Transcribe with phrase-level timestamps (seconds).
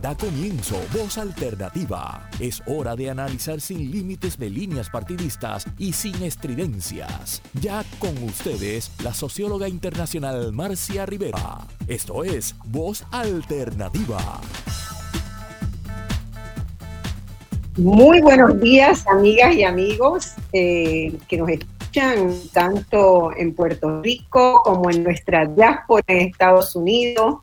[0.00, 2.26] Da comienzo Voz Alternativa.
[2.40, 7.42] Es hora de analizar sin límites de líneas partidistas y sin estridencias.
[7.60, 11.58] Ya con ustedes, la socióloga internacional Marcia Rivera.
[11.86, 14.40] Esto es Voz Alternativa.
[17.76, 24.90] Muy buenos días, amigas y amigos eh, que nos escuchan tanto en Puerto Rico como
[24.90, 27.40] en nuestra diáspora en Estados Unidos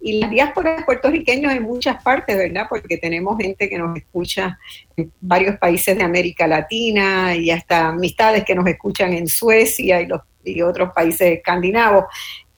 [0.00, 2.66] y las diásporas puertorriqueños en muchas partes, ¿verdad?
[2.68, 4.58] Porque tenemos gente que nos escucha
[4.96, 10.06] en varios países de América Latina y hasta amistades que nos escuchan en Suecia y,
[10.06, 12.04] los, y otros países escandinavos.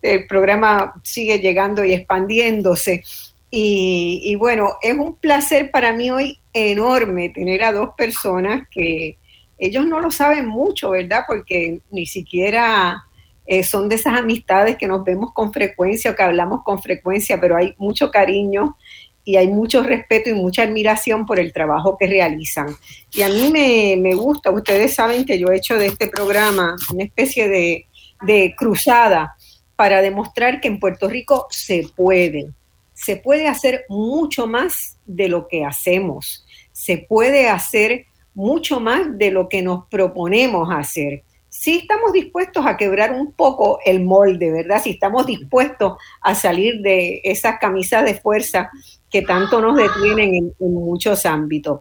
[0.03, 3.03] El programa sigue llegando y expandiéndose.
[3.51, 9.17] Y, y bueno, es un placer para mí hoy enorme tener a dos personas que
[9.59, 11.25] ellos no lo saben mucho, ¿verdad?
[11.27, 13.05] Porque ni siquiera
[13.47, 17.41] eh, son de esas amistades que nos vemos con frecuencia o que hablamos con frecuencia,
[17.41, 18.77] pero hay mucho cariño
[19.25, 22.69] y hay mucho respeto y mucha admiración por el trabajo que realizan.
[23.13, 27.05] Y a mí me, gusta, ustedes saben que yo he hecho de este programa una
[27.05, 27.87] especie de,
[28.23, 29.37] de cruzada
[29.77, 32.51] para demostrar que en Puerto Rico se puede,
[32.93, 39.31] se puede hacer mucho más de lo que hacemos, se puede hacer mucho más de
[39.31, 41.25] lo que nos proponemos hacer
[41.61, 44.83] si estamos dispuestos a quebrar un poco el molde, ¿verdad?
[44.83, 48.71] Si estamos dispuestos a salir de esas camisas de fuerza
[49.11, 51.81] que tanto nos detienen en, muchos ámbitos.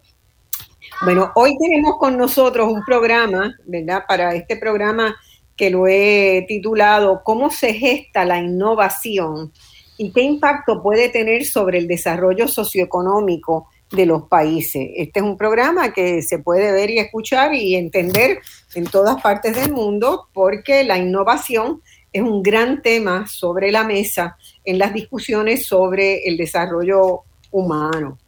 [1.06, 4.04] Bueno, hoy tenemos con nosotros un programa, ¿verdad?
[4.06, 5.16] Para este programa
[5.56, 9.54] que lo he titulado ¿Cómo se gesta la innovación
[9.98, 14.90] y qué impacto puede tener sobre el desarrollo socioeconómico de los países.
[14.96, 18.40] Este es un programa que se puede ver y escuchar y entender
[18.76, 24.38] en todas partes del mundo porque la innovación es un gran tema sobre la mesa
[24.64, 28.20] en las discusiones sobre el desarrollo humano.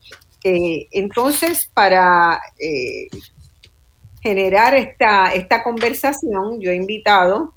[0.43, 3.07] Eh, entonces, para eh,
[4.21, 7.53] generar esta, esta conversación, yo he invitado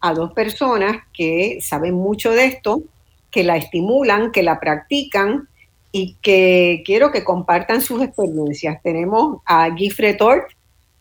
[0.00, 2.82] a dos personas que saben mucho de esto,
[3.30, 5.48] que la estimulan, que la practican
[5.92, 8.80] y que quiero que compartan sus experiencias.
[8.82, 10.50] Tenemos a Guy Fretort,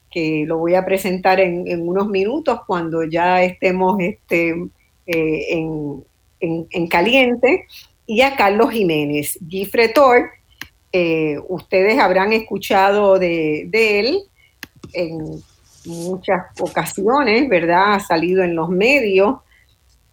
[0.09, 4.55] que lo voy a presentar en, unos minutos cuando ya estemos este,
[5.05, 5.65] eh,
[6.39, 7.67] en, caliente,
[8.07, 9.37] y a Carlos Jiménez.
[9.41, 10.31] Guy Fretort,
[10.91, 14.21] eh, ustedes habrán escuchado de, él
[14.93, 15.43] en
[15.85, 17.93] muchas ocasiones, ¿verdad?
[17.93, 19.37] Ha salido en los medios.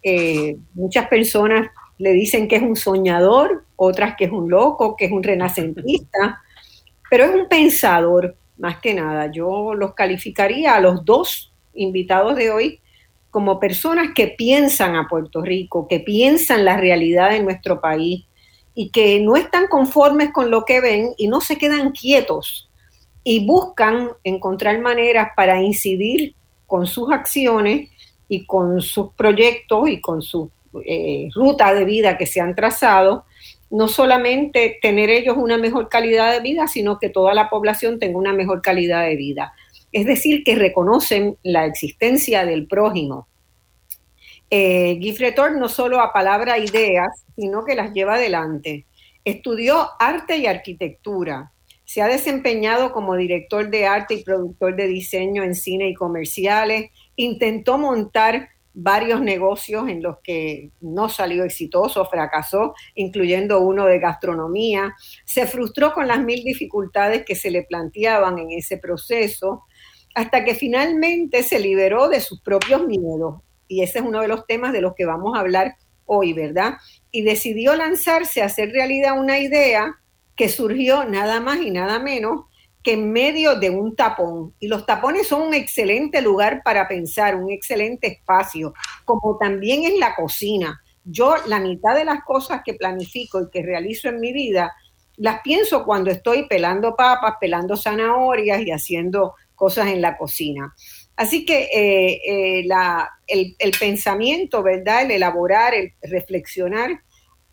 [0.03, 5.05] Eh, muchas personas le dicen que es un soñador, otras que es un loco, que
[5.05, 6.41] es un renacentista,
[7.09, 9.31] pero es un pensador más que nada.
[9.31, 12.81] Yo los calificaría a los dos invitados de hoy
[13.29, 18.25] como personas que piensan a Puerto Rico, que piensan la realidad de nuestro país
[18.73, 22.69] y que no están conformes con lo que ven y no se quedan quietos
[23.23, 27.89] y buscan encontrar maneras para incidir con sus acciones
[28.27, 30.49] y con sus proyectos y con sus
[30.85, 33.25] eh, ruta de vida que se han trazado,
[33.69, 38.17] no solamente tener ellos una mejor calidad de vida, sino que toda la población tenga
[38.17, 39.53] una mejor calidad de vida.
[39.91, 43.27] Es decir, que reconocen la existencia del prójimo.
[44.49, 44.99] Eh,
[45.57, 48.85] no solo a palabra ideas, sino que las lleva adelante.
[49.25, 51.51] Estudió arte y arquitectura.
[51.83, 56.91] Se ha desempeñado como director de arte y productor de diseño en cine y comerciales.
[57.15, 64.93] Intentó montar varios negocios en los que no salió exitoso, fracasó, incluyendo uno de gastronomía.
[65.25, 69.63] Se frustró con las mil dificultades que se le planteaban en ese proceso,
[70.13, 73.41] hasta que finalmente se liberó de sus propios miedos.
[73.67, 76.73] Y ese es uno de los temas de los que vamos a hablar hoy, ¿verdad?
[77.09, 79.95] Y decidió lanzarse a hacer realidad una idea
[80.35, 82.45] que surgió nada más y nada menos
[82.83, 84.53] en medio de un tapón.
[84.59, 88.73] Y los tapones son un excelente lugar para pensar, un excelente espacio,
[89.05, 90.81] como también es la cocina.
[91.03, 94.73] Yo la mitad de las cosas que planifico y que realizo en mi vida,
[95.17, 100.73] las pienso cuando estoy pelando papas, pelando zanahorias y haciendo cosas en la cocina.
[101.15, 105.01] Así que eh, eh, la, el, el, pensamiento, ¿verdad?
[105.03, 107.01] El elaborar, el reflexionar,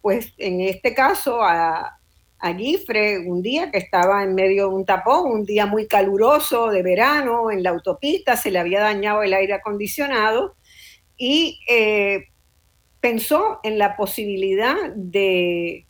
[0.02, 1.98] pues en este caso a,
[2.38, 6.68] a Gifre un día que estaba en medio de un tapón, un día muy caluroso
[6.68, 10.56] de verano en la autopista, se le había dañado el aire acondicionado
[11.16, 12.28] y eh,
[13.00, 15.86] pensó en la posibilidad de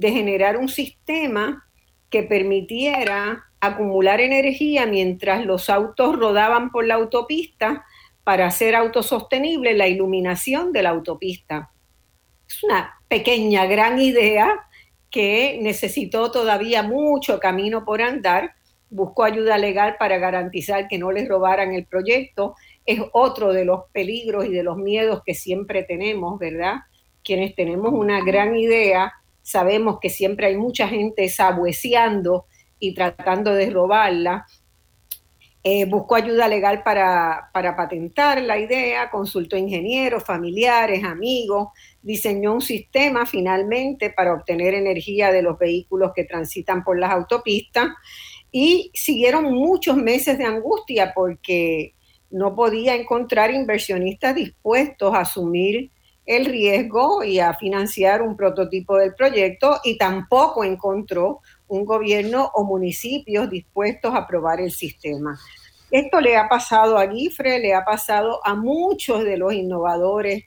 [0.00, 1.66] generar un sistema
[2.10, 7.84] que permitiera acumular energía mientras los autos rodaban por la autopista
[8.24, 11.70] para hacer autosostenible la iluminación de la autopista.
[12.46, 14.66] Es una pequeña, gran idea,
[15.12, 18.54] que necesitó todavía mucho camino por andar,
[18.88, 22.54] buscó ayuda legal para garantizar que no les robaran el proyecto.
[22.86, 26.76] Es otro de los peligros y de los miedos que siempre tenemos, ¿verdad?
[27.22, 29.12] Quienes tenemos una gran idea,
[29.42, 32.46] sabemos que siempre hay mucha gente sabueceando
[32.78, 34.46] y tratando de robarla.
[35.62, 41.68] Eh, buscó ayuda legal para, para, patentar la idea, consultó ingenieros, familiares, amigos,
[42.02, 47.88] diseñó un sistema finalmente para obtener energía de los vehículos que transitan por las autopistas
[48.50, 51.94] y siguieron muchos meses de angustia porque
[52.30, 55.90] no podía encontrar inversionistas dispuestos a asumir
[56.24, 62.64] el riesgo y a financiar un prototipo del proyecto y tampoco encontró un gobierno o
[62.64, 65.38] municipios dispuestos a aprobar el sistema.
[65.90, 70.44] Esto le ha pasado a Gifre, le ha pasado a muchos de los innovadores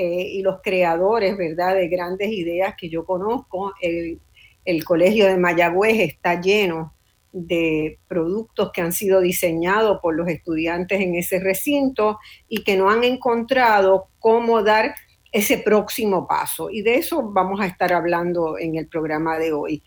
[0.00, 3.74] eh, y los creadores, ¿verdad?, de grandes ideas que yo conozco.
[3.82, 4.20] El,
[4.64, 6.94] el Colegio de Mayagüez está lleno
[7.32, 12.90] de productos que han sido diseñados por los estudiantes en ese recinto y que no
[12.90, 14.94] han encontrado cómo dar
[15.32, 16.70] ese próximo paso.
[16.70, 19.82] Y de eso vamos a estar hablando en el programa de hoy.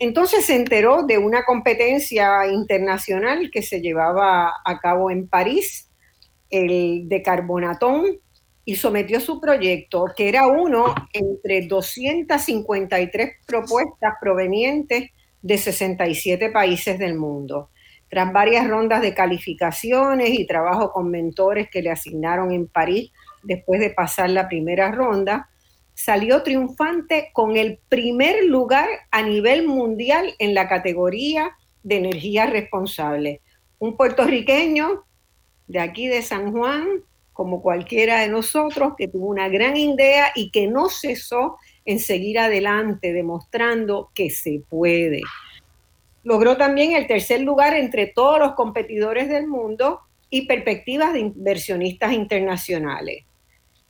[0.00, 5.88] Entonces se enteró de una competencia internacional que se llevaba a cabo en París,
[6.50, 8.18] el de Carbonatón,
[8.64, 15.10] y sometió su proyecto, que era uno entre 253 propuestas provenientes
[15.42, 17.70] de 67 países del mundo.
[18.08, 23.10] Tras varias rondas de calificaciones y trabajo con mentores que le asignaron en París
[23.42, 25.48] después de pasar la primera ronda,
[25.94, 33.40] salió triunfante con el primer lugar a nivel mundial en la categoría de energía responsable.
[33.78, 35.04] Un puertorriqueño
[35.66, 40.50] de aquí de San Juan, como cualquiera de nosotros, que tuvo una gran idea y
[40.50, 45.22] que no cesó en seguir adelante, demostrando que se puede.
[46.24, 50.00] Logró también el tercer lugar entre todos los competidores del mundo
[50.30, 53.24] y perspectivas de inversionistas internacionales.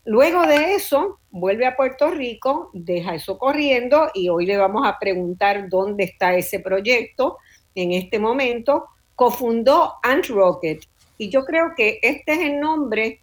[0.04, 4.98] Luego de eso, vuelve a Puerto Rico, deja eso corriendo y hoy le vamos a
[4.98, 7.38] preguntar dónde está ese proyecto
[7.76, 8.86] en este momento.
[9.14, 10.82] Cofundó Ant Rocket
[11.18, 13.21] y yo creo que este es el nombre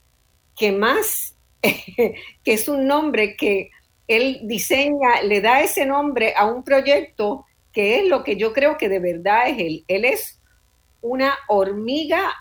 [0.59, 2.13] que más, que
[2.44, 3.71] es un nombre que
[4.07, 8.77] él diseña, le da ese nombre a un proyecto que es lo que yo creo
[8.77, 9.85] que de verdad es él.
[9.88, 10.39] Él es
[11.01, 12.31] una hormiga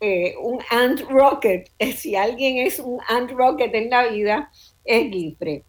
[0.00, 1.70] eh, un ant rocket.
[1.96, 4.50] Si alguien es un ant rocket en la vida,
[4.84, 5.64] es Gifre.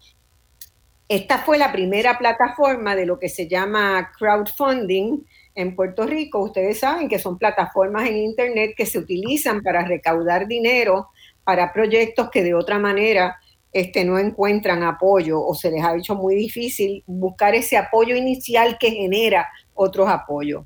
[1.08, 5.24] Esta fue la primera plataforma de lo que se llama crowdfunding
[5.54, 6.40] en Puerto Rico.
[6.40, 11.12] Ustedes saben que son plataformas en Internet que se utilizan para recaudar dinero
[11.46, 13.38] para proyectos que de otra manera
[13.72, 18.78] este, no encuentran apoyo o se les ha hecho muy difícil buscar ese apoyo inicial
[18.78, 20.66] que genera otros apoyos.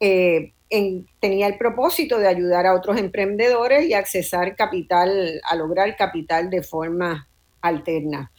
[0.00, 0.52] Eh,
[1.20, 6.62] tenía el propósito de ayudar a otros emprendedores y accesar capital, a lograr capital de
[6.62, 7.28] forma
[7.60, 8.30] alterna.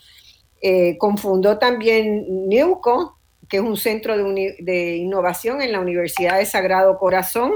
[0.62, 3.18] Eh, confundó también NEUCO,
[3.48, 7.52] que es un centro de, innovación en la Universidad de Sagrado Corazón.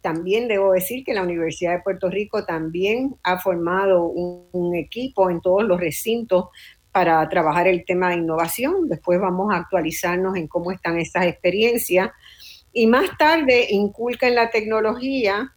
[0.00, 5.40] También debo decir que la Universidad de Puerto Rico también ha formado un equipo en
[5.40, 6.46] todos los recintos
[6.92, 8.88] para trabajar el tema de innovación.
[8.88, 12.10] Después vamos a actualizarnos en cómo están esas experiencias
[12.72, 15.54] y más tarde inculca en la tecnología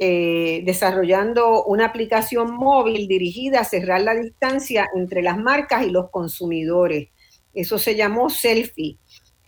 [0.00, 6.10] eh, desarrollando una aplicación móvil dirigida a cerrar la distancia entre las marcas y los
[6.10, 7.08] consumidores.
[7.52, 8.98] Eso se llamó Selfie.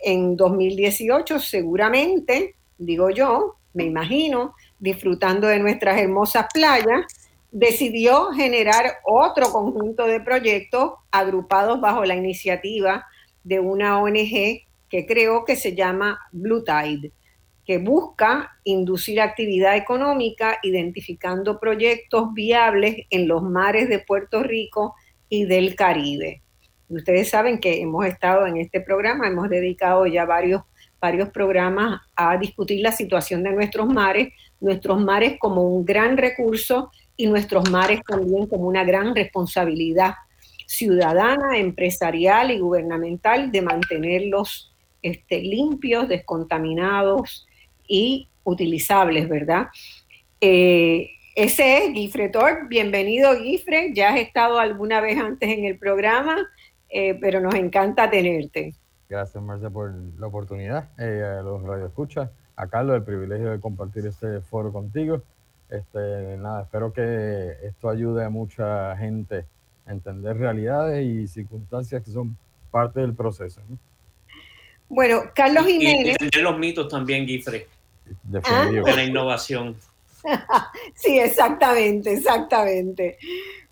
[0.03, 7.07] En 2018 seguramente, digo yo, me imagino, disfrutando de nuestras hermosas playas,
[7.51, 13.07] decidió generar otro conjunto de proyectos agrupados bajo la iniciativa
[13.43, 17.13] de una ONG que creo que se llama Blue Tide,
[17.65, 24.95] que busca inducir actividad económica identificando proyectos viables en los mares de Puerto Rico
[25.29, 26.43] y del Caribe.
[26.89, 30.63] Ustedes saben que hemos estado en este programa, hemos dedicado ya varios,
[31.01, 34.29] varios programas a discutir la situación de nuestros mares,
[34.61, 40.15] nuestros mares como un gran recurso y nuestros mares también como una gran responsabilidad
[40.67, 47.47] ciudadana, empresarial y gubernamental de mantenerlos este, limpios, descontaminados
[47.89, 49.69] y utilizables, ¿verdad?
[50.41, 52.69] Eh, ese es Gifre Tor.
[52.69, 53.93] Bienvenido, Gifre.
[53.95, 56.37] Ya has estado alguna vez antes en el programa,
[56.89, 58.75] eh, pero nos encanta tenerte.
[59.11, 60.89] Gracias, Marcia, por la oportunidad.
[60.97, 65.21] Eh, a los radioescuchas, a Carlos, el privilegio de compartir este foro contigo.
[65.69, 69.45] Este, nada, espero que esto ayude a mucha gente
[69.85, 72.37] a entender realidades y circunstancias que son
[72.71, 73.61] parte del proceso.
[74.89, 76.17] Bueno, Carlos Jiménez.
[76.21, 77.67] Y, los mitos también, Guifre.
[78.23, 78.41] De
[78.95, 79.75] la innovación.
[80.95, 83.19] sí, exactamente, exactamente.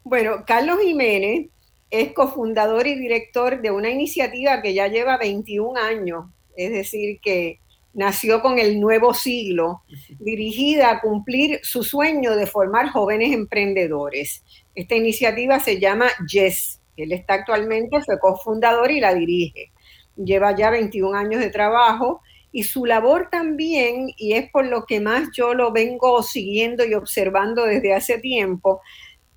[0.02, 1.47] Bueno, Carlos Jiménez
[1.90, 6.26] es cofundador y director de una iniciativa que ya lleva 21 años,
[6.57, 7.61] es decir, que
[7.95, 9.83] nació con el nuevo siglo,
[10.21, 14.45] dirigida a cumplir su sueño de formar jóvenes emprendedores.
[14.75, 16.80] Esta iniciativa se llama YES.
[16.97, 19.73] Él está actualmente, fue cofundador y la dirige.
[20.16, 22.21] Lleva ya 21 años de trabajo
[22.52, 26.95] y su labor también, y es por lo que más yo lo vengo siguiendo y
[26.95, 28.80] observando desde hace tiempo,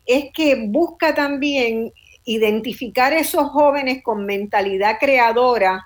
[0.06, 1.92] es que busca también
[2.34, 5.86] identificar esos jóvenes con mentalidad creadora,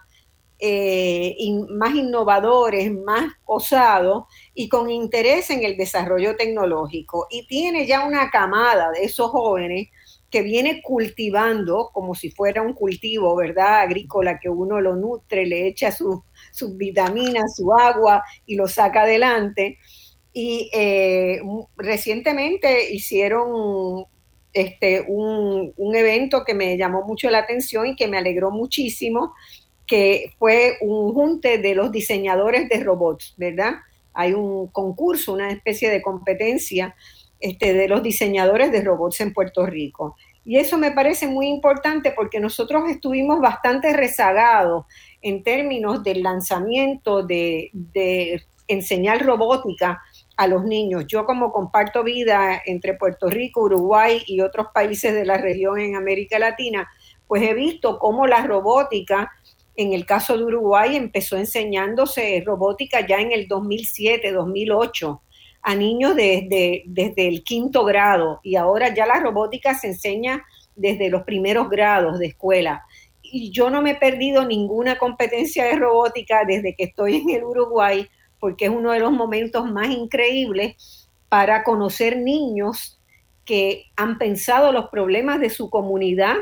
[0.60, 1.36] eh,
[1.70, 7.28] más innovadores, más osados y con interés en el desarrollo tecnológico.
[7.30, 9.90] Y tiene ya una camada de esos jóvenes
[10.30, 13.82] que viene cultivando como si fuera un cultivo, ¿verdad?
[13.82, 19.78] Agrícola, que uno lo nutre, le echa sus vitaminas, su agua y lo saca adelante.
[20.32, 21.42] Y eh,
[21.78, 24.06] recientemente hicieron
[24.56, 29.34] este, un, un, evento que me llamó mucho la atención y que me alegró muchísimo,
[29.86, 33.74] que fue un junte de los diseñadores de robots, ¿verdad?
[34.14, 36.96] Hay un concurso, una especie de competencia
[37.42, 40.16] este, de los diseñadores de robots en Puerto Rico.
[40.46, 44.86] Y eso me parece muy importante porque nosotros estuvimos bastante rezagados
[45.22, 50.02] en términos del lanzamiento de, de enseñar robótica
[50.38, 51.06] a los niños.
[51.08, 55.96] Yo como comparto vida entre Puerto Rico, Uruguay y otros países de la región en
[55.96, 56.89] América Latina,
[57.27, 59.32] pues he visto cómo la robótica,
[59.75, 65.22] en el caso de Uruguay, empezó enseñándose robótica ya en el 2007, 2008
[65.65, 71.10] a niños desde, desde el quinto grado y ahora ya la robótica se enseña desde
[71.10, 72.86] los primeros grados de escuela.
[73.24, 77.44] Y yo no me he perdido ninguna competencia de robótica desde que estoy en el
[77.44, 78.08] Uruguay,
[78.46, 83.00] porque es uno de los momentos más increíbles para conocer niños
[83.44, 86.36] que han pensado los problemas de su comunidad,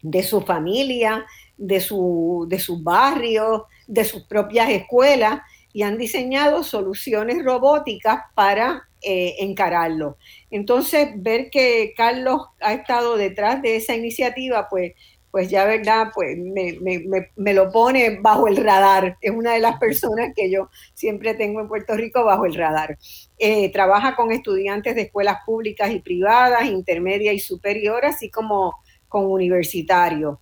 [0.00, 5.40] de su familia, de su, de sus barrios, de sus propias escuelas
[5.72, 10.18] y han diseñado soluciones robóticas para eh, encararlo.
[10.52, 14.92] Entonces, ver que Carlos ha estado detrás de esa iniciativa, pues
[15.30, 19.16] pues ya verdad, pues me, lo pone bajo el radar.
[19.20, 22.98] Es una de las personas que yo siempre tengo en Puerto Rico bajo el radar.
[23.38, 28.74] Eh, trabaja con estudiantes de escuelas públicas y privadas, intermedia y superior, así como
[29.08, 30.38] con universitarios.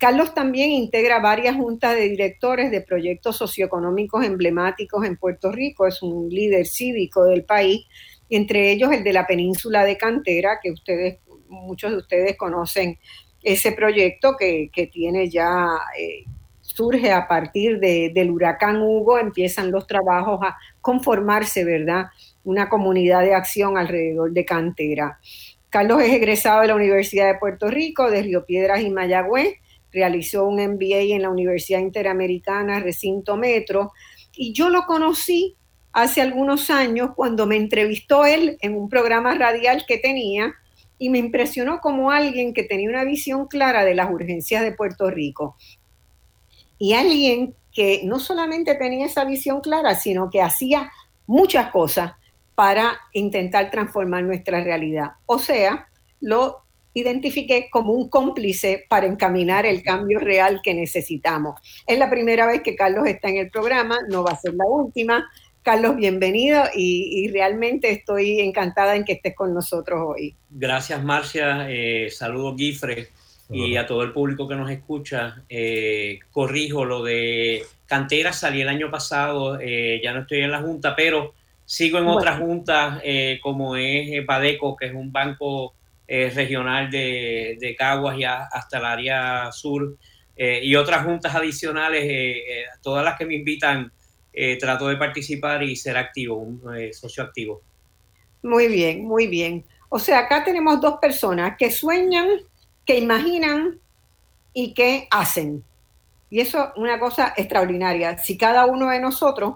[0.00, 6.02] Carlos también integra varias juntas de directores de proyectos socioeconómicos emblemáticos en Puerto Rico, es
[6.02, 7.84] un líder cívico del país,
[8.30, 11.18] entre ellos el de la península de Cantera, que ustedes,
[11.48, 12.98] muchos de ustedes conocen
[13.42, 15.66] ese proyecto que, tiene ya,
[15.98, 16.24] eh,
[16.60, 22.06] surge a partir del huracán Hugo, empiezan los trabajos a conformarse, ¿verdad?
[22.44, 25.18] Una comunidad de acción alrededor de Cantera.
[25.68, 29.54] Carlos es egresado de la Universidad de Puerto Rico, de Río Piedras y Mayagüez,
[29.92, 33.92] realizó un MBA en la Universidad Interamericana Recinto Metro,
[34.34, 35.56] y yo lo conocí
[35.92, 40.54] hace algunos años cuando me entrevistó él en un programa radial que tenía
[41.00, 45.10] y me impresionó como alguien que tenía una visión clara de las urgencias de Puerto
[45.10, 45.56] Rico
[46.78, 50.92] y alguien que no solamente tenía esa visión clara, sino que hacía
[51.26, 52.12] muchas cosas
[52.54, 55.12] para intentar transformar nuestra realidad.
[55.24, 55.88] O sea,
[56.20, 61.58] lo identifiqué como un cómplice para encaminar el cambio real que necesitamos.
[61.86, 64.66] Es la primera vez que Carlos está en el programa, no va a ser la
[64.66, 65.30] última.
[65.62, 70.34] Carlos, bienvenido y, realmente estoy encantada en que estés con nosotros hoy.
[70.48, 71.66] Gracias, Marcia.
[71.68, 73.08] Eh, saludos, Gifre,
[73.50, 75.42] y a todo el público que nos escucha.
[75.50, 80.62] Eh, corrijo lo de Cantera, salí el año pasado, eh, ya no estoy en la
[80.62, 81.34] Junta, pero
[81.66, 83.02] sigo en otras juntas
[83.42, 85.74] como es Badeco, que es un banco
[86.08, 89.96] regional de, de, Caguas y hasta el área sur,
[90.36, 93.92] y otras juntas adicionales, todas las que me invitan
[94.32, 97.62] eh, trato de participar y ser activo, un eh, socio activo.
[98.42, 99.64] Muy bien, muy bien.
[99.88, 102.28] O sea, acá tenemos dos personas que sueñan,
[102.86, 103.78] que imaginan
[104.54, 105.64] y que hacen.
[106.30, 108.16] Y eso es una cosa extraordinaria.
[108.18, 109.54] Si cada uno de nosotros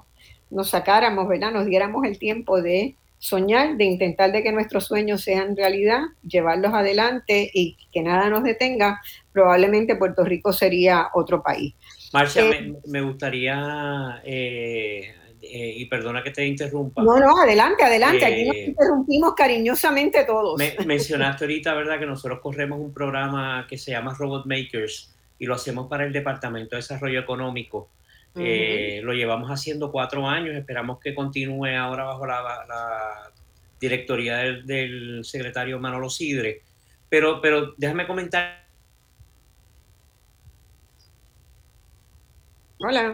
[0.50, 1.52] nos sacáramos, ¿verdad?
[1.52, 6.74] Nos diéramos el tiempo de soñar, de intentar de que nuestros sueños sean realidad, llevarlos
[6.74, 9.00] adelante y que nada nos detenga,
[9.32, 11.74] probablemente Puerto Rico sería otro país.
[12.14, 17.02] Marcia, eh, me, gustaría, eh, eh, y perdona que te interrumpa.
[17.02, 20.56] No, no, adelante, adelante, aquí nos interrumpimos cariñosamente todos.
[20.86, 25.56] mencionaste ahorita, ¿verdad?, que nosotros corremos un programa que se llama Robot Makers y lo
[25.56, 27.90] hacemos para el Departamento de Desarrollo Económico.
[28.36, 33.32] Lo llevamos haciendo cuatro años, esperamos que continúe ahora bajo la,
[33.80, 36.62] directoría del, secretario Manolo Sidre.
[37.08, 38.63] Pero, pero déjame comentar.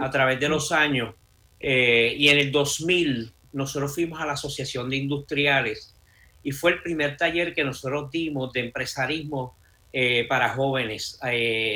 [0.01, 1.15] A través de los años,
[1.59, 5.95] eh, y en el 2000 nosotros fuimos a la Asociación de Industriales
[6.43, 9.57] y fue el primer taller que nosotros dimos de empresarismo
[9.93, 11.19] eh, para jóvenes.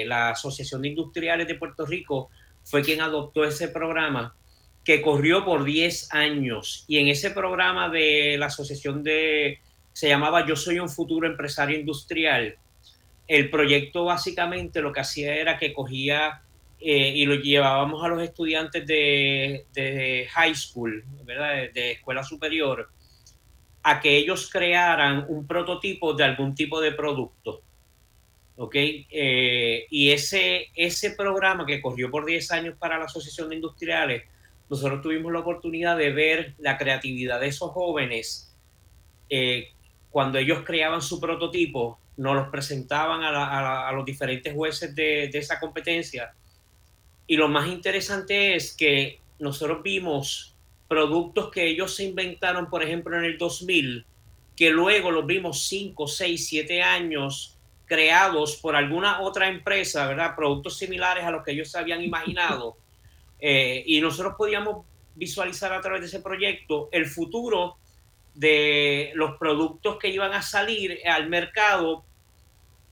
[0.06, 2.30] la Asociación de Industriales de Puerto Rico
[2.64, 4.34] fue quien adoptó ese programa
[4.84, 9.60] que corrió por 10 años y en ese programa de la asociación de,
[9.92, 12.56] se llamaba Yo Soy un Futuro Empresario Industrial,
[13.26, 16.42] el proyecto básicamente lo que hacía era que cogía
[16.86, 21.72] eh, y lo llevábamos a los estudiantes de, high school, ¿verdad?
[21.72, 22.90] de escuela superior,
[23.82, 27.62] a que ellos crearan un prototipo de algún tipo de producto.
[28.56, 28.74] ¿ok?
[28.76, 34.24] Eh, y ese, ese programa que corrió por 10 años para la Asociación de Industriales,
[34.68, 38.54] nosotros tuvimos la oportunidad de ver la creatividad de esos jóvenes
[39.30, 39.68] eh,
[40.10, 45.58] cuando ellos creaban su prototipo, nos los presentaban a, los diferentes jueces de, de, esa
[45.58, 46.34] competencia.
[47.26, 50.54] Y lo más interesante es que nosotros vimos
[50.88, 54.04] productos que ellos se inventaron, por ejemplo, en el 2000,
[54.56, 60.34] que luego los vimos 5, 6, 7 años creados por alguna otra empresa, ¿verdad?
[60.36, 62.76] Productos similares a los que ellos se habían imaginado.
[63.46, 67.76] Eh, y nosotros podíamos visualizar a través de ese proyecto el futuro
[68.32, 72.04] de los productos que iban a salir al mercado,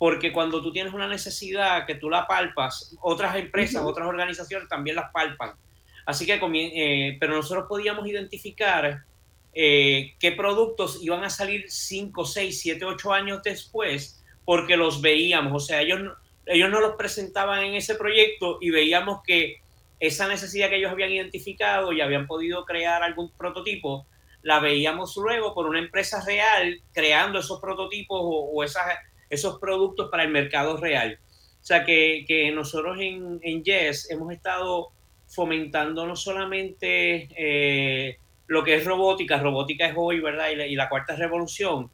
[0.02, 4.97] porque cuando tú tienes una necesidad que tú la palpas, otras empresas, otras organizaciones también
[4.97, 5.52] las palpan.
[6.04, 9.04] Así que, eh, pero nosotros podíamos identificar
[9.54, 15.52] eh, qué productos iban a salir 5, 6, 7, 8 años después porque los veíamos,
[15.62, 16.00] o sea, ellos,
[16.47, 19.59] ellos no los presentaban en ese proyecto y veíamos que
[20.00, 24.09] esa necesidad que ellos habían identificado y habían podido crear algún prototipo,
[24.42, 28.85] la veíamos luego por una empresa real creando esos prototipos o, esas,
[29.33, 31.18] esos productos para el mercado real.
[31.61, 34.90] O sea que, que nosotros en, en, Yes hemos estado
[35.27, 38.16] fomentando no solamente eh,
[38.47, 40.51] lo que es robótica, robótica es hoy, ¿verdad?
[40.51, 41.90] y la cuarta revolución,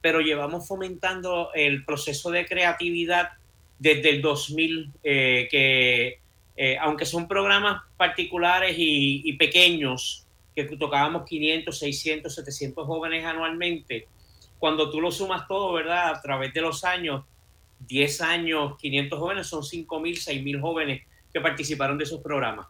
[0.00, 3.30] pero llevamos fomentando el proceso de creatividad
[3.78, 6.18] desde el 2000, eh, que
[6.56, 14.06] eh, aunque son programas particulares y, pequeños, que tocábamos 500, 600, 700 jóvenes anualmente,
[14.60, 16.10] cuando tú lo sumas todo, ¿verdad?
[16.10, 17.24] A través de los años,
[17.80, 22.68] 10 años, 500 jóvenes, son 5.000, 6.000 jóvenes que participaron de esos programas.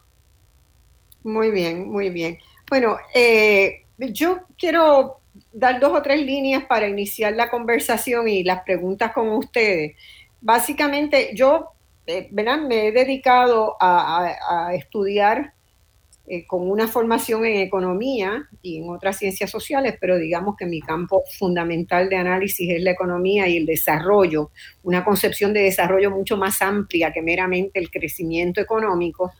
[1.23, 2.39] Muy bien, muy bien.
[2.69, 5.19] Bueno, eh, yo quiero
[5.51, 9.95] dar dos o tres líneas para iniciar la conversación y las preguntas con ustedes.
[10.39, 11.71] Básicamente, yo
[12.07, 15.53] eh, me he dedicado a, estudiar
[16.33, 20.79] eh, con una formación en economía y en otras ciencias sociales, pero digamos que mi
[20.79, 24.49] campo fundamental de análisis es la economía y el desarrollo,
[24.81, 29.33] una concepción de desarrollo mucho más amplia que meramente el crecimiento económico.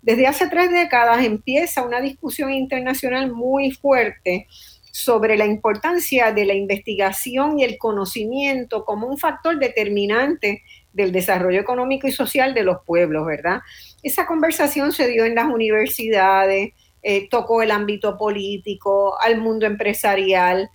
[0.00, 4.46] Desde hace tres décadas empieza una discusión internacional muy fuerte
[4.90, 10.62] sobre la importancia de la investigación y el conocimiento como un factor determinante
[10.94, 13.60] del desarrollo económico y social de los pueblos, ¿verdad?
[14.02, 20.70] Esa conversación se dio en las universidades, eh, tocó el ámbito político, al mundo empresarial,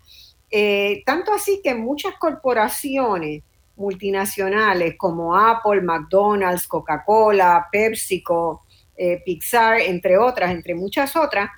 [0.51, 3.43] eh, tanto así que muchas corporaciones
[3.75, 8.63] multinacionales como Apple, McDonald's, Coca-Cola, PepsiCo,
[8.95, 11.49] eh, Pixar, entre otras, entre muchas otras,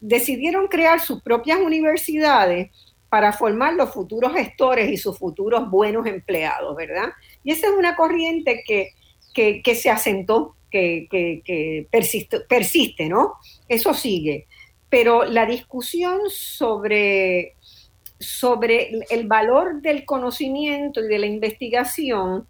[0.00, 2.70] decidieron crear sus propias universidades
[3.08, 7.12] para formar los futuros gestores y sus futuros buenos empleados, ¿verdad?
[7.42, 8.94] Y esa es una corriente que,
[9.74, 13.34] se asentó, que, persiste, persiste, ¿no?
[13.68, 14.46] Eso sigue.
[14.88, 17.54] Pero la discusión sobre,
[18.18, 22.46] sobre el valor del conocimiento y de la investigación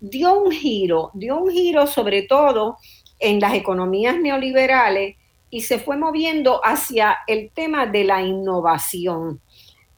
[0.00, 2.78] dio un giro, dio un giro sobre todo
[3.18, 5.16] en las economías neoliberales
[5.50, 9.40] y se fue moviendo hacia el tema de la innovación,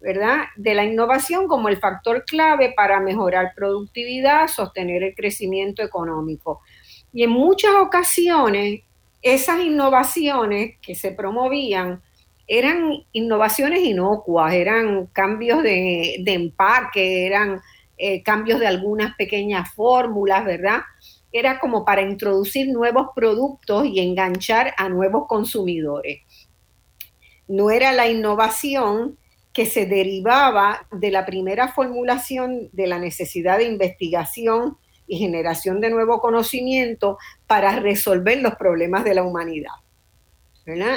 [0.00, 0.44] ¿verdad?
[0.57, 6.61] De la innovación como el factor clave para mejorar productividad, sostener el crecimiento económico.
[7.16, 8.83] Y en muchas ocasiones,
[9.22, 12.02] esas innovaciones que se promovían
[12.46, 17.62] eran innovaciones inocuas, eran cambios de, empaque, eran
[17.96, 20.83] eh, cambios de algunas pequeñas fórmulas, ¿verdad?
[21.33, 26.20] era como para introducir nuevos productos y enganchar a nuevos consumidores.
[27.48, 29.16] No era la innovación
[29.55, 34.76] que se derivaba de la primera formulación de la necesidad de investigación
[35.07, 39.73] y generación de nuevo conocimiento para resolver los problemas de la humanidad.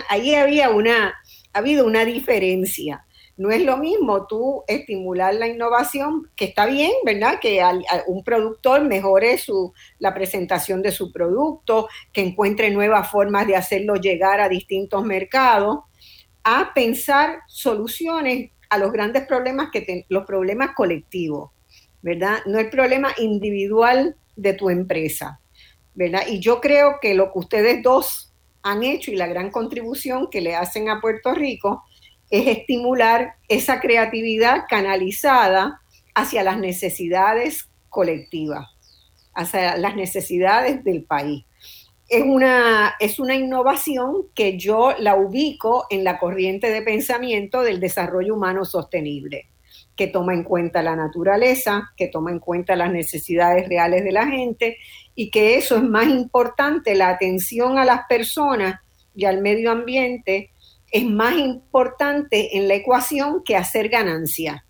[0.10, 1.14] Ahí había una,
[1.54, 3.06] ha habido una diferencia.
[3.38, 7.40] No es lo mismo tú estimular la innovación, que está bien, ¿verdad?
[7.40, 7.64] Que
[8.08, 13.96] un productor mejore su, la presentación de su producto, que encuentre nuevas formas de hacerlo
[13.96, 15.80] llegar a distintos mercados,
[16.44, 21.52] a pensar soluciones a los grandes problemas que los problemas colectivos,
[22.02, 22.40] ¿verdad?
[22.46, 25.40] No el problema individual de tu empresa,
[25.94, 26.24] ¿verdad?
[26.28, 30.42] Y yo creo que lo que ustedes dos han hecho y la gran contribución que
[30.42, 31.84] le hacen a Puerto Rico
[32.30, 35.82] es estimular esa creatividad canalizada
[36.14, 38.68] hacia las necesidades colectivas,
[39.34, 41.46] hacia las necesidades del país.
[42.08, 47.80] Es una, es una innovación que yo la ubico en la corriente de pensamiento del
[47.80, 49.49] desarrollo humano sostenible,
[50.00, 54.28] que toma en cuenta la naturaleza, que toma en cuenta las necesidades reales de la
[54.28, 54.78] gente
[55.14, 58.80] y que eso es más importante, la atención a las personas
[59.14, 60.52] y al medio ambiente,
[60.90, 64.64] es más importante en la ecuación que hacer ganancia.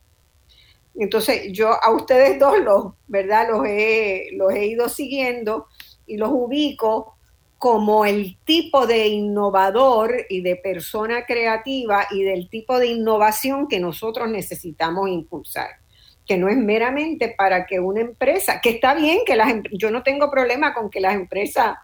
[0.95, 3.49] Entonces, yo a ustedes dos los, ¿verdad?
[3.51, 5.67] Los he, los he ido siguiendo
[6.07, 7.18] y los ubico
[7.59, 13.81] como el tipo de innovador y de persona creativa y del tipo de innovación que
[13.81, 15.67] nosotros necesitamos impulsar,
[16.25, 19.91] que no es meramente para que una empresa, que está bien que las em, yo
[19.91, 21.75] no tengo problema con que las empresas,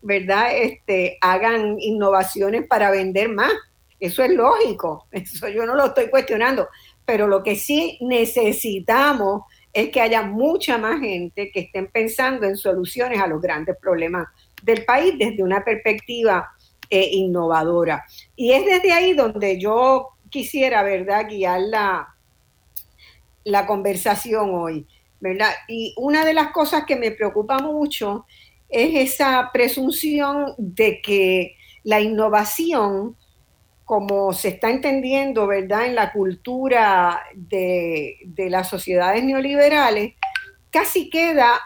[0.00, 0.56] ¿verdad?
[0.56, 3.52] Este, hagan innovaciones para vender más,
[3.98, 6.68] eso es lógico, eso yo no lo estoy cuestionando,
[7.04, 9.42] pero lo que sí necesitamos
[9.72, 14.28] es que haya mucha más gente que estén pensando en soluciones a los grandes problemas
[14.64, 16.50] del país desde una perspectiva
[16.90, 18.04] eh, innovadora.
[18.34, 22.14] Y es desde ahí donde yo quisiera, ¿verdad?, guiar la,
[23.44, 24.86] la conversación hoy,
[25.20, 25.50] ¿verdad?
[25.68, 28.26] Y una de las cosas que me preocupa mucho
[28.68, 33.16] es esa presunción de que la innovación
[33.84, 40.14] como se está entendiendo, ¿verdad?, en la cultura de, las sociedades neoliberales,
[40.70, 41.60] casi queda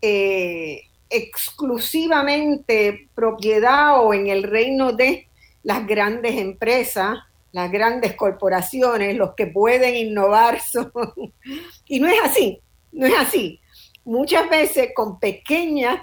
[0.00, 5.28] eh, exclusivamente propiedad o en el reino de
[5.62, 7.18] las grandes empresas,
[7.52, 10.58] las grandes corporaciones, los que pueden innovar.
[11.86, 13.60] y no es así, no es así.
[14.04, 16.00] Muchas veces con pequeñas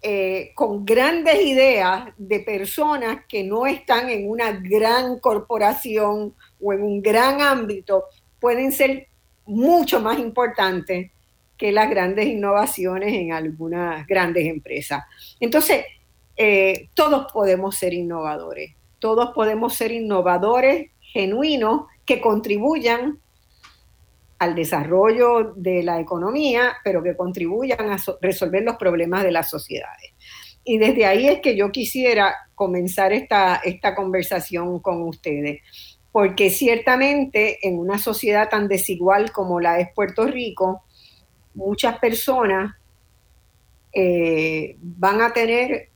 [0.00, 6.82] eh, con grandes ideas de personas que no están en una gran corporación o en
[6.82, 8.04] un gran ámbito,
[8.38, 9.08] pueden ser
[9.44, 11.10] mucho más importantes
[11.58, 15.04] que las grandes innovaciones en algunas grandes empresas.
[15.40, 15.84] Entonces,
[16.36, 23.18] eh, todos podemos ser innovadores, todos podemos ser innovadores genuinos que contribuyan
[24.38, 30.12] al desarrollo de la economía, pero que contribuyan a resolver los problemas de las sociedades.
[30.62, 35.62] Y desde ahí es que yo quisiera comenzar esta, esta conversación con ustedes,
[36.12, 40.84] porque ciertamente en una sociedad tan desigual como la es Puerto Rico,
[41.58, 42.74] muchas personas
[43.92, 45.88] eh, van a tener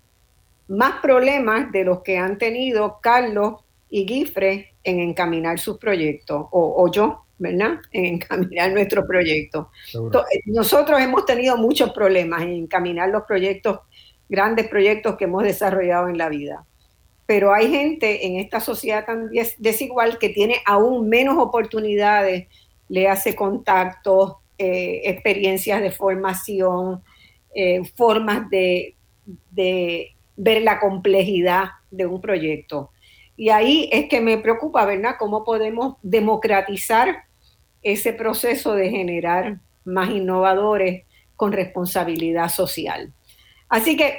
[0.68, 6.82] más problemas de los que han tenido Carlos y Guifre en encaminar sus proyectos, o,
[6.82, 7.78] o yo, ¿verdad?
[7.92, 9.70] En encaminar nuestro proyecto.
[10.46, 13.80] Nosotros hemos tenido muchos problemas en encaminar los proyectos,
[14.28, 16.64] grandes proyectos que hemos desarrollado en la vida.
[17.26, 22.48] Pero hay gente en esta sociedad tan desigual que tiene aún menos oportunidades,
[22.88, 27.02] le hace contactos, eh, experiencias de formación,
[27.54, 28.96] eh, formas de,
[29.50, 32.90] de ver la complejidad de un proyecto.
[33.36, 35.16] Y ahí es que me preocupa, ¿verdad?
[35.18, 37.24] ¿Cómo podemos democratizar
[37.82, 41.04] ese proceso de generar más innovadores
[41.36, 43.12] con responsabilidad social.
[43.68, 44.14] Así que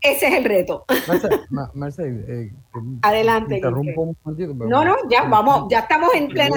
[0.00, 0.84] ese es el reto.
[1.74, 2.52] Marcel, eh,
[3.02, 3.56] Adelante.
[3.56, 4.54] Interrumpo un momentito.
[4.66, 6.56] No, no, ya vamos, ya estamos en plena.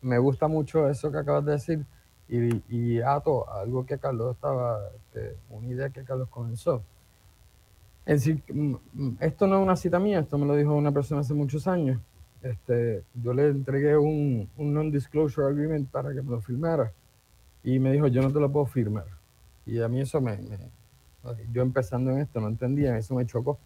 [0.00, 1.84] Me gusta mucho eso que acabas de decir
[2.28, 6.82] y, y ato algo que Carlos estaba, este, una idea que Carlos comenzó.
[8.06, 10.92] Es decir, mm, mm, esto no es una cita mía, esto me lo dijo una
[10.92, 12.00] persona hace muchos años
[12.42, 16.92] este, yo le entregué un, un non-disclosure agreement para que me lo firmara
[17.64, 19.06] y me dijo, yo no te lo puedo firmar.
[19.66, 20.38] Y a mí eso me,
[21.52, 23.58] yo empezando en esto no entendía, eso me chocó.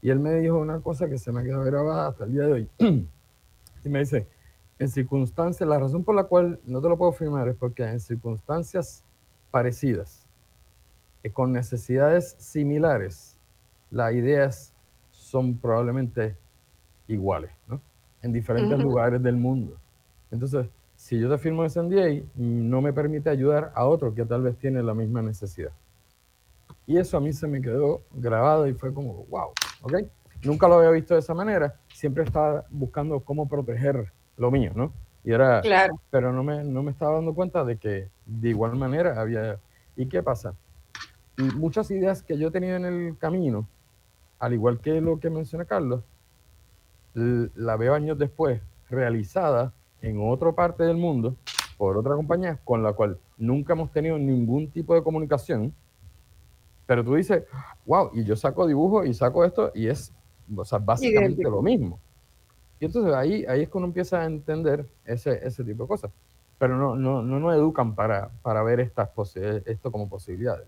[0.00, 2.52] Y él me dijo una cosa que se me quedó grabada hasta el día de
[2.52, 2.68] hoy.
[3.84, 4.26] y me dice,
[4.82, 8.00] en circunstancias, la razón por la cual no te lo puedo firmar es porque en
[8.00, 9.04] circunstancias
[9.52, 10.26] parecidas,
[11.22, 13.38] y con necesidades similares,
[13.92, 14.74] las ideas
[15.12, 16.36] son probablemente
[17.06, 17.80] iguales, ¿no?
[18.22, 19.76] en diferentes lugares del mundo.
[20.32, 20.66] Entonces,
[20.96, 24.58] si yo te firmo ese NDA, no me permite ayudar a otro que tal vez
[24.58, 25.70] tiene la misma necesidad.
[26.88, 29.50] Y eso a mí se me quedó grabado y fue como, wow,
[29.82, 29.94] ¿ok?
[30.42, 34.10] Nunca lo había visto de esa manera, siempre estaba buscando cómo proteger
[34.42, 34.92] lo mío, ¿no?
[35.24, 35.94] Y era, claro.
[36.10, 39.58] pero no me, no me estaba dando cuenta de que de igual manera había...
[39.96, 40.54] ¿Y qué pasa?
[41.38, 43.68] Y muchas ideas que yo tenía en el camino,
[44.38, 46.02] al igual que lo que menciona Carlos,
[47.14, 51.36] la veo años después realizada en otra parte del mundo
[51.78, 55.72] por otra compañía con la cual nunca hemos tenido ningún tipo de comunicación.
[56.86, 57.44] Pero tú dices,
[57.86, 60.12] wow, y yo saco dibujo y saco esto y es
[60.56, 61.98] o sea, básicamente lo mismo.
[62.82, 66.10] Y entonces ahí, ahí es cuando empieza a entender ese, ese tipo de cosas.
[66.58, 69.08] Pero no, no, no nos educan para, para ver estas
[69.66, 70.66] esto como posibilidades.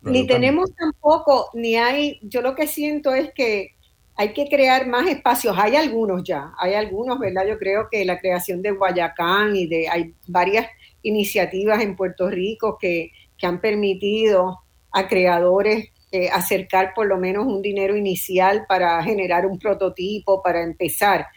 [0.00, 3.74] ni tenemos tampoco, ni hay, yo lo que siento es que
[4.16, 5.54] hay que crear más espacios.
[5.58, 7.46] Hay algunos ya, hay algunos, ¿verdad?
[7.46, 10.66] Yo creo que la creación de Guayacán y de, hay varias
[11.02, 14.60] iniciativas en Puerto Rico que, que han permitido
[14.92, 20.60] a creadores eh, acercar por lo menos un dinero inicial para generar un prototipo, para
[20.60, 21.28] empezar,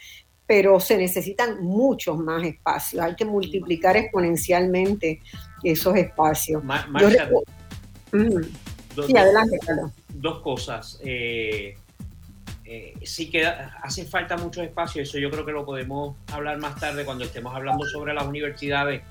[0.46, 5.20] pero se necesitan muchos más espacios, hay que multiplicar exponencialmente
[5.62, 6.60] esos espacios.
[9.06, 9.58] sí, adelante.
[10.08, 10.98] Dos cosas.
[11.04, 11.76] Eh,
[12.64, 16.80] eh, sí que hace falta muchos espacios, eso yo creo que lo podemos hablar más
[16.80, 19.02] tarde cuando estemos hablando sobre las universidades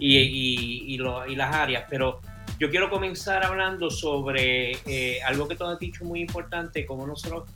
[0.00, 2.20] y, y las áreas, pero
[2.58, 7.48] yo quiero comenzar hablando sobre eh, algo que tú has dicho muy importante, cómo nosotros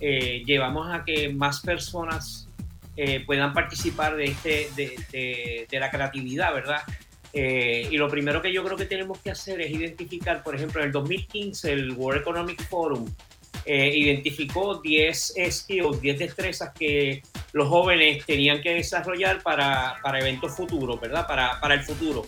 [0.00, 2.48] eh, llevamos a que más personas
[2.96, 6.82] eh, puedan participar de, este, de, de, la creatividad, ¿verdad?
[7.36, 10.86] y lo primero que yo creo que tenemos que hacer es identificar, por ejemplo, en
[10.86, 13.06] el 2015 el World Economic Forum
[13.66, 21.00] identificó 10 skills, 10 destrezas que los jóvenes tenían que desarrollar para, para eventos futuros,
[21.00, 21.26] ¿verdad?
[21.26, 22.24] Para, para el futuro.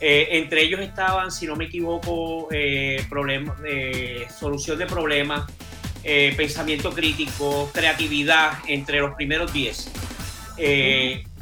[0.00, 3.06] Eh, entre ellos estaban, si no me equivoco, eh,
[3.66, 5.50] eh, solución de problemas,
[6.36, 9.92] pensamiento crítico, creatividad, entre los primeros 10.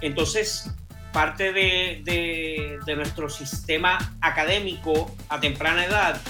[0.00, 0.70] entonces,
[1.12, 6.20] parte de, nuestro sistema académico a temprana edad,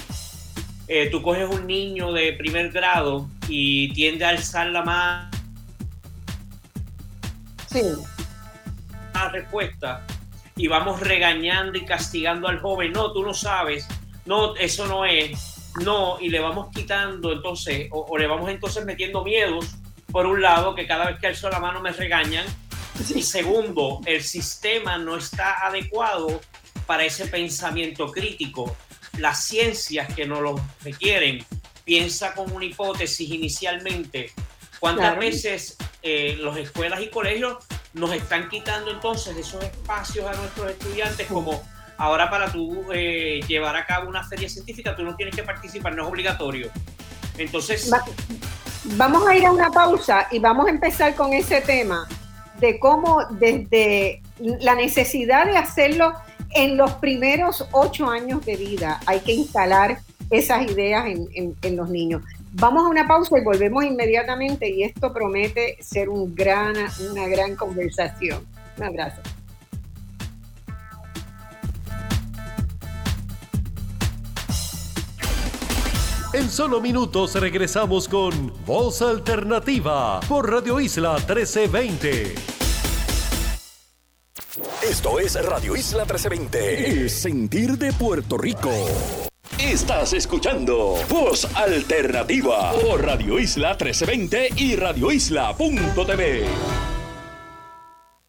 [1.09, 5.31] tú coges un niño de primer grado y tiende a alzar la mano.
[7.67, 7.81] Sí.
[9.15, 10.05] La respuesta
[10.59, 13.87] y vamos regañando y castigando al joven, no, tú no sabes,
[14.25, 19.23] no, eso no es, no, y le vamos quitando entonces, o, le vamos entonces metiendo
[19.23, 19.67] miedos,
[20.11, 22.45] por un lado, que cada vez que alzo la mano me regañan,
[23.15, 26.41] y segundo, el sistema no está adecuado
[26.85, 28.75] para ese pensamiento crítico.
[29.17, 31.45] Las ciencias que nos lo requieren,
[31.85, 34.33] piensa con una hipótesis inicialmente.
[34.81, 37.57] ¿Cuántas veces eh, las escuelas y colegios
[37.93, 41.61] nos están quitando entonces esos espacios a nuestros estudiantes como
[41.97, 45.95] ahora para tú eh, llevar a cabo una feria científica tú no tienes que participar,
[45.95, 46.69] no es obligatorio.
[47.37, 47.89] Entonces...
[48.95, 52.07] vamos a ir a una pausa y vamos a empezar con ese tema
[52.59, 56.13] de cómo desde la necesidad de hacerlo
[56.51, 59.99] en los primeros ocho años de vida hay que instalar
[60.29, 62.21] esas ideas en, en los niños.
[62.53, 66.75] Vamos a una pausa y volvemos inmediatamente y esto promete ser un gran,
[67.11, 68.45] una gran conversación.
[68.77, 69.21] Un abrazo.
[76.31, 82.35] En solo minutos regresamos con Voz Alternativa por Radio Isla 1320.
[84.83, 88.71] Esto es Radio Isla 1320, el sentir de Puerto Rico.
[89.59, 96.88] Estás escuchando Voz Alternativa por Radio Isla 1320 y radioisla.tv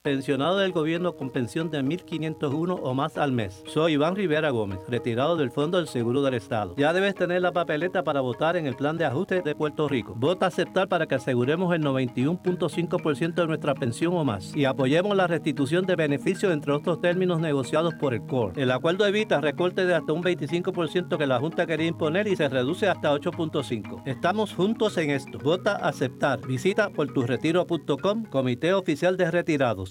[0.02, 3.62] pensionado del gobierno con pensión de 1.501 o más al mes.
[3.66, 6.74] Soy Iván Rivera Gómez, retirado del Fondo del Seguro del Estado.
[6.78, 10.14] Ya debes tener la papeleta para votar en el plan de ajuste de Puerto Rico.
[10.16, 15.26] Vota aceptar para que aseguremos el 91.5% de nuestra pensión o más y apoyemos la
[15.26, 18.62] restitución de beneficios entre otros términos negociados por el CORE.
[18.62, 22.48] El acuerdo evita recorte de hasta un 25% que la Junta quería imponer y se
[22.48, 24.02] reduce hasta 8.5%.
[24.06, 25.38] Estamos juntos en esto.
[25.40, 26.40] Vota aceptar.
[26.46, 29.89] Visita porturretiro.com, Comité Oficial de Retirados.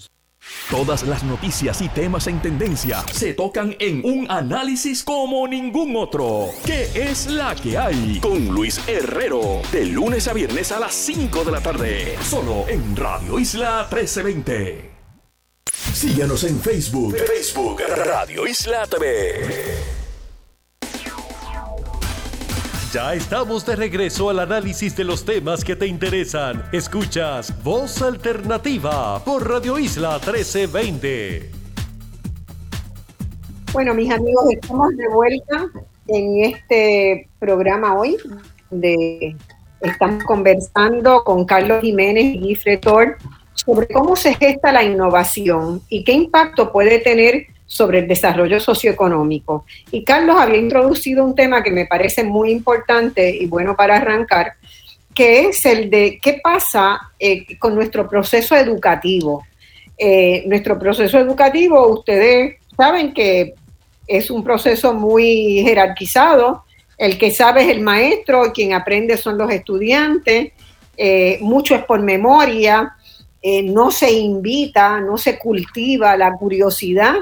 [0.70, 6.48] Todas las noticias y temas en tendencia se tocan en un análisis como ningún otro.
[6.64, 8.20] ¿Qué es la que hay?
[8.20, 12.96] Con Luis Herrero, de lunes a viernes a las 5 de la tarde, solo en
[12.96, 14.90] Radio Isla 1320.
[15.92, 19.99] Síguenos en Facebook, Facebook Radio Isla TV.
[22.92, 26.64] Ya estamos de regreso al análisis de los temas que te interesan.
[26.72, 31.52] Escuchas Voz Alternativa por Radio Isla 1320.
[33.72, 35.66] Bueno, mis amigos, estamos de vuelta
[36.08, 38.16] en este programa hoy,
[38.70, 39.36] de
[39.82, 43.18] estamos conversando con Carlos Jiménez y Fretor
[43.54, 49.64] sobre cómo se gesta la innovación y qué impacto puede tener sobre el desarrollo socioeconómico.
[49.92, 54.54] Y Carlos había introducido un tema que me parece muy importante y bueno para arrancar,
[55.14, 59.44] que es el de qué pasa eh, con nuestro proceso educativo.
[59.96, 63.54] Eh, nuestro proceso educativo, ustedes saben que
[64.08, 66.64] es un proceso muy jerarquizado.
[66.98, 70.54] El que sabe es el maestro, quien aprende son los estudiantes.
[70.96, 72.96] Eh, mucho es por memoria,
[73.62, 77.14] no se invita, no se cultiva la curiosidad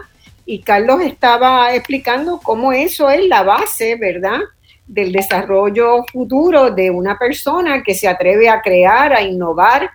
[0.51, 4.39] y Carlos estaba explicando cómo eso es la base, ¿verdad?
[4.87, 9.91] Del desarrollo futuro de una persona que se atreve a crear, a innovar,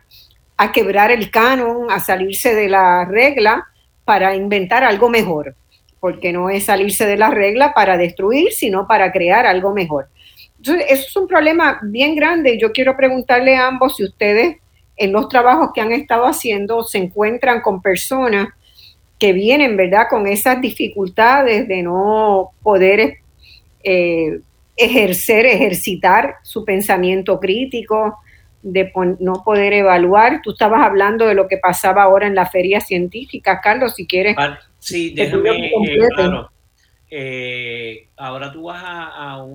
[0.55, 3.65] a quebrar el canon, a salirse de la regla
[4.05, 5.55] para inventar algo mejor,
[5.99, 10.09] porque no es salirse de la regla para destruir, sino para crear algo mejor.
[10.57, 12.59] Entonces, eso es un problema bien grande.
[12.59, 14.57] Yo quiero preguntarle a ambos si ustedes
[14.97, 18.49] en los trabajos que han estado haciendo se encuentran con personas
[19.23, 23.19] que vienen, ¿verdad?, con esas dificultades de no poder
[23.81, 24.41] eh,
[24.75, 28.19] ejercer, ejercitar su pensamiento crítico,
[28.61, 30.41] de no poder evaluar.
[30.43, 34.35] Tú estabas hablando de lo que pasaba ahora en la feria científica, Carlos, si quieres.
[34.77, 35.71] Sí, déjame, eh,
[36.13, 36.51] claro.
[37.09, 38.83] Eh, ahora tú vas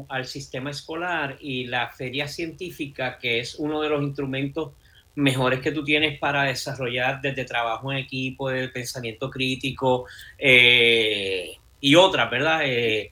[0.08, 4.72] al sistema escolar y la feria científica, que es uno de los instrumentos
[5.18, 10.06] mejores que tú tienes para desarrollar desde trabajo en equipo, de pensamiento crítico
[10.38, 12.60] eh, y otras, ¿verdad?
[12.64, 13.10] Eh,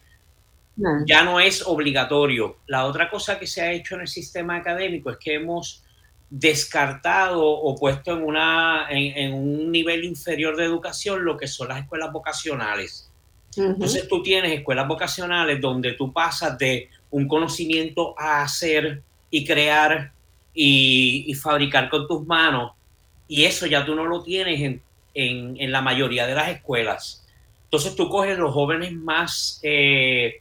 [1.04, 2.58] ya no es obligatorio.
[2.68, 5.82] La otra cosa que se ha hecho en el sistema académico es que hemos
[6.30, 11.80] descartado o puesto en, una, en, un nivel inferior de educación lo que son las
[11.80, 13.10] escuelas vocacionales.
[13.56, 20.12] Entonces tú tienes escuelas vocacionales donde tú pasas de un conocimiento a hacer y crear
[20.56, 22.72] y, fabricar con tus manos.
[23.28, 24.82] Y eso ya tú no lo tienes en,
[25.14, 27.24] en, la mayoría de las escuelas.
[27.64, 30.36] Entonces tú coges los jóvenes más eh,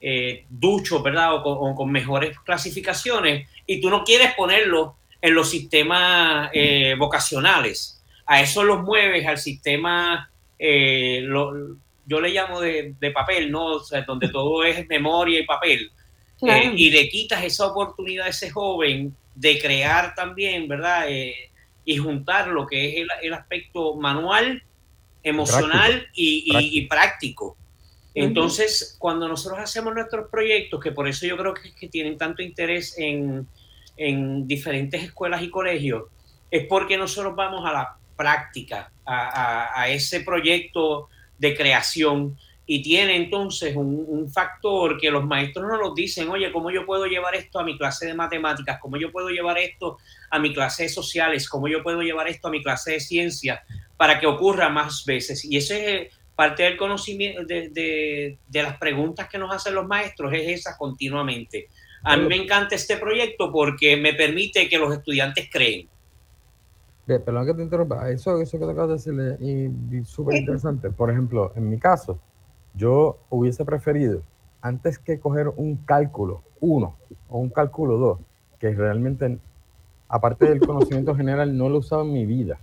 [0.00, 1.34] eh, duchos, ¿verdad?
[1.34, 8.02] O con, mejores clasificaciones y tú no quieres ponerlos en los sistemas eh, vocacionales.
[8.26, 13.66] A eso los mueves al sistema, yo le llamo de, de papel, ¿no?
[13.66, 15.90] O sea, donde todo es memoria y papel.
[16.74, 21.04] y le quitas esa oportunidad a ese joven de crear también, ¿verdad?
[21.08, 21.50] Eh,
[21.84, 24.62] y juntar lo que es el, aspecto manual,
[25.22, 27.56] emocional Y, práctico.
[28.14, 32.42] Entonces, cuando nosotros hacemos nuestros proyectos, que por eso yo creo que, que tienen tanto
[32.42, 33.48] interés en,
[34.46, 36.04] diferentes escuelas y colegios,
[36.50, 42.36] es porque nosotros vamos a la práctica, a ese proyecto de creación
[42.72, 47.04] y tiene entonces un, factor que los maestros no nos dicen, oye, ¿cómo yo puedo
[47.06, 48.78] llevar esto a mi clase de matemáticas?
[48.80, 49.98] ¿Cómo yo puedo llevar esto
[50.30, 51.48] a mi clase de sociales?
[51.48, 53.64] ¿Cómo yo puedo llevar esto a mi clase de ciencia
[53.96, 55.44] para que ocurra más veces?
[55.44, 60.60] Y eso es parte del conocimiento, de, las preguntas que nos hacen los maestros, es
[60.60, 61.66] esa continuamente.
[62.04, 65.88] A mí me encanta este proyecto porque me permite que los estudiantes creen.
[67.04, 70.90] Perdón que te interrumpa, eso, eso que te acabas de decirle es súper interesante.
[70.90, 72.20] Por ejemplo, en mi caso,
[72.74, 74.22] yo hubiese preferido,
[74.60, 76.96] antes que coger un cálculo 1
[77.28, 78.18] o un cálculo 2,
[78.58, 79.38] que realmente,
[80.08, 82.58] aparte del conocimiento general, no lo he usado en mi vida,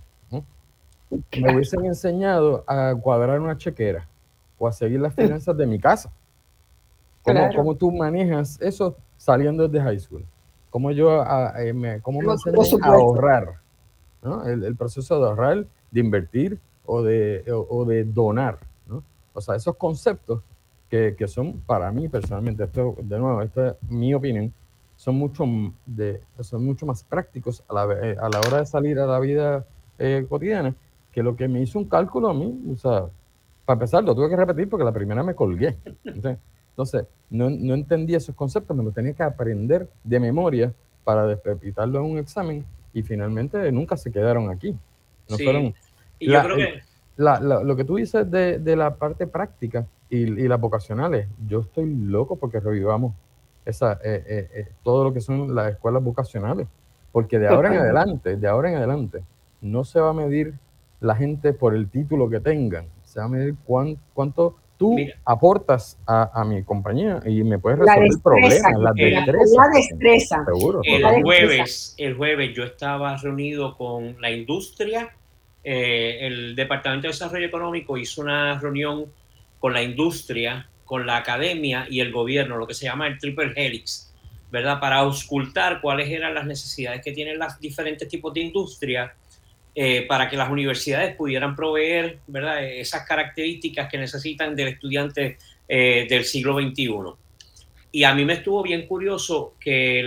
[1.10, 4.06] me hubiesen enseñado a cuadrar una chequera
[4.58, 6.12] o a seguir las finanzas de mi casa.
[7.56, 10.24] ¿Cómo, tú manejas eso saliendo desde high school?
[10.70, 11.22] ¿Cómo yo
[11.58, 13.54] eh, me, cómo me a ahorrar?
[14.46, 18.58] El, proceso de ahorrar, de invertir o de, o de donar.
[19.38, 20.42] O sea, esos conceptos
[20.90, 24.52] que, son para mí personalmente, esto de nuevo, esta es mi opinión,
[24.96, 25.44] son mucho,
[25.86, 29.64] de, son mucho más prácticos a la, a la hora de salir a la vida
[29.98, 30.74] eh, cotidiana
[31.12, 32.60] que lo que me hizo un cálculo a mí.
[32.72, 33.06] O sea,
[33.64, 35.76] para empezar, lo tuve que repetir porque la primera me colgué.
[36.04, 40.72] Entonces, no, no entendí esos conceptos, me los tenía que aprender de memoria
[41.04, 44.76] para despepitarlo en un examen y finalmente nunca se quedaron aquí.
[45.28, 45.74] No fueron,
[46.18, 46.87] y yo creo que
[47.18, 52.60] lo que tú dices de, la parte práctica y, las vocacionales, yo estoy loco porque
[52.60, 53.14] revivamos
[53.66, 56.66] esa, eh, eh, eh, todo lo que son las escuelas vocacionales,
[57.12, 59.22] porque de ahora en adelante, de ahora en adelante,
[59.60, 60.54] no se va a medir
[61.00, 66.44] la gente por el título que tengan, se va a medir cuánto tú aportas a,
[66.46, 68.92] mi compañía y me puedes resolver problemas, la
[69.74, 70.44] destreza.
[70.44, 70.80] Seguro.
[70.84, 75.10] El jueves, el jueves yo estaba reunido con la industria
[75.64, 79.06] eh, el Departamento de Desarrollo Económico hizo una reunión
[79.58, 83.52] con la industria, con la academia y el gobierno, lo que se llama el triple
[83.56, 84.14] helix,
[84.50, 84.80] ¿verdad?
[84.80, 89.14] Para auscultar cuáles eran las necesidades que tienen los diferentes tipos de industria
[89.74, 92.64] eh, para que las universidades pudieran proveer, ¿verdad?
[92.64, 95.38] Esas características que necesitan del estudiante
[95.68, 96.88] eh, del siglo XXI.
[97.90, 100.02] Y a mí me estuvo bien curioso que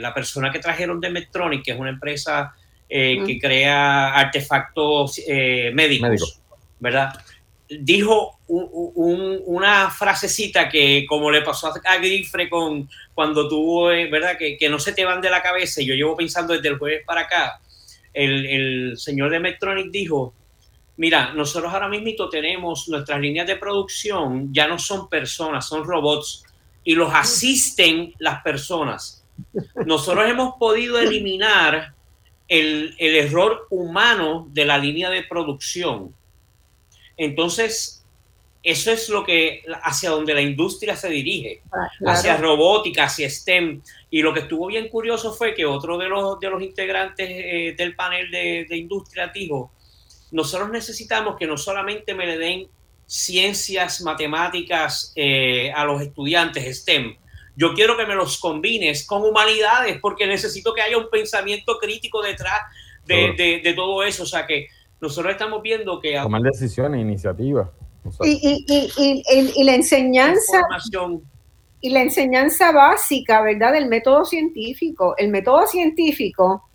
[0.00, 2.54] la persona que trajeron de Medtronic, que es una empresa
[2.90, 5.20] que crea artefactos
[5.72, 6.40] médicos,
[6.80, 7.12] ¿verdad?
[7.78, 14.36] dijo una frasecita que como le pasó a Grifre con cuando tuvo, eh, ¿verdad?
[14.36, 15.80] Que, que, no se te van de la cabeza.
[15.80, 17.60] Y yo llevo pensando desde el jueves para acá.
[18.12, 20.34] El, el señor de Medtronic dijo,
[20.96, 26.44] mira, nosotros ahora mismo tenemos nuestras líneas de producción, ya no son personas, son robots
[26.82, 29.24] y los asisten las personas.
[29.86, 31.94] Nosotros hemos podido eliminar
[32.50, 36.14] el, el error humano de la línea de producción
[37.20, 38.02] entonces,
[38.62, 43.82] eso es lo que hacia donde la industria se dirige, ah, hacia robótica, hacia STEM.
[44.08, 47.74] Y lo que estuvo bien curioso fue que otro de los, de los integrantes eh,
[47.76, 49.70] del panel de, industria dijo,
[50.30, 52.68] nosotros necesitamos que no solamente me le den
[53.04, 57.16] ciencias, matemáticas eh, a los estudiantes STEM,
[57.56, 62.22] yo quiero que me los combines con humanidades porque necesito que haya un pensamiento crítico
[62.22, 62.60] detrás
[63.06, 64.22] de, de todo eso.
[64.22, 64.68] O sea que
[65.00, 66.18] nosotros estamos viendo que...
[66.20, 67.68] Tomar decisiones, iniciativas.
[68.22, 70.62] y, y, la enseñanza...
[71.82, 73.72] Y la enseñanza básica, ¿verdad?
[73.72, 75.14] Del método científico.
[75.16, 76.68] El método científico,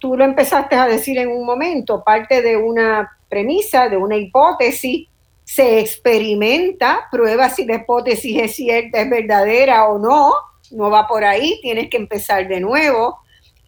[0.00, 5.07] tú lo empezaste a decir en un momento, parte de una premisa, de una hipótesis,
[5.48, 10.32] se experimenta, prueba si la hipótesis es cierta, es verdadera o no,
[10.70, 13.18] no va por ahí, tienes que empezar de nuevo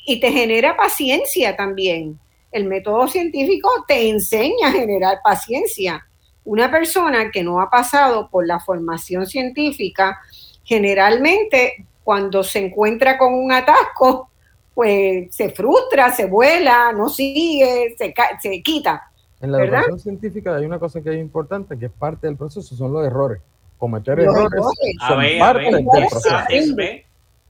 [0.07, 2.19] y te genera paciencia también
[2.53, 6.07] el método científico te enseña a generar paciencia.
[6.45, 10.19] Una persona que no ha pasado por la formación científica,
[10.65, 14.31] generalmente cuando se encuentra con un atasco,
[14.75, 19.10] pues se frustra, se vuela, no sigue, se, se quita.
[19.41, 22.75] En la educación científica hay una cosa que es importante, que es parte del proceso,
[22.77, 23.41] son los errores.
[23.79, 24.63] Cometer errores,
[25.09, 26.37] son parte del proceso.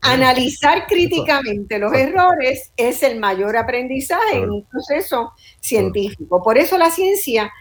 [0.03, 6.43] Analizar críticamente los errores es el mayor aprendizaje en un proceso científico.
[6.43, 7.53] Por eso la ciencia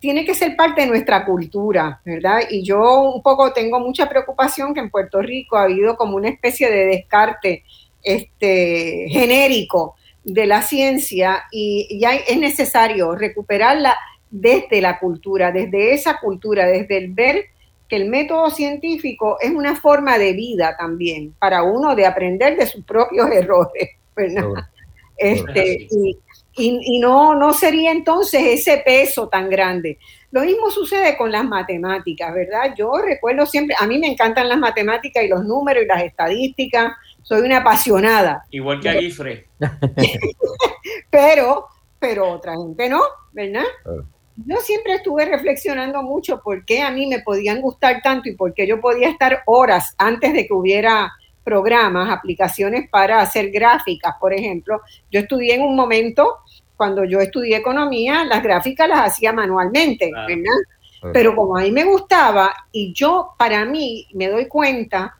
[0.00, 2.40] tiene que ser parte de nuestra cultura, ¿verdad?
[2.50, 6.28] Y yo un poco tengo mucha preocupación que en Puerto Rico ha habido como una
[6.28, 7.64] especie de descarte
[8.02, 13.96] este, genérico de la ciencia y ya es necesario recuperarla
[14.30, 17.46] desde la cultura, desde esa cultura, desde el ver
[17.88, 22.66] que el método científico es una forma de vida también, para uno de aprender de
[22.66, 24.44] sus propios errores, ¿verdad?
[25.16, 25.88] Este,
[26.60, 29.98] y, no, no sería entonces ese peso tan grande.
[30.30, 32.74] Lo mismo sucede con las matemáticas, ¿verdad?
[32.76, 36.92] Yo recuerdo siempre, a mí me encantan las matemáticas y los números y las estadísticas,
[37.28, 38.46] soy una apasionada.
[38.50, 39.48] Igual que a Guifre.
[41.10, 41.66] pero,
[41.98, 43.02] pero otra gente no,
[43.32, 43.64] ¿verdad?
[44.46, 48.54] yo siempre estuve reflexionando mucho por qué a mí me podían gustar tanto y por
[48.54, 51.12] qué yo podía estar horas antes de que hubiera
[51.44, 54.80] programas, aplicaciones para hacer gráficas, por ejemplo.
[55.10, 56.36] Yo estudié en un momento,
[56.76, 61.12] cuando yo estudié economía, las gráficas las hacía manualmente, ¿verdad?
[61.12, 65.18] Pero como a mí me gustaba y yo para mí me doy cuenta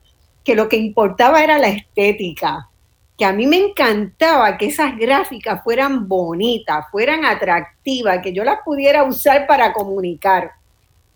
[0.49, 2.71] que lo que importaba era la estética,
[3.19, 8.61] que a mí me encantaba que esas gráficas fueran bonitas, fueran atractivas, que yo las
[8.65, 10.53] pudiera usar para comunicar,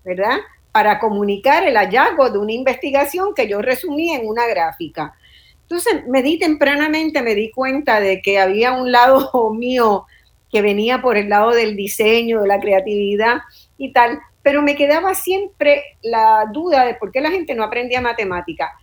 [0.04, 0.36] ¿verdad?
[0.70, 5.14] Para comunicar el hallazgo de una investigación que yo resumí en una gráfica.
[5.62, 10.04] Entonces me di tempranamente, me di cuenta de que había un lado mío
[10.50, 13.38] que venía por el lado del diseño, de la creatividad
[13.78, 18.02] y tal, pero me quedaba siempre la duda de por qué la gente no aprendía
[18.02, 18.74] matemática.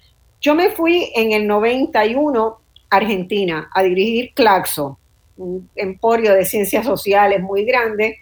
[0.41, 2.59] Yo me fui en el 91
[2.89, 4.97] Argentina a dirigir Claxo,
[5.37, 8.19] un emporio de ciencias sociales muy grande,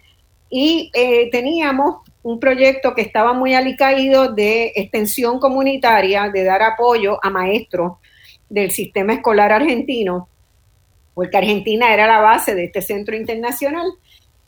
[0.49, 7.19] y eh, teníamos un proyecto que estaba muy alicaído de extensión comunitaria, de dar apoyo
[7.23, 7.93] a maestros
[8.49, 10.27] del sistema escolar argentino,
[11.13, 13.91] porque Argentina era la base de este centro internacional.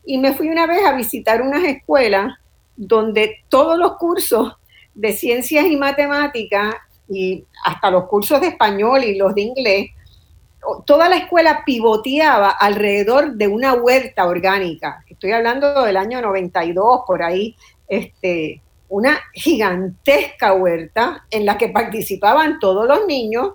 [0.04, 2.34] Y me fui una vez a visitar unas escuelas
[2.76, 4.56] donde todos los cursos
[4.94, 6.74] de ciencias y matemáticas
[7.10, 9.90] y hasta los cursos de español y los de inglés
[10.84, 15.04] toda la escuela pivoteaba alrededor de una huerta orgánica.
[15.08, 17.56] Estoy hablando del año 92, por ahí,
[17.88, 23.54] este, una gigantesca huerta en la que participaban todos los niños,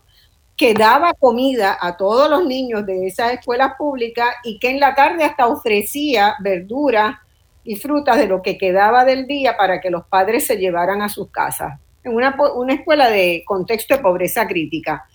[0.57, 4.95] que daba comida a todos los niños de esas escuelas públicas y que en la
[4.95, 7.17] tarde hasta ofrecía verduras
[7.65, 11.09] y frutas de lo que quedaba del día para que los padres se llevaran a
[11.09, 11.79] sus casas.
[12.05, 15.05] En una, una escuela de contexto de pobreza crítica.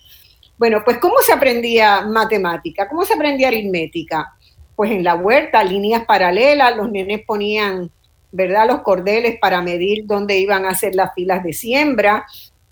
[0.57, 2.87] Bueno, pues ¿cómo se aprendía matemática?
[2.87, 4.35] ¿Cómo se aprendía aritmética?
[4.75, 7.89] Pues en la huerta, líneas paralelas, los nenes ponían,
[8.31, 8.67] ¿verdad?
[8.67, 12.25] Los cordeles para medir dónde iban a hacer las filas de siembra,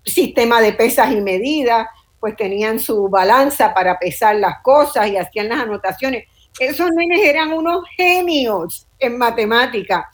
[0.04, 1.88] sistema de pesas y medidas,
[2.20, 6.26] pues tenían su balanza para pesar las cosas y hacían las anotaciones.
[6.58, 10.10] Esos nenes eran unos genios en matemática.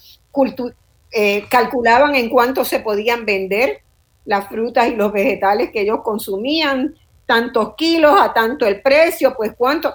[1.11, 3.83] Eh, calculaban en cuánto se podían vender
[4.27, 9.55] las frutas y los vegetales que ellos consumían, tantos kilos a tanto el precio, pues
[9.57, 9.95] cuánto.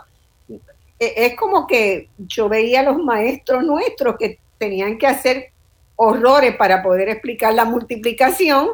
[0.99, 5.51] E, es como que yo veía a los maestros nuestros que tenían que hacer
[5.95, 8.69] horrores para poder explicar la multiplicación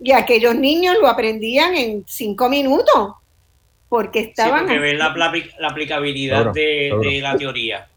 [0.00, 3.14] y aquellos niños lo aprendían en cinco minutos
[3.88, 4.68] porque estaban...
[4.68, 7.88] Sí, porque la, la, aplicabilidad de, la teoría.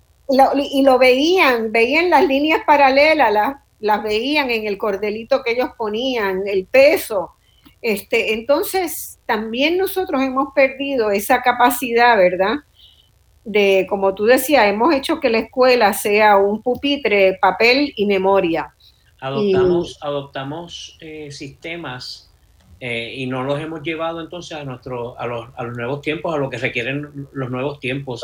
[0.56, 5.72] y lo veían, veían las líneas paralelas, las, las veían en el cordelito que ellos
[5.78, 7.32] ponían, el peso,
[7.82, 12.58] este, entonces, también nosotros hemos perdido esa capacidad, ¿verdad?
[13.44, 18.76] De, como tú decías, hemos hecho que la escuela sea un pupitre, papel y memoria.
[19.20, 22.32] Adoptamos, adoptamos eh, sistemas
[22.80, 26.36] eh, y no los hemos llevado entonces a, nuestro, a, los, a los nuevos tiempos,
[26.36, 28.24] a lo que requieren los nuevos tiempos.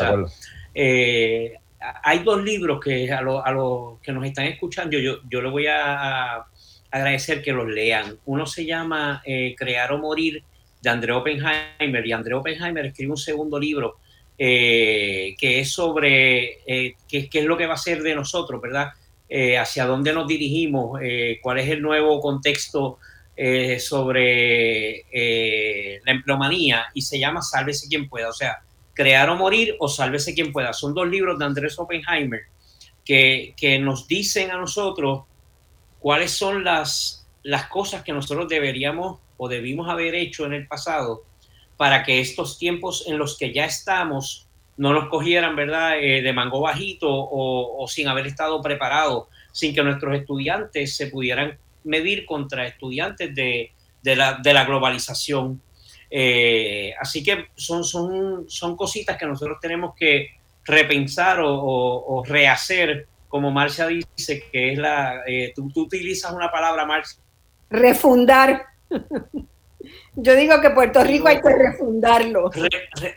[0.76, 3.54] Eh, hay dos libros que a los a
[4.02, 6.46] que nos están escuchando, yo, yo le voy a
[6.92, 8.18] agradecer que los lean.
[8.26, 10.44] Uno se llama eh, Crear o Morir
[10.82, 13.98] de André Oppenheimer y André Oppenheimer escribe un segundo libro
[14.38, 18.90] eh, que es sobre eh, qué, es lo que va a ser de nosotros, ¿verdad?
[19.60, 21.02] hacia dónde nos dirigimos,
[21.42, 22.98] cuál es el nuevo contexto
[23.78, 25.04] sobre
[26.06, 28.60] la empleomanía y se llama Sálvese quien pueda, o sea,
[28.98, 30.74] Crear o Morir o Sálvese quien pueda.
[30.74, 32.42] Son dos libros de Andrés Oppenheimer
[33.06, 35.24] que, que nos dicen a nosotros
[36.00, 41.24] cuáles son las, las cosas que nosotros deberíamos o debimos haber hecho en el pasado
[41.78, 46.34] para que estos tiempos en los que ya estamos no nos cogieran, ¿verdad?, eh, de
[46.34, 52.68] mango bajito o, sin haber estado preparados, sin que nuestros estudiantes se pudieran medir contra
[52.68, 53.72] estudiantes de,
[54.04, 55.62] la, globalización.
[56.10, 60.30] Eh, así que son, son, son cositas que nosotros tenemos que
[60.66, 66.86] repensar o, o rehacer como Marcia dice, que es la, eh, tú, utilizas una palabra,
[66.86, 67.20] Marcia.
[67.70, 68.66] Refundar.
[70.16, 72.50] Yo digo que Puerto Rico hay que refundarlo.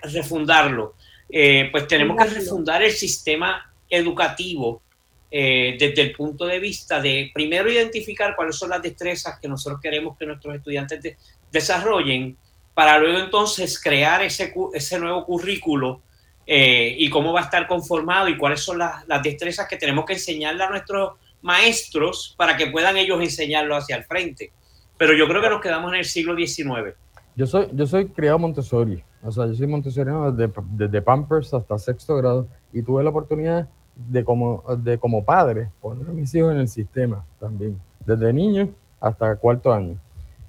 [0.03, 0.95] refundarlo.
[1.29, 4.83] Eh, pues tenemos que refundar el sistema educativo
[5.31, 9.81] eh, desde el punto de vista de primero identificar cuáles son las destrezas que nosotros
[9.81, 11.17] queremos que nuestros estudiantes
[11.51, 12.37] desarrollen,
[12.75, 16.03] para luego entonces crear ese, ese nuevo currículo
[16.47, 20.15] eh, y cómo va a estar conformado y cuáles son las, destrezas que tenemos que
[20.15, 21.13] enseñarle a nuestros
[21.43, 24.53] maestros para que puedan ellos enseñarlo hacia el frente.
[24.99, 26.97] Pero yo creo que nos quedamos en el siglo XIX.
[27.37, 31.79] Yo soy, yo soy criado Montessori, o sea, yo soy montessoriano desde, desde Pampers hasta
[31.79, 36.53] sexto grado y tuve la oportunidad de como, de como padre poner a mis hijos
[36.53, 39.99] en el sistema también, desde niño hasta cuarto año.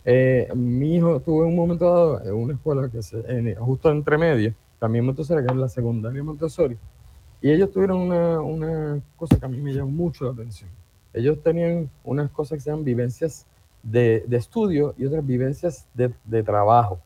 [0.04, 4.54] Eh, mi hijo tuvo un momento dado en una escuela que se, justo entre medio,
[4.80, 6.78] también Montessori, que es la secundaria Montessori.
[7.42, 10.70] Y ellos tuvieron una, una, cosa que a mí me llamó mucho la atención.
[11.14, 13.46] Ellos tenían unas cosas que se llaman vivencias
[13.84, 17.00] de, de estudio y otras vivencias de, de trabajo.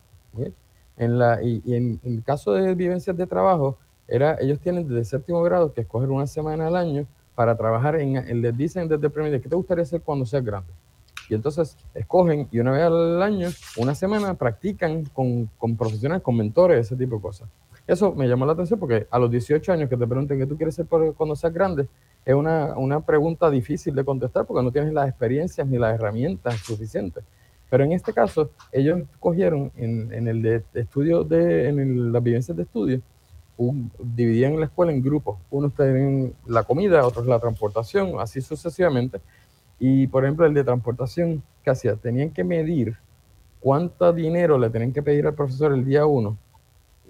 [0.97, 3.77] En la, y, en, el caso de vivencias de trabajo,
[4.07, 8.41] era, ellos tienen desde séptimo grado que escoger una semana al año para trabajar en,
[8.41, 10.71] les dicen desde el primer ¿qué te gustaría hacer cuando seas grande?
[11.29, 16.37] Y entonces escogen y una vez al año, una semana, practican con, con profesionales, con
[16.37, 17.49] mentores, ese tipo de cosas.
[17.87, 20.57] Eso me llamó la atención porque a los 18 años que te pregunten qué tú
[20.57, 21.87] quieres ser cuando seas grande,
[22.25, 26.55] es una, una, pregunta difícil de contestar porque no tienes las experiencias ni las herramientas
[26.61, 27.23] suficientes.
[27.69, 32.63] Pero en este caso, ellos cogieron en, el de estudio, de, en las vivencias de
[32.63, 33.01] estudio,
[33.99, 35.37] dividían la escuela en grupos.
[35.49, 39.19] Unos tenían la comida, otros la transportación, así sucesivamente.
[39.79, 41.95] Y por ejemplo, el de transportación, ¿qué hacía?
[41.95, 42.97] Tenían que medir
[43.59, 46.37] cuánto dinero le tenían que pedir al profesor el día uno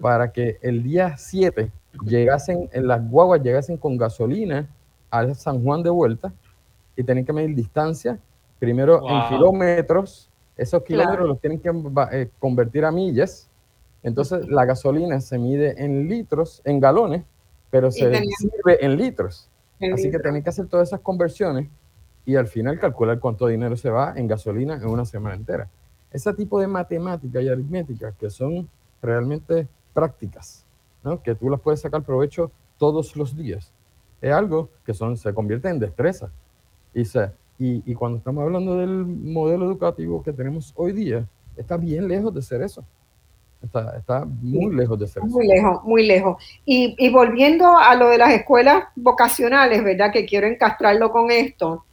[0.00, 1.70] para que el día 7
[2.04, 4.68] llegasen, en las guaguas llegasen con gasolina
[5.10, 6.32] a San Juan de vuelta
[6.96, 8.18] y tienen que medir distancia,
[8.58, 11.70] primero en kilómetros, esos kilómetros los tienen que
[12.12, 13.48] eh, convertir a millas,
[14.02, 17.24] entonces la gasolina se mide en litros, en galones,
[17.70, 19.50] pero se sirve en litros.
[19.92, 21.68] Así que tienen que hacer todas esas conversiones
[22.26, 25.68] y al final calcular cuánto dinero se va en gasolina en una semana entera.
[26.10, 28.68] Ese tipo de matemática y aritmética que son
[29.00, 30.64] realmente prácticas,
[31.04, 31.22] ¿no?
[31.22, 33.72] que tú las puedes sacar provecho todos los días.
[34.20, 36.30] es algo que son, se convierte en destreza.
[36.92, 41.76] Y, se, y, y cuando estamos hablando del modelo educativo que tenemos hoy día, está
[41.76, 42.84] bien lejos de ser eso.
[43.62, 45.54] Está, está muy lejos de ser muy eso.
[45.54, 46.42] lejos, muy lejos.
[46.64, 50.12] Y, y, volviendo a lo de las escuelas vocacionales, ¿verdad?
[50.12, 51.84] Que quiero encastrarlo con esto.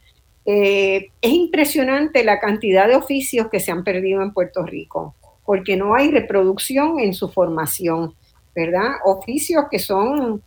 [0.46, 5.14] Eh, es impresionante la cantidad de oficios que se han perdido en Puerto Rico,
[5.44, 8.14] porque no hay reproducción en su formación,
[8.54, 8.96] ¿verdad?
[9.04, 10.42] Oficios que son,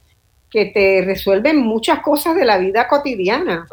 [0.50, 3.68] que te resuelven muchas cosas de la vida cotidiana.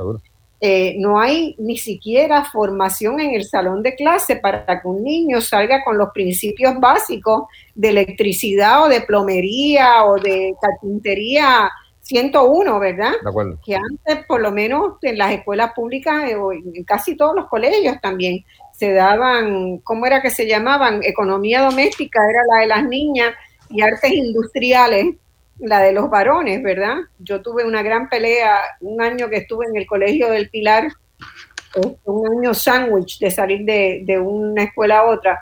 [0.60, 5.42] Eh, no hay ni siquiera formación en el salón de clase para que un niño
[5.42, 7.44] salga con los principios básicos
[7.74, 11.70] de electricidad o de plomería o de carpintería
[12.04, 13.12] 101, ¿verdad?
[13.22, 13.58] De acuerdo.
[13.64, 17.48] Que antes, por lo menos en las escuelas públicas eh, o en casi todos los
[17.48, 21.02] colegios también, se daban, ¿cómo era que se llamaban?
[21.02, 23.34] Economía doméstica era la de las niñas
[23.70, 25.14] y artes industriales
[25.58, 26.96] la de los varones, ¿verdad?
[27.20, 30.88] Yo tuve una gran pelea un año que estuve en el Colegio del Pilar,
[32.04, 35.40] un año sándwich de salir de, una escuela a otra,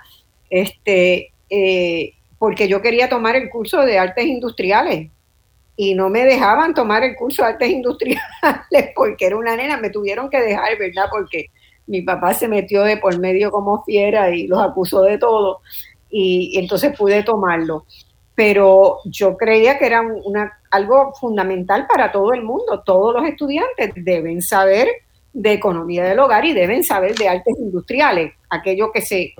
[0.50, 5.10] este, eh, porque yo quería tomar el curso de artes industriales
[5.76, 8.20] y no me dejaban tomar el curso de artes industriales
[8.94, 11.06] porque era una nena, me tuvieron que dejar, ¿verdad?
[11.10, 11.46] Porque
[11.86, 15.60] mi papá se metió de por medio como fiera y los acusó de todo
[16.10, 17.86] y entonces pude tomarlo
[18.34, 22.82] pero yo creía que era una, algo fundamental para todo el mundo.
[22.84, 24.88] Todos los estudiantes deben saber
[25.32, 29.34] de economía del hogar y deben saber de artes industriales, aquello que se...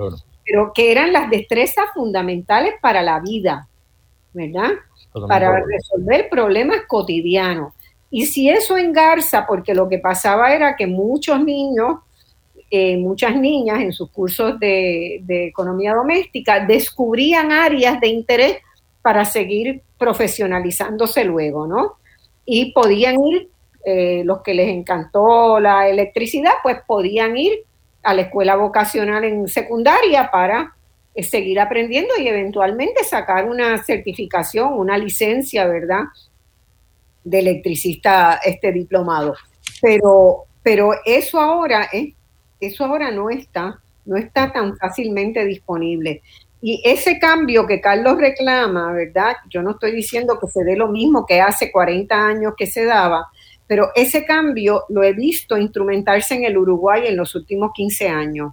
[0.45, 3.69] Pero que eran las destrezas fundamentales para la vida,
[4.33, 4.71] ¿verdad?
[5.29, 7.75] Para resolver problemas cotidianos.
[8.11, 12.01] Y si eso engarza, porque lo que pasaba era que muchos niños,
[12.71, 18.59] eh, muchas niñas en sus cursos de, de economía doméstica descubrían áreas de interés
[19.03, 21.97] para seguir profesionalizándose luego, ¿no?
[22.45, 23.49] Y podían ir,
[23.85, 27.65] eh, los que les encantó la electricidad, pues podían ir
[28.03, 30.75] a la escuela vocacional en secundaria para
[31.17, 36.05] seguir aprendiendo y eventualmente sacar una certificación, una licencia, ¿verdad?
[37.25, 39.35] De electricista este diplomado.
[39.81, 42.15] Pero, pero eso ahora es,
[42.61, 46.23] eso ahora no está, no está tan fácilmente disponible.
[46.65, 49.35] Y ese cambio que Carlos reclama, ¿verdad?
[49.51, 52.85] Yo no estoy diciendo que se dé lo mismo que hace 40 años que se
[52.85, 53.29] daba,
[53.67, 58.53] pero ese cambio lo he visto instrumentarse en el Uruguay en los últimos 15 años,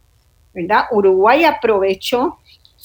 [0.53, 0.86] ¿verdad?
[0.91, 2.39] Uruguay aprovechó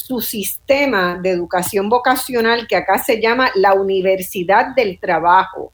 [0.07, 5.73] su sistema de educación vocacional que acá se llama la Universidad del Trabajo.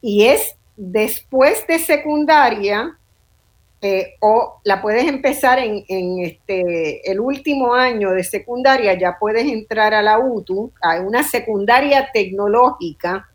[0.00, 2.96] Y es después de secundaria,
[3.82, 9.92] eh, o la puedes empezar en, este, el último año de secundaria, ya puedes entrar
[9.92, 13.28] a la UTU, a una secundaria tecnológica.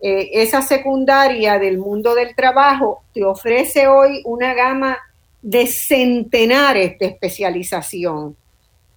[0.00, 4.98] Eh, esa secundaria del mundo del trabajo te ofrece hoy una gama
[5.42, 8.36] de centenares de especialización.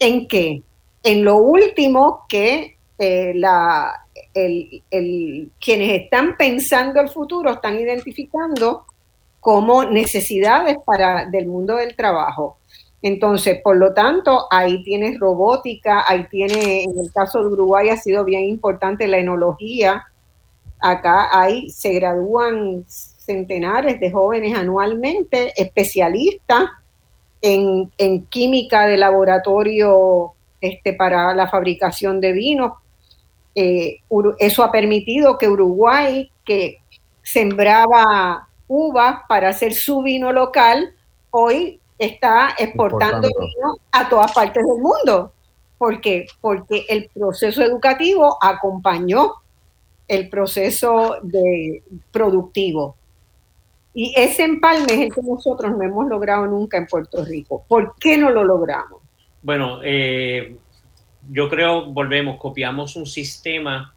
[0.04, 0.62] ¿En qué?
[1.02, 8.86] En lo último que eh, la, quienes están pensando el futuro están identificando
[9.40, 12.58] como necesidades para del mundo del trabajo.
[13.02, 17.96] Entonces, por lo tanto, ahí tienes robótica, ahí tiene, en el caso de Uruguay ha
[17.96, 20.04] sido bien importante la enología.
[20.82, 26.72] Acá ahí se gradúan centenares de jóvenes anualmente, especialistas
[27.44, 32.74] en, química de laboratorio este, para la fabricación de vinos.
[33.54, 33.98] Eh,
[34.40, 36.80] eso ha permitido que Uruguay, que
[37.22, 40.96] sembraba uvas para hacer su vino local,
[41.32, 45.34] hoy está exportando vino a todas partes del mundo.
[45.78, 46.26] ¿Por qué?
[46.40, 49.34] Porque el proceso educativo acompañó
[50.08, 52.96] el proceso de productivo.
[53.94, 57.64] Y ese empalme es el que nosotros no hemos logrado nunca en Puerto Rico.
[57.68, 59.02] ¿Por qué no lo logramos?
[59.42, 60.58] Bueno, eh,
[61.30, 63.94] yo creo, volvemos, copiamos un sistema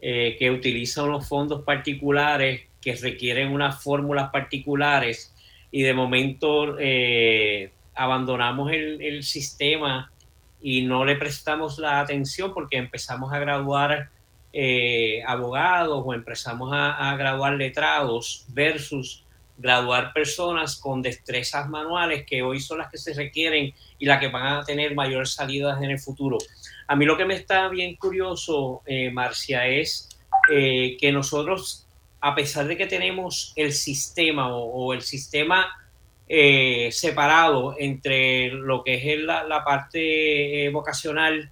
[0.00, 5.32] eh, que utiliza unos fondos particulares que requieren unas fórmulas particulares
[5.70, 10.10] y de momento eh, abandonamos el, sistema
[10.60, 14.10] y no le prestamos la atención porque empezamos a graduar
[14.52, 19.24] eh, abogados o empezamos a, graduar letrados versus
[19.62, 24.28] graduar personas con destrezas manuales que hoy son las que se requieren y las que
[24.28, 26.36] van a tener mayor salidas en el futuro.
[26.88, 30.08] A mí lo que me está bien curioso, eh, Marcia, es
[30.48, 31.86] que nosotros
[32.22, 35.66] a pesar de que tenemos el sistema o, el sistema
[36.28, 41.50] eh, separado entre lo que es la, parte eh, vocacional,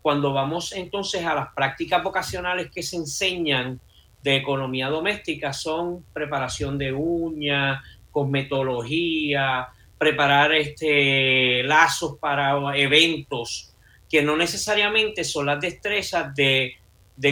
[0.00, 3.80] cuando vamos entonces a las prácticas vocacionales que se enseñan,
[4.22, 9.68] de economía doméstica son preparación de uñas, cosmetología,
[9.98, 13.72] preparar este, lazos para eventos,
[14.08, 16.76] que no necesariamente son las destrezas de,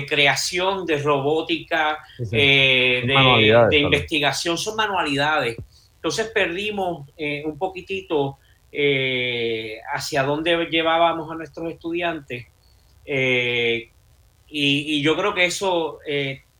[0.08, 1.98] creación, de robótica,
[2.32, 5.56] eh, de, investigación, son manualidades.
[5.96, 8.38] Entonces perdimos eh, un poquitito
[8.72, 12.46] eh, hacia dónde llevábamos a nuestros estudiantes.
[14.52, 15.98] Y, yo creo que eso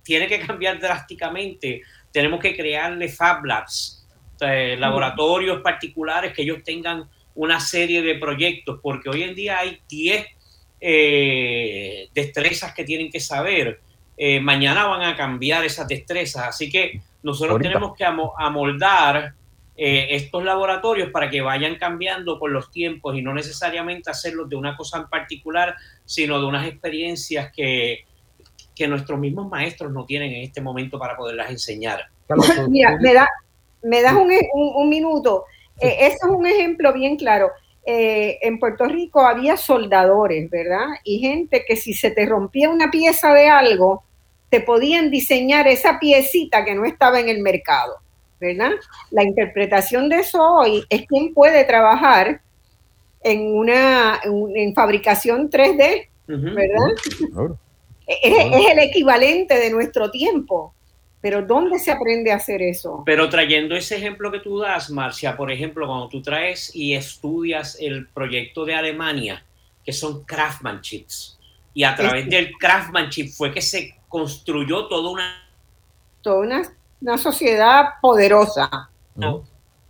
[0.02, 1.82] tiene que cambiar drásticamente.
[2.12, 4.06] Tenemos que crearle Fab Labs,
[4.40, 10.26] laboratorios particulares que ellos tengan una serie de proyectos, porque hoy en día hay 10
[10.80, 13.80] eh, destrezas que tienen que saber.
[14.16, 19.34] Eh, mañana van a cambiar esas destrezas, así que nosotros tenemos que amoldar
[19.76, 24.56] eh, estos laboratorios para que vayan cambiando con los tiempos y no necesariamente hacerlos de
[24.56, 28.04] una cosa en particular, sino de unas experiencias que,
[28.80, 32.00] que nuestros mismos maestros no tienen en este momento para poderlas enseñar.
[32.70, 33.28] Mira, me, da,
[33.82, 35.44] me das un, un, minuto.
[35.78, 37.50] Eh, ese es un ejemplo bien claro.
[37.84, 40.86] Eh, en Puerto Rico había soldadores, ¿verdad?
[41.04, 44.02] Y gente que si se te rompía una pieza de algo,
[44.48, 47.96] te podían diseñar esa piecita que no estaba en el mercado,
[48.40, 48.70] ¿verdad?
[49.10, 52.40] La interpretación de eso hoy es quién puede trabajar
[53.22, 57.58] en una en fabricación 3D, ¿verdad?
[58.22, 60.74] Es, el equivalente de nuestro tiempo.
[61.20, 63.02] Pero ¿dónde se aprende a hacer eso?
[63.04, 67.76] Pero trayendo ese ejemplo que tú das, Marcia, por ejemplo, cuando tú traes y estudias
[67.78, 69.44] el proyecto de Alemania,
[69.84, 71.38] que son craftsmanships,
[71.74, 75.46] y a través del craftsmanship fue que se construyó toda una...
[76.22, 76.64] Toda
[77.00, 78.90] una, sociedad poderosa.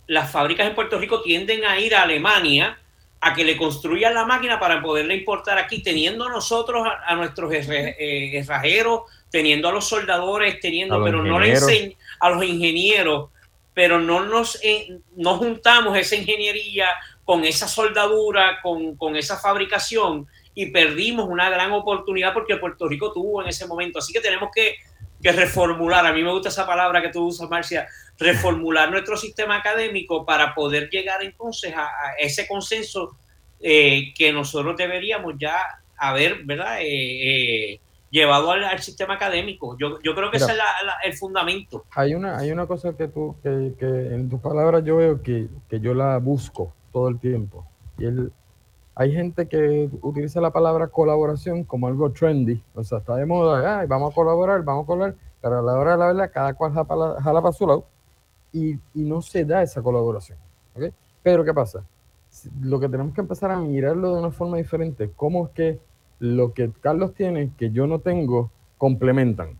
[0.07, 2.77] Las fábricas en Puerto Rico tienden a ir a Alemania
[3.23, 8.37] a que le construyan la máquina para poderla importar aquí, teniendo nosotros a, nuestros eh,
[8.37, 13.29] herrajeros, teniendo a los soldadores, teniendo, pero no le enseñan a los ingenieros,
[13.73, 16.87] pero no nos eh, no juntamos esa ingeniería
[17.23, 23.13] con esa soldadura, con, con, esa fabricación y perdimos una gran oportunidad porque Puerto Rico
[23.13, 23.99] tuvo en ese momento.
[23.99, 24.77] Así que tenemos que,
[25.21, 27.87] que reformular, a mí me gusta esa palabra que tú usas, Marcia,
[28.21, 33.17] reformular nuestro sistema académico para poder llegar entonces a, ese consenso
[33.59, 35.57] eh, que nosotros deberíamos ya
[35.97, 36.81] haber, ¿verdad?
[36.81, 37.79] Eh, eh,
[38.11, 39.75] llevado al, sistema académico.
[39.77, 40.59] Yo, yo creo que ese es
[41.03, 41.85] el fundamento.
[41.95, 45.47] Hay una, hay una cosa que tú, que, que en tus palabras yo veo que,
[45.69, 47.65] que, yo la busco todo el tiempo.
[47.97, 48.31] Y el,
[48.93, 52.61] hay gente que utiliza la palabra colaboración como algo trendy.
[52.75, 55.15] O sea, está de moda, Ay, vamos a colaborar, vamos a colaborar.
[55.41, 57.85] Pero a la hora de la verdad, cada cual jala, jala para su lado
[58.51, 60.37] y, y no se da esa colaboración.
[60.75, 60.91] ¿okay?
[61.23, 61.83] Pero ¿qué pasa?
[62.61, 65.11] Lo que tenemos que empezar a mirarlo de una forma diferente.
[65.15, 65.79] ¿Cómo es que
[66.19, 69.57] lo que Carlos tiene que yo no tengo complementan?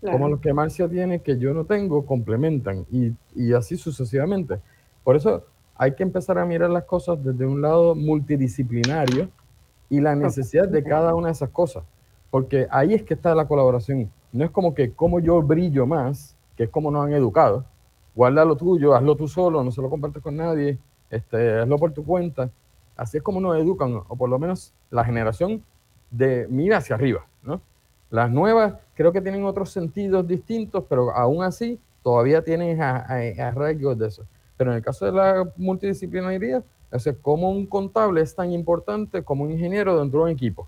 [0.00, 4.60] Como lo que Marcia tiene que yo no tengo complementan y, y así sucesivamente.
[5.02, 9.28] Por eso hay que empezar a mirar las cosas desde un lado multidisciplinario
[9.90, 11.84] y la necesidad de cada una de esas cosas.
[12.30, 14.10] Porque ahí es que está la colaboración.
[14.32, 17.64] No es como que como yo brillo más, que es como nos han educado,
[18.18, 20.76] guarda lo tuyo, hazlo tú solo, no se lo compartes con nadie,
[21.08, 22.50] este, hazlo por tu cuenta.
[22.96, 25.62] Así es como nos educan, o por lo menos la generación
[26.10, 27.60] de mira hacia arriba, ¿no?
[28.10, 34.08] Las nuevas creo que tienen otros sentidos distintos, pero aún así todavía tienen arraigos de
[34.08, 34.24] eso.
[34.56, 39.44] Pero en el caso de la multidisciplinaridad, es como un contable es tan importante como
[39.44, 40.66] un ingeniero dentro de un equipo.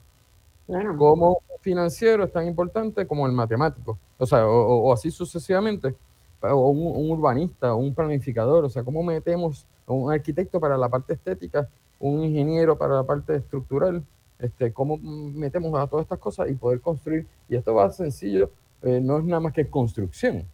[0.97, 3.99] Como un financiero es tan importante como el matemático.
[4.19, 5.97] O sea, o así sucesivamente
[6.43, 11.68] o un, urbanista, un planificador, o sea, cómo metemos un arquitecto para la parte estética,
[11.99, 14.03] un ingeniero para la parte estructural,
[14.38, 17.26] este, cómo metemos a todas estas cosas y poder construir.
[17.49, 18.51] Y esto va sencillo,
[18.82, 20.45] eh, no es nada más que construcción.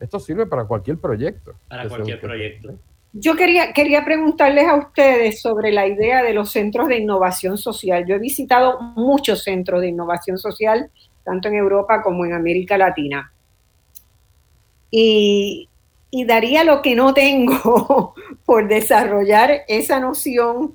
[0.00, 1.54] Esto sirve para cualquier proyecto.
[1.68, 2.74] Para cualquier proyecto.
[3.12, 8.04] Yo quería, quería preguntarles a ustedes sobre la idea de los centros de innovación social.
[8.06, 10.90] Yo he visitado muchos centros de innovación social,
[11.24, 13.32] tanto en Europa como en América Latina
[14.90, 15.68] y,
[16.26, 18.14] daría lo que no tengo
[18.46, 20.74] por desarrollar esa noción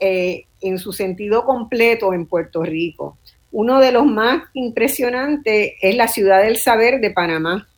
[0.00, 3.18] eh, en su sentido completo en Puerto Rico.
[3.52, 7.68] Uno de los más impresionantes es la ciudad del saber de Panamá.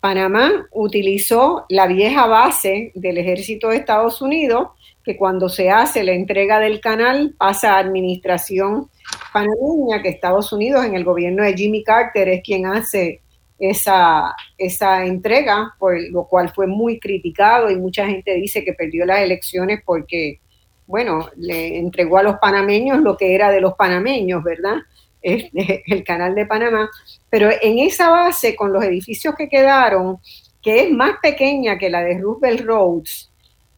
[0.00, 4.68] Panamá utilizó la vieja base del ejército de Estados Unidos,
[5.04, 8.88] que cuando se hace la entrega del canal pasa a administración
[9.32, 13.22] panameña, que Estados Unidos en el gobierno de Jimmy Carter es quien hace
[13.58, 19.04] esa, esa entrega, por lo cual fue muy criticado y mucha gente dice que perdió
[19.04, 20.40] las elecciones porque,
[20.86, 24.76] bueno, le entregó a los panameños lo que era de los panameños, ¿verdad?
[25.22, 26.88] el canal de Panamá,
[27.28, 30.18] pero en esa base, con los edificios que quedaron,
[30.62, 33.30] que es más pequeña que la de Roosevelt Roads,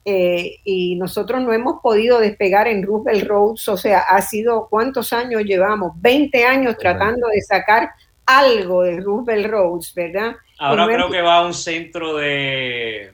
[0.04, 5.12] eh, y nosotros no hemos podido despegar en Roosevelt Roads, o sea, ha sido cuántos
[5.12, 6.76] años llevamos, 20 años.
[6.78, 7.90] tratando de sacar
[8.38, 10.36] algo de Roosevelt Roads, ¿verdad?
[10.58, 13.12] Ahora creo que va a un centro de,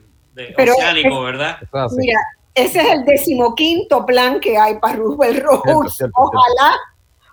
[0.59, 1.59] oceánico, ¿verdad?
[1.97, 2.19] Mira,
[2.55, 6.05] ese es el decimoquinto plan que hay para Roosevelt Roads.
[6.15, 6.77] ojalá,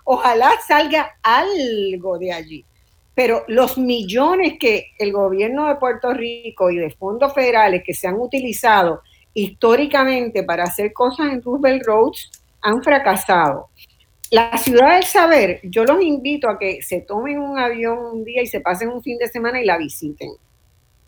[0.04, 2.64] ojalá salga algo de allí.
[3.14, 8.08] Pero los millones que el gobierno de Puerto Rico y de fondos federales que se
[8.08, 9.02] han utilizado
[9.34, 12.30] históricamente para hacer cosas en Roosevelt Roads
[12.62, 13.68] han fracasado.
[14.34, 18.42] La ciudad del saber, yo los invito a que se tomen un avión un día
[18.42, 20.28] y se pasen un fin de semana y la visiten,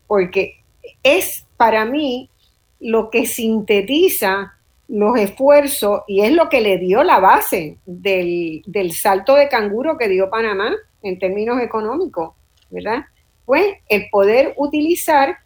[0.06, 0.62] porque
[1.02, 2.30] es para mí
[2.78, 4.52] lo que sintetiza
[4.86, 9.98] los esfuerzos y es lo que le dio la base del, del salto de canguro
[9.98, 10.70] que dio Panamá
[11.02, 12.32] en términos económicos,
[12.70, 13.06] ¿verdad?
[13.44, 15.36] Fue el poder utilizar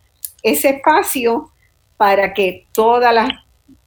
[0.43, 1.51] ese espacio
[1.97, 3.15] para que todas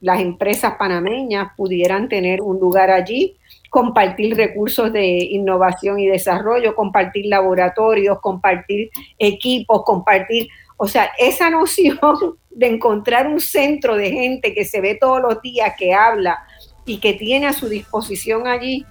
[0.00, 3.36] las, empresas panameñas pudieran tener un lugar allí,
[3.74, 10.46] compartir recursos de innovación y desarrollo, compartir laboratorios, compartir equipos, compartir,
[10.76, 11.98] o sea, esa noción
[12.50, 16.38] de encontrar un centro de gente que se ve todos los días, que habla
[16.86, 18.86] y que tiene a su disposición allí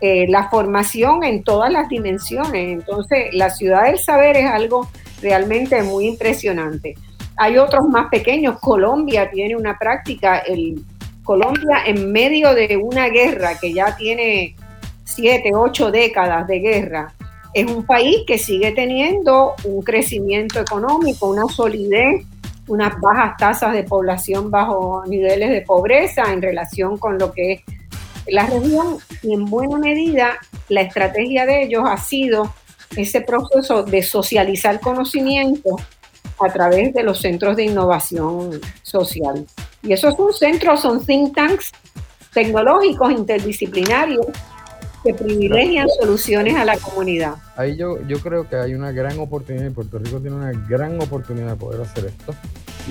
[0.00, 2.72] eh, la formación en todas las dimensiones.
[2.72, 4.88] Entonces, la ciudad del saber es algo
[5.20, 6.94] realmente muy impresionante.
[7.36, 8.58] Hay otros más pequeños.
[8.60, 10.82] Colombia tiene una práctica, el,
[11.24, 14.56] Colombia en medio de una guerra que ya tiene
[15.04, 17.14] siete, ocho décadas de guerra,
[17.54, 22.24] es un país que sigue teniendo un crecimiento económico, una solidez,
[22.66, 27.60] unas bajas tasas de población bajo niveles de pobreza en relación con lo que es
[28.26, 32.54] la región y en buena medida la estrategia de ellos ha sido
[32.96, 35.76] ese proceso de socializar conocimiento
[36.44, 39.46] a través de los centros de innovación social.
[39.82, 41.72] Y esos son centros, son think tanks
[42.32, 44.26] tecnológicos interdisciplinarios
[45.02, 47.34] que privilegian soluciones a la comunidad.
[47.56, 51.00] Ahí yo, yo creo que hay una gran oportunidad y Puerto Rico tiene una gran
[51.00, 52.34] oportunidad de poder hacer esto.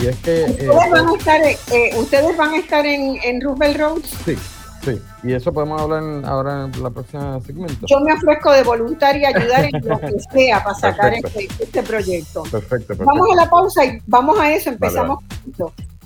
[0.02, 0.44] Y es que...
[0.44, 4.02] ¿Ustedes, eh, van, a estar, eh, ¿ustedes van a estar en, en Roosevelt Road?
[4.26, 4.36] Sí,
[4.84, 7.86] Sí, y eso podemos hablar ahora en la próxima segmento.
[7.86, 12.42] Yo me ofrezco de voluntaria ayudar en lo que sea para sacar este, este, proyecto.
[12.44, 15.24] Perfecto, perfecto, Vamos a la pausa y vamos a eso, empezamos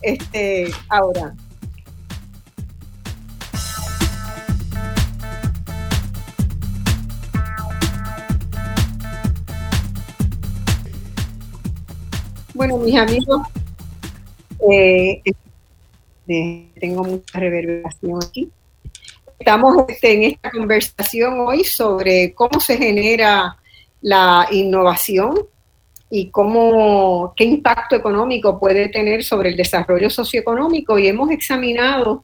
[0.02, 1.34] este ahora.
[12.54, 13.42] Bueno, mis amigos,
[14.70, 15.22] eh,
[16.28, 18.52] eh, tengo mucha reverberación aquí.
[19.38, 23.58] Estamos este, en esta conversación hoy sobre cómo se genera
[24.02, 25.36] la innovación
[26.10, 30.98] y cómo, qué impacto económico puede tener sobre el desarrollo socioeconómico.
[30.98, 32.24] Y hemos examinado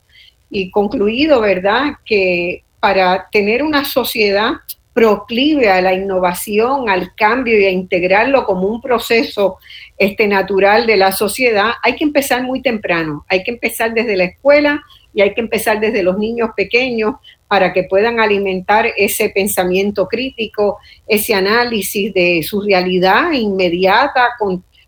[0.50, 4.54] y concluido, ¿verdad?, que para tener una sociedad
[4.94, 9.58] proclive a la innovación, al cambio y a integrarlo como un proceso
[9.98, 14.26] este, natural de la sociedad, hay que empezar muy temprano, hay que empezar desde la
[14.26, 14.84] escuela,
[15.14, 17.16] y hay que empezar desde los niños pequeños
[17.48, 24.30] para que puedan alimentar ese pensamiento crítico, ese análisis de su realidad inmediata,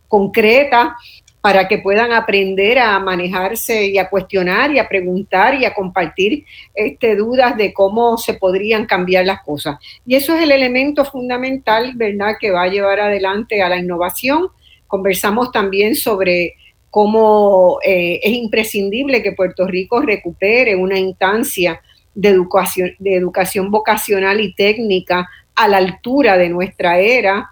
[0.07, 0.95] concreta,
[1.43, 6.45] para que puedan aprender a manejarse y a cuestionar y a preguntar y a compartir
[6.73, 9.77] este, dudas de cómo se podrían cambiar las cosas.
[10.05, 14.47] Y eso es el elemento fundamental, ¿verdad?, que va a llevar adelante a la innovación.
[14.87, 16.55] Conversamos también sobre
[16.93, 21.81] cómo eh, es imprescindible que Puerto Rico recupere una instancia
[22.13, 27.49] de educación, de educación vocacional y técnica a la altura de nuestra era,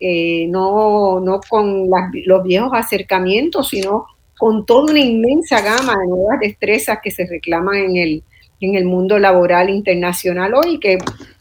[0.00, 1.90] eh, no, no, con
[2.24, 4.06] los viejos acercamientos, sino
[4.38, 8.22] con toda una inmensa gama de nuevas destrezas que se reclaman en el,
[8.62, 10.96] en el mundo laboral internacional hoy, que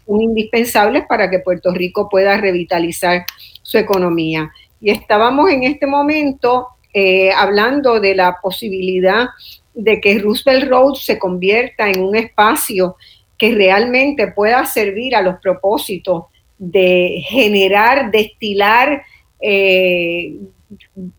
[0.06, 3.26] son indispensables para que Puerto Rico pueda revitalizar
[3.62, 4.52] su economía.
[4.82, 6.68] Y estábamos en este momento
[7.00, 9.28] eh, hablando de la posibilidad
[9.76, 12.96] de que Roosevelt Road se convierta en un espacio
[13.38, 16.24] que realmente pueda servir a los propósitos
[16.58, 19.04] de generar, destilar,
[19.40, 20.38] eh,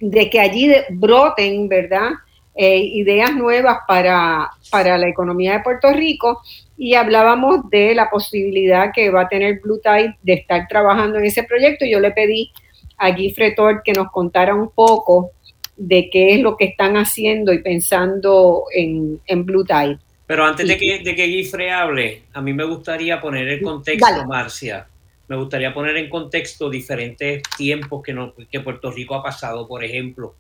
[0.00, 2.10] de que allí broten, ¿verdad?
[2.56, 6.40] Eh, ideas nuevas para, para, la economía de Puerto Rico
[6.76, 11.26] y hablábamos de la posibilidad que va a tener Blue Tide de estar trabajando en
[11.26, 11.84] ese proyecto.
[11.84, 12.50] Yo le pedí
[12.96, 15.30] a Guy Fretor que nos contara un poco
[15.78, 19.98] de qué es lo que están haciendo y pensando en, Blue Tide.
[20.26, 24.26] Pero antes de, que, de que Guifre hable, a mí me gustaría poner el contexto,
[24.26, 24.86] Marcia.
[25.28, 29.66] Me gustaría poner en contexto diferentes tiempos que, no, que Puerto Rico ha pasado.
[29.68, 30.34] Por ejemplo,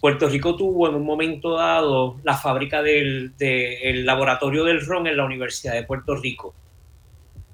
[0.00, 3.34] Puerto Rico tuvo en un momento dado la fábrica del,
[4.06, 6.54] laboratorio del ron en la Universidad de Puerto Rico.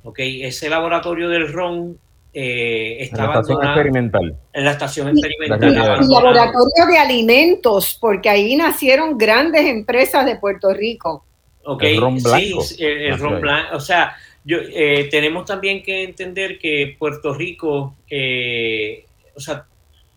[0.04, 1.98] Okay, ese laboratorio del ron
[2.38, 4.36] eh, estaba en la estación experimental.
[4.52, 6.04] En la estación experimental.
[6.04, 11.24] Y, laboratorio de alimentos, porque ahí nacieron grandes empresas de Puerto Rico.
[11.64, 12.60] Ok, el ron blanco.
[12.60, 13.76] sí, el, ron blanco.
[13.76, 14.14] O sea,
[14.44, 19.64] yo, eh, tenemos también que entender que Puerto Rico, eh, o sea,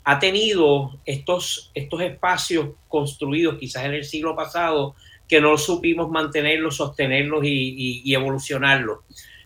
[0.04, 4.94] ha tenido estos, estos espacios construidos quizás en el siglo pasado
[5.26, 8.98] que no supimos mantenerlos, sostenerlos y, evolucionarlos.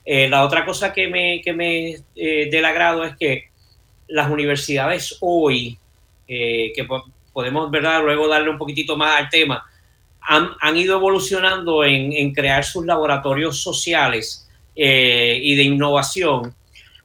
[0.05, 3.49] Eh, la otra cosa que me, que me eh, del agrado es que
[4.07, 5.77] las universidades hoy,
[6.27, 6.85] eh, que
[7.31, 8.03] podemos ¿verdad?
[8.03, 9.65] luego darle un poquitito más al tema,
[10.21, 16.55] han, ido evolucionando en, crear sus laboratorios sociales y de innovación.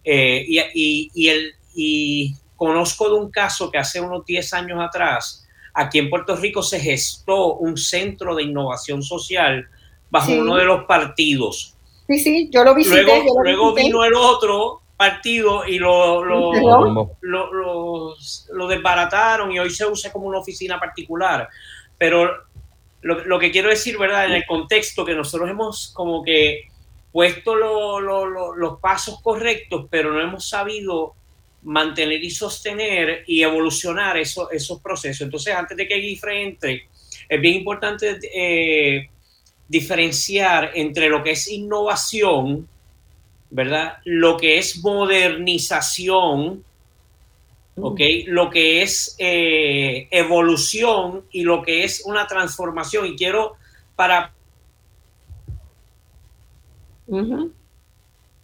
[0.05, 6.01] y, y, el, y Conozco de un caso que hace unos 10 años atrás, aquí
[6.01, 9.69] en Puerto Rico se gestó un centro de innovación social
[10.11, 11.77] bajo uno de los partidos.
[12.09, 13.03] Sí, sí, yo lo visité.
[13.05, 20.11] Luego, luego vino el otro partido y lo, lo, lo, desbarataron y hoy se usa
[20.11, 21.49] como una oficina particular.
[21.99, 22.31] Pero
[23.03, 24.25] lo, que quiero decir, ¿verdad?
[24.25, 26.63] En el contexto que nosotros hemos como que
[27.13, 31.15] puesto los pasos correctos, pero no hemos sabido
[31.63, 35.23] mantener y sostener y evolucionar eso, esos procesos.
[35.23, 36.89] Entonces, antes de que Guifre entre,
[37.29, 39.11] es bien importante eh,
[39.69, 42.67] diferenciar entre lo que es innovación,
[43.51, 43.99] ¿verdad?
[44.05, 46.65] Lo que es modernización,
[47.77, 47.85] mm.
[47.85, 48.01] ¿ok?
[48.27, 53.07] Lo que es eh, evolución y lo que es una transformación.
[53.07, 53.57] Y quiero
[53.95, 54.33] para...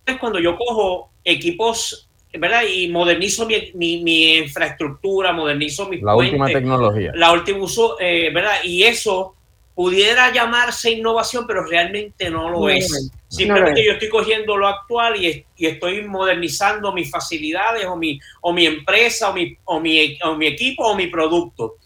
[0.06, 2.08] Es cuando yo cojo equipos
[2.38, 2.62] ¿verdad?
[2.68, 7.12] Y modernizo mi, infraestructura, modernizo mi La última tecnología.
[7.14, 8.56] La última uso, eh, ¿verdad?
[8.64, 9.36] Y eso
[9.74, 13.10] pudiera llamarse innovación, pero realmente no lo es.
[13.28, 18.66] Simplemente yo estoy cogiendo lo actual y, estoy modernizando mis facilidades o mi, o mi
[18.66, 21.76] empresa o mi, o mi, o mi equipo o mi producto.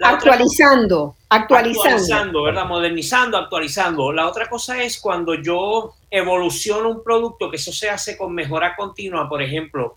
[0.00, 1.90] actualizando, actualizando.
[1.90, 2.66] Actualizando, ¿verdad?
[2.66, 4.12] Modernizando, actualizando.
[4.12, 8.76] La otra cosa es cuando yo evoluciona un producto, que eso se hace con mejora
[8.76, 9.28] continua.
[9.28, 9.96] Por ejemplo,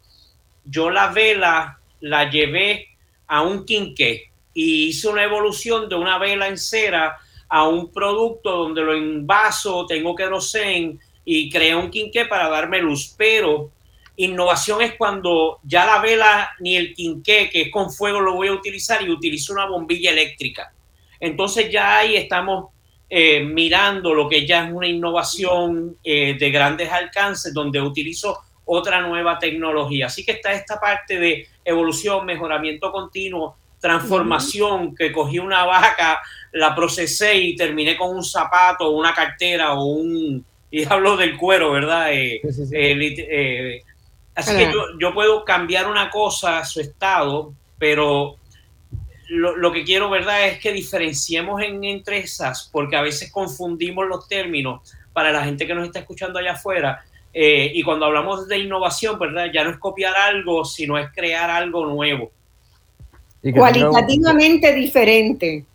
[0.63, 2.87] yo la vela la llevé
[3.27, 7.17] a un quinqué y hice una evolución de una vela en cera
[7.55, 13.15] a un producto donde lo envaso, tengo querosén y creé un quinqué para darme luz.
[13.17, 13.71] Pero
[14.17, 18.49] innovación es cuando ya la vela ni el quinqué, que es con fuego, lo voy
[18.49, 20.73] a utilizar y utilizo una bombilla eléctrica.
[21.17, 22.73] Entonces ya ahí estamos
[23.09, 28.99] eh, mirando lo que ya es una innovación eh, de grandes alcances, donde utilizo otra
[28.99, 30.07] nueva tecnología.
[30.07, 33.55] Así que está esta parte de evolución, mejoramiento continuo,
[33.85, 36.19] transformación, que cogí una vaca,
[36.53, 40.43] la procesé y terminé con un zapato, una cartera o un...
[40.71, 42.07] Y hablo del cuero, ¿verdad?
[42.11, 42.41] Eh,
[44.33, 48.37] así que yo, yo puedo cambiar una cosa, su estado, pero
[49.29, 54.27] lo, que quiero, ¿verdad?, es que diferenciemos en, entre esas, porque a veces confundimos los
[54.27, 54.81] términos
[55.13, 57.05] para la gente que nos está escuchando allá afuera.
[57.31, 61.51] Eh, y cuando hablamos de innovación, ¿verdad?, ya no es copiar algo, sino es crear
[61.51, 62.31] algo nuevo.
[63.53, 65.65] Cualitativamente diferente.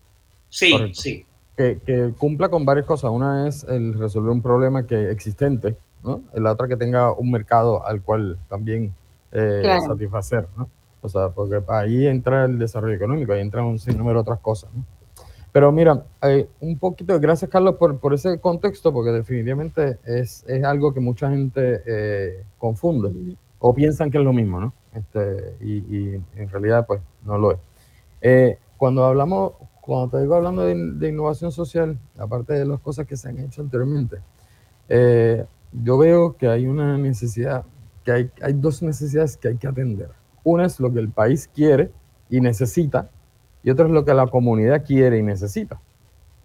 [0.49, 1.25] Sí, sí.
[1.57, 3.11] Que, cumpla con varias cosas.
[3.11, 6.23] Una es el resolver un problema que existente, ¿no?
[6.35, 8.95] La otra que tenga un mercado al cual también
[9.33, 10.69] eh, satisfacer, ¿no?
[11.03, 14.71] O sea, porque ahí entra el desarrollo económico, ahí entra un sinnúmero de otras cosas.
[15.53, 20.65] Pero mira, eh, un poquito, gracias Carlos por, por, ese contexto, porque definitivamente es, es
[20.65, 24.73] algo que mucha gente eh, confunde o piensan que es lo mismo, ¿no?
[24.95, 27.59] Este, y, y, en realidad, pues, no lo es.
[28.21, 33.17] Eh, cuando hablamos, cuando te digo hablando de, innovación social, aparte de las cosas que
[33.17, 34.19] se han hecho anteriormente,
[35.73, 37.65] yo veo que hay una necesidad,
[38.05, 40.11] que hay, hay dos necesidades que hay que atender.
[40.43, 41.91] Una es lo que el país quiere
[42.29, 43.11] y necesita,
[43.63, 45.81] y otra es lo que la comunidad quiere y necesita,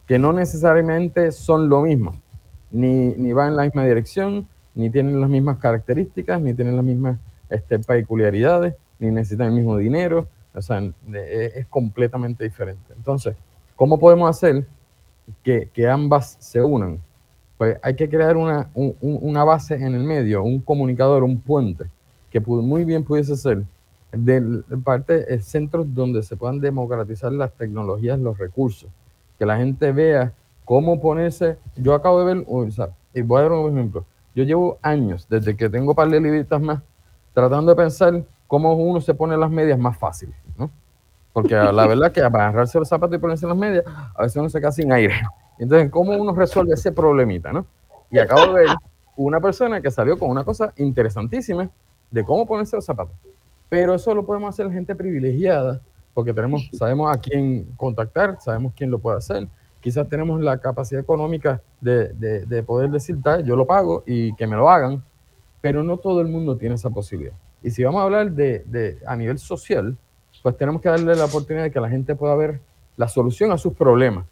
[0.05, 2.15] que no necesariamente son lo mismo,
[2.71, 6.86] ni, ni van en la misma dirección, ni tienen las mismas características, ni tienen las
[6.86, 7.17] mismas
[7.49, 10.81] este, peculiaridades, ni necesitan el mismo dinero, o sea,
[11.13, 12.93] es completamente diferente.
[12.95, 13.35] Entonces,
[13.75, 14.65] ¿cómo podemos hacer
[15.43, 16.99] que, que ambas se unan?
[17.57, 21.85] Pues hay que crear una, una base en el medio, un comunicador, un puente,
[22.29, 23.63] que muy bien pudiese ser
[24.11, 28.89] de parte de centros donde se puedan democratizar las tecnologías, los recursos,
[29.37, 30.33] que la gente vea
[30.63, 31.57] cómo ponerse.
[31.75, 34.05] Yo acabo de ver, o sea, y voy a dar un ejemplo.
[34.33, 36.81] Yo llevo años, desde que tengo par de libritas más,
[37.33, 40.44] tratando de pensar cómo uno se pone las medias más fácil, ¿no?
[41.36, 44.57] Porque la verdad que agarrarse los zapatos y ponerse las medias, a veces uno se
[44.57, 45.15] queda sin aire.
[45.59, 47.65] Entonces, ¿cómo uno resuelve ese problemita, no?
[48.09, 48.69] Y acabo de ver
[49.17, 51.69] una persona que salió con una cosa interesantísima
[52.09, 53.17] de cómo ponerse los zapatos.
[53.67, 55.81] Pero eso lo podemos hacer gente privilegiada,
[56.13, 59.49] porque tenemos, sabemos a quién contactar, sabemos quién lo puede hacer.
[59.81, 64.47] Quizás tenemos la capacidad económica de, de, de poder decir, yo lo pago y que
[64.47, 65.03] me lo hagan,
[65.59, 67.36] pero no todo el mundo tiene esa posibilidad.
[67.61, 69.97] Y si vamos a hablar de, de, a nivel social,
[70.45, 72.59] pues tenemos que darle la oportunidad de que la gente pueda ver
[72.97, 74.27] la solución a sus problemas.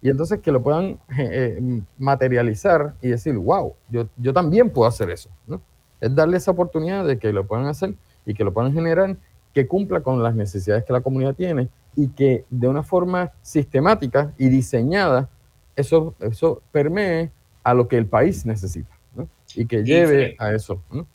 [0.00, 4.88] Y entonces que lo puedan eh, eh, materializar y decir, wow, yo, yo también puedo
[4.88, 5.28] hacer eso.
[5.48, 5.60] ¿no?
[6.00, 9.16] Es darle esa oportunidad de que lo puedan hacer y que lo puedan generar,
[9.52, 14.32] que cumpla con las necesidades que la comunidad tiene y que de una forma sistemática
[14.38, 15.28] y diseñada
[15.74, 17.32] eso, eso permee
[17.64, 19.28] a lo que el país necesita ¿no?
[19.56, 20.80] y que lleve a eso.
[20.92, 21.08] ¿no?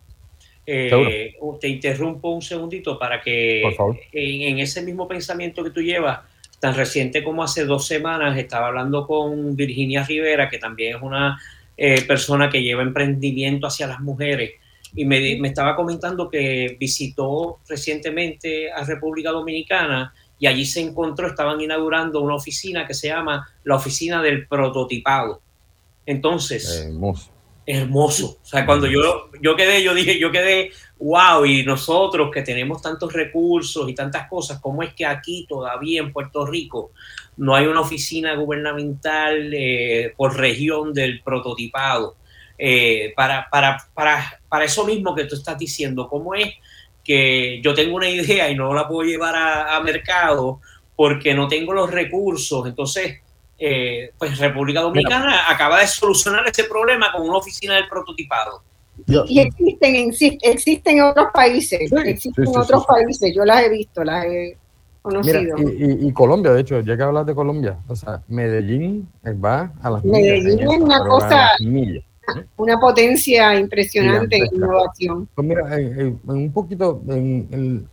[0.70, 3.64] Eh, te interrumpo un segundito para que
[4.12, 6.20] en, en, ese mismo pensamiento que tú llevas,
[6.60, 11.40] tan reciente como hace dos semanas, estaba hablando con Virginia Rivera, que también es una
[11.78, 14.52] eh, persona que lleva emprendimiento hacia las mujeres,
[14.94, 21.28] y me, me, estaba comentando que visitó recientemente a República Dominicana y allí se encontró,
[21.28, 25.42] estaban inaugurando una oficina que se llama la Oficina del Prototipado.
[26.06, 27.37] Entonces, hermoso.
[27.68, 28.40] Hermoso.
[28.42, 32.82] O sea, cuando yo, yo quedé, yo dije, yo quedé wow, y nosotros que tenemos
[32.82, 36.92] tantos recursos y tantas cosas, ¿cómo es que aquí todavía en Puerto Rico
[37.36, 42.16] no hay una oficina gubernamental eh, por región del prototipado?
[42.58, 46.56] Eh, para, para, para, para, eso mismo que tú estás diciendo, ¿cómo es
[47.04, 50.62] que yo tengo una idea y no la puedo llevar a, a mercado
[50.96, 52.66] porque no tengo los recursos?
[52.66, 53.20] Entonces,
[53.60, 55.52] eh, pues República Dominicana Mira.
[55.52, 58.62] acaba de solucionar ese problema con una oficina del prototipado.
[59.06, 63.46] Yo, y existen, existen en otros países, sí, existen sí, sí, en otros países, yo
[63.46, 64.58] las he visto, las he
[65.02, 65.56] conocido.
[65.56, 69.08] Mira, y, y, y, Colombia, de hecho, ya que hablas de Colombia, o sea, Medellín
[69.24, 72.04] va a las Medellín millas, es una cosa, millas,
[72.36, 72.46] ¿eh?
[72.58, 75.30] una potencia impresionante en innovación.
[75.36, 77.88] Pues mira, en, en, un poquito, en,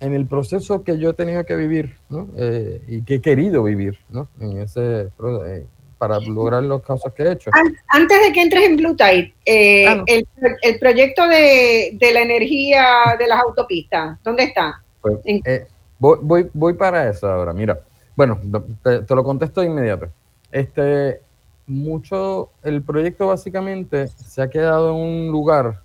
[0.00, 2.28] en, el proceso que yo he tenido que vivir, ¿no?
[2.36, 4.28] Eh, y que he querido vivir, ¿no?
[4.40, 5.08] En ese
[5.46, 5.66] eh,
[5.98, 7.50] para lograr los casos que he hecho.
[7.88, 10.26] Antes de que entres en Blue Tide, eh, ah, el,
[10.62, 14.82] el, proyecto de, de, la energía de las autopistas, ¿dónde está?
[15.00, 15.66] Pues, eh,
[15.98, 17.52] voy, voy, voy, para eso ahora.
[17.52, 17.80] Mira,
[18.14, 18.40] bueno,
[18.82, 20.08] te, te, lo contesto de inmediato.
[20.52, 21.20] Este,
[21.66, 25.80] mucho, el proyecto básicamente se ha quedado en un lugar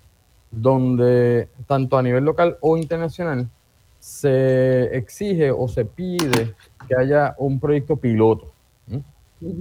[0.50, 3.48] donde, tanto a nivel local o internacional,
[4.02, 6.56] se exige o se pide
[6.88, 8.50] que haya un proyecto piloto.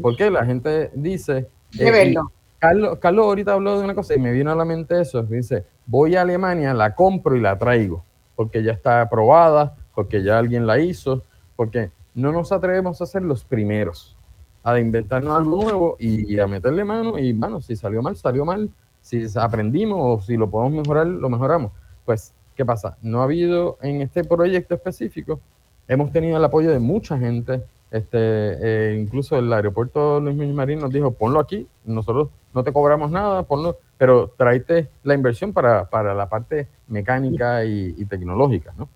[0.02, 1.48] Porque la gente dice...
[1.78, 2.16] Eh,
[2.58, 5.22] Carlos, Carlos ahorita habló de una cosa y me vino a la mente eso.
[5.22, 8.04] Dice, voy a Alemania, la compro y la traigo,
[8.36, 11.22] porque ya está aprobada, porque ya alguien la hizo,
[11.56, 14.18] porque no nos atrevemos a ser los primeros,
[14.64, 18.72] a inventarnos algo nuevo y, a meterle mano y, bueno, si salió mal, salió mal,
[19.02, 21.72] si aprendimos o si lo podemos mejorar, lo mejoramos.
[22.06, 22.98] Pues, ¿qué pasa?
[23.02, 25.40] No ha habido en este proyecto específico,
[25.88, 30.92] hemos tenido el apoyo de mucha gente, este, eh, incluso el aeropuerto Luis Marín nos
[30.92, 36.14] dijo, ponlo aquí, nosotros no te cobramos nada, ponlo, pero tráete la inversión para, para
[36.14, 38.90] la parte mecánica y, y, tecnológica, ¿no?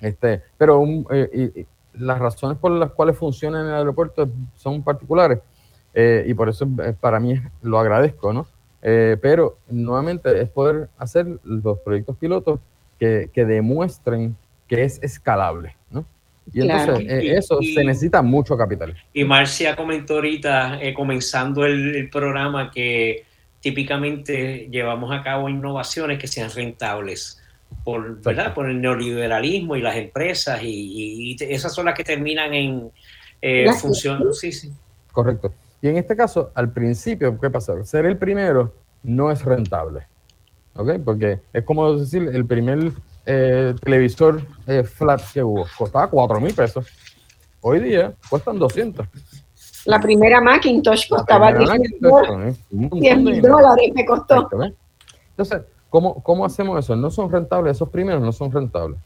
[0.00, 1.66] Este, pero un, eh, y,
[1.98, 5.40] las razones por las cuales funciona en el aeropuerto son particulares
[5.94, 8.46] eh, y por eso eh, para mí lo agradezco, ¿no?
[8.82, 12.60] Eh, pero nuevamente es poder hacer los proyectos pilotos
[13.04, 14.36] que, que demuestren
[14.66, 16.06] que es escalable, ¿no?
[16.52, 16.96] Y claro.
[16.96, 18.96] entonces eh, eso y, se necesita mucho capital.
[19.12, 23.24] Y Marcia comentó ahorita, eh, comenzando el, el, programa, que
[23.60, 27.40] típicamente llevamos a cabo innovaciones que sean rentables.
[27.82, 28.54] Por, ¿verdad?
[28.54, 32.90] por el neoliberalismo y las empresas, y, y esas son las que terminan en
[33.42, 34.32] eh, función.
[34.32, 34.72] Sí, sí.
[35.12, 35.52] Correcto.
[35.82, 37.84] Y en este caso, al principio, ¿qué pasa?
[37.84, 38.72] Ser el primero
[39.02, 40.06] no es rentable.
[40.76, 40.90] ¿Ok?
[41.04, 42.92] Porque es como decir, el primer
[43.26, 45.66] eh, televisor eh, flat que hubo.
[45.76, 46.86] Costaba 4 mil pesos.
[47.60, 49.06] Hoy día cuestan 200.
[49.86, 51.80] La primera Macintosh costaba 100
[53.24, 54.48] mil dólares, me costó.
[55.30, 56.96] Entonces, ¿cómo, ¿cómo hacemos eso?
[56.96, 58.98] No son rentables, esos primeros no son rentables.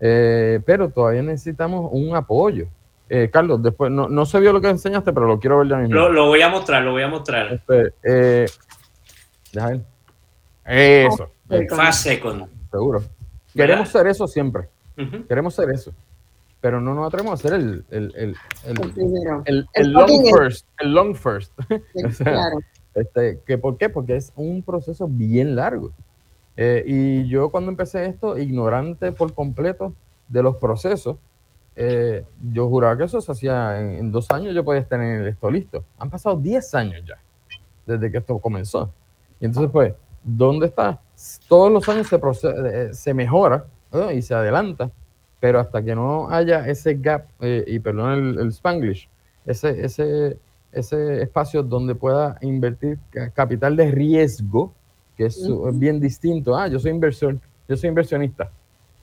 [0.00, 2.66] Eh, pero todavía necesitamos un apoyo.
[3.08, 5.76] Eh, Carlos, después no, no, se vio lo que enseñaste, pero lo quiero ver ya
[5.78, 5.96] mismo.
[5.96, 7.52] Lo, lo voy a mostrar, lo voy a mostrar.
[7.52, 8.46] Este, eh,
[9.52, 9.80] deja ver.
[10.64, 11.30] Eso.
[11.70, 12.46] Fast second.
[12.70, 13.02] Seguro.
[13.54, 14.68] Queremos ser eso siempre.
[14.96, 15.26] Uh -huh.
[15.26, 15.92] Queremos ser eso.
[16.60, 19.42] pero no nos atrevemos a hacer el, el, el, El primero.
[19.46, 21.52] el, El el long first, el long first.
[22.06, 22.58] O sea, Claro.
[22.94, 23.88] este, que ¿Por qué?
[23.88, 25.90] Porque es un proceso bien largo.
[26.58, 29.94] Eh, y yo cuando empecé esto, ignorante por completo
[30.28, 31.16] de los procesos,
[31.76, 35.50] eh, yo juraba que eso se hacía en, en dos años, yo podía tener esto
[35.50, 35.82] listo.
[35.98, 37.16] Han pasado 10 años ya,
[37.86, 38.92] desde que esto comenzó.
[39.40, 41.00] Y entonces, pues, ¿dónde está?
[41.48, 44.10] Todos los años se, procede- eh, se mejora ¿no?
[44.10, 44.90] y se adelanta,
[45.38, 49.08] pero hasta que no haya ese gap, eh, y perdón el, el spanglish,
[49.46, 50.38] ese, ese,
[50.72, 54.72] ese espacio donde pueda invertir ca- capital de riesgo,
[55.16, 55.38] que es
[55.74, 56.56] bien distinto.
[56.56, 57.38] Ah, yo soy inversor,
[57.68, 58.50] yo soy inversionista.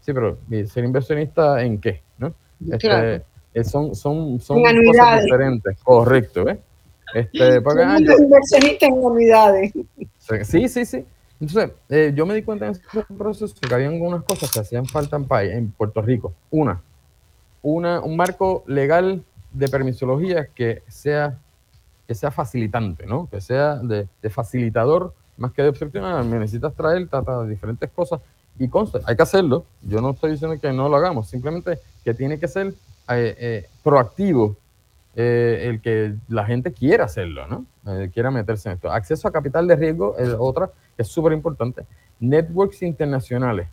[0.02, 2.02] Sí, pero ¿y ser inversionista en qué?
[2.18, 2.34] ¿no?
[2.62, 3.24] Este, Claro.
[3.54, 6.58] eh, son son, son cosas diferentes, correcto, ¿ves?
[7.14, 9.72] Este, porque, ah, yo- Somos inversionistas en unidades.
[10.44, 11.06] Sí, sí, sí.
[11.40, 12.82] Entonces, eh, yo me di cuenta en ese
[13.18, 16.34] proceso que había algunas cosas que hacían falta en, país, en Puerto Rico.
[16.50, 16.82] Una,
[17.62, 19.24] una, un marco legal
[19.54, 21.38] de permisología que sea,
[22.08, 23.30] que sea facilitante, ¿no?
[23.30, 26.26] Que sea de, de facilitador más que de obstruccional.
[26.26, 28.20] Me necesitas traer trata de diferentes cosas
[28.60, 29.66] y consta, hay que hacerlo.
[29.84, 32.68] Yo no estoy diciendo que no lo hagamos, simplemente que tiene que ser
[33.10, 34.58] eh, eh, proactivo
[35.20, 37.66] eh, el que la gente quiera hacerlo, ¿no?
[37.88, 38.92] Eh, quiera meterse en esto.
[38.92, 41.86] Acceso a capital de riesgo es otra es súper importante.
[42.20, 43.68] Networks internacionales.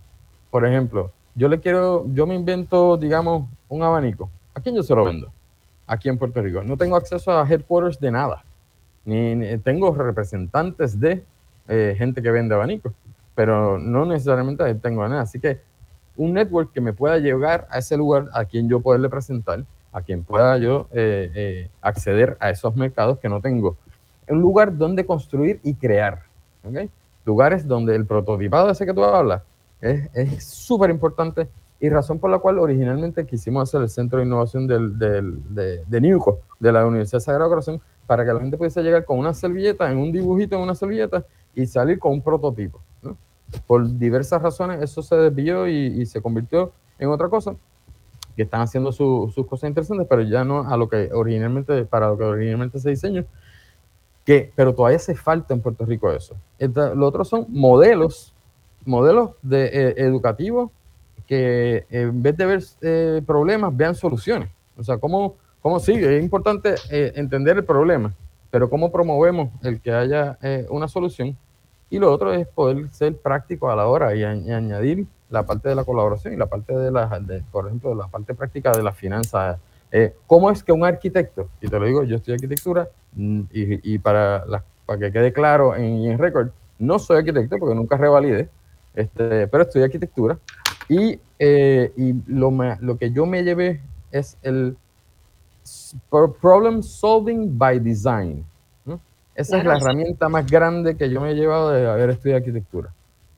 [0.50, 4.30] Por ejemplo, yo le quiero, yo me invento, digamos, un abanico.
[4.54, 5.30] ¿A quién yo se lo vendo?
[5.86, 6.62] Aquí en Puerto Rico.
[6.64, 8.42] No tengo acceso a headquarters de nada.
[9.04, 11.24] Ni, ni- tengo representantes de
[11.68, 12.92] eh, gente que vende abanicos,
[13.34, 15.22] pero no necesariamente tengo nada.
[15.22, 15.60] Así que
[16.16, 19.64] un network que me pueda llegar a ese lugar a quien yo poderle presentar,
[19.94, 23.76] a quien pueda yo eh, eh, acceder a esos mercados que no tengo.
[24.28, 26.22] Un lugar donde construir y crear.
[27.24, 29.42] Lugares donde el prototipado ese que tú hablas
[29.80, 31.46] es súper importante
[31.78, 35.84] y razón por la cual originalmente quisimos hacer el Centro de Innovación del, del- de,
[35.86, 39.32] de Niuco, de la Universidad Sagrado Corazón, para que la gente pudiese llegar con una
[39.32, 42.80] servilleta, en un dibujito en una servilleta y salir con un prototipo.
[43.66, 47.54] Por diversas razones eso se desvió y se convirtió en otra cosa
[48.36, 52.08] que están haciendo su- sus cosas interesantes, pero ya no a lo que originalmente, para
[52.08, 53.24] lo que originalmente se diseñó,
[54.24, 56.34] que, pero todavía hace falta en Puerto Rico eso.
[56.58, 58.34] Esta- lo otro son modelos,
[58.84, 60.70] modelos de, eh, educativos
[61.26, 64.48] que en vez de ver eh, problemas, vean soluciones.
[64.76, 66.16] O sea, cómo, cómo sigue.
[66.18, 68.12] Es importante eh, entender el problema,
[68.50, 71.36] pero cómo promovemos el que haya eh, una solución.
[71.90, 75.44] Y lo otro es poder ser práctico a la hora y, a- y añadir la
[75.44, 78.72] parte de la colaboración y la parte de la, de, por ejemplo, la parte práctica
[78.72, 79.58] de las finanzas.
[79.92, 83.94] Eh, ¿Cómo es que un arquitecto, y te lo digo, yo estudié arquitectura mm, y,
[83.94, 86.48] y para, la- para que quede claro en, en récord,
[86.78, 88.48] no soy arquitecto porque nunca revalidé,
[88.94, 90.38] este, pero estudié arquitectura
[90.88, 93.80] y, eh, y lo, me- lo que yo me llevé
[94.10, 94.76] es el
[96.40, 98.44] problem solving by design.
[98.84, 99.00] ¿no?
[99.34, 99.84] Esa es Claro, la sí.
[99.84, 102.92] herramienta más grande que yo me he llevado de haber estudiado arquitectura.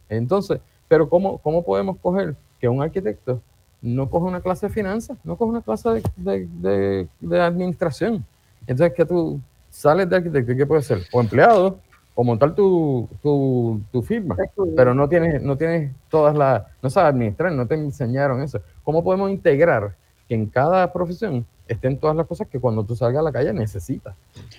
[0.09, 3.40] Entonces, pero ¿cómo, cómo podemos coger que un arquitecto
[3.82, 8.24] no coge una clase de finanzas, no coge una clase de, de- de- de administración?
[8.66, 9.40] Entonces, que tú
[9.70, 11.02] sales de arquitecto, ¿y ¿qué puede ser?
[11.12, 11.78] O empleado,
[12.14, 14.34] o montar tu, tu, tu firma
[14.74, 18.60] pero no tienes, no tienes todas las, no sabes administrar, no te enseñaron eso.
[18.82, 19.94] ¿Cómo podemos integrar
[20.26, 23.52] que en cada profesión estén todas las cosas que cuando tú salgas a la calle
[23.52, 24.14] necesitas?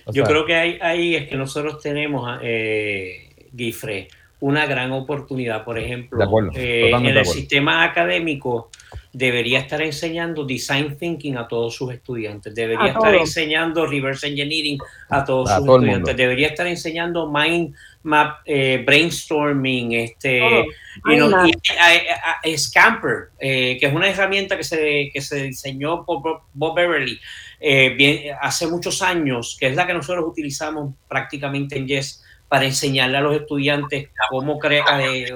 [0.06, 4.06] O Yo sea, creo que ahí, ahí es que nosotros tenemos, eh, Guifre,
[4.40, 5.64] una gran oportunidad.
[5.64, 8.70] Por ejemplo, acuerdo, eh, en el sistema académico
[9.12, 13.20] debería estar enseñando design thinking a todos sus estudiantes, debería A estar todos.
[13.22, 14.78] enseñando reverse engineering
[15.08, 17.74] a todos A sus todo estudiantes, debería estar enseñando mind
[18.04, 23.92] map, eh, brainstorming, este, y no- Mind y, a- a- a- Scamper, eh, que es
[23.92, 27.18] una herramienta que se, que se diseñó por Bob- Bob Beverly
[27.60, 32.64] eh, bien, hace muchos años, que es la que nosotros utilizamos prácticamente en Yes para
[32.64, 35.32] enseñarle a los estudiantes cómo crear, eh,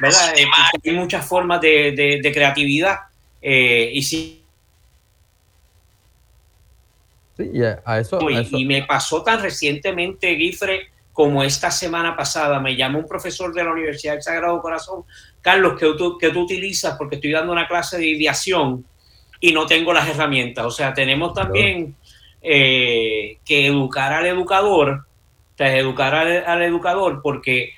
[0.00, 0.36] ¿verdad?
[0.36, 0.46] Eh,
[0.84, 2.96] hay muchas formas de, de- de creatividad
[3.40, 4.42] eh, y sí,
[7.36, 11.70] sí, y a, eso, a y, eso- y me pasó tan recientemente, Guifre, como esta
[11.70, 15.04] semana pasada, me llamó un profesor de la Universidad del Sagrado Corazón,
[15.40, 18.84] Carlos, que tú, que tú utilizas porque estoy dando una clase de ideación
[19.40, 20.66] y no tengo las herramientas.
[20.66, 21.94] O sea, tenemos también
[22.42, 25.06] eh, que educar al educador,
[25.56, 27.70] o sea, educar al, educador, porque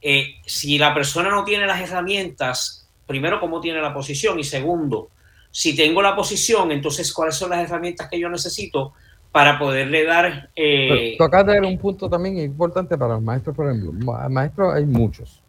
[0.00, 4.38] eh, si la persona no tiene las herramientas, primero, ¿cómo tiene la posición?
[4.38, 5.08] Y segundo,
[5.50, 8.92] si tengo la posición, entonces, ¿cuáles son las herramientas que yo necesito
[9.32, 10.48] para poderle dar...
[10.54, 13.92] eh, de un punto también importante para los maestros, por ejemplo.
[13.92, 15.42] Ma- Maestros hay muchos.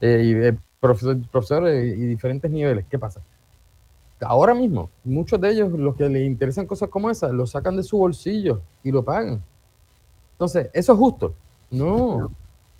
[0.00, 2.86] Eh, eh, profesor- profesores y diferentes niveles.
[2.90, 3.20] ¿Qué pasa?
[4.20, 7.84] ahora mismo, muchos de ellos, los que les interesan cosas como esas, lo sacan de
[7.84, 9.40] su bolsillo y lo pagan.
[10.38, 11.34] Entonces, ¿eso es justo?
[11.70, 12.30] No.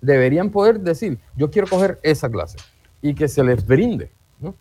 [0.01, 2.57] Deberían poder decir, yo quiero coger esa clase
[3.01, 4.09] y que se les brinde,
[4.39, 4.55] ¿no?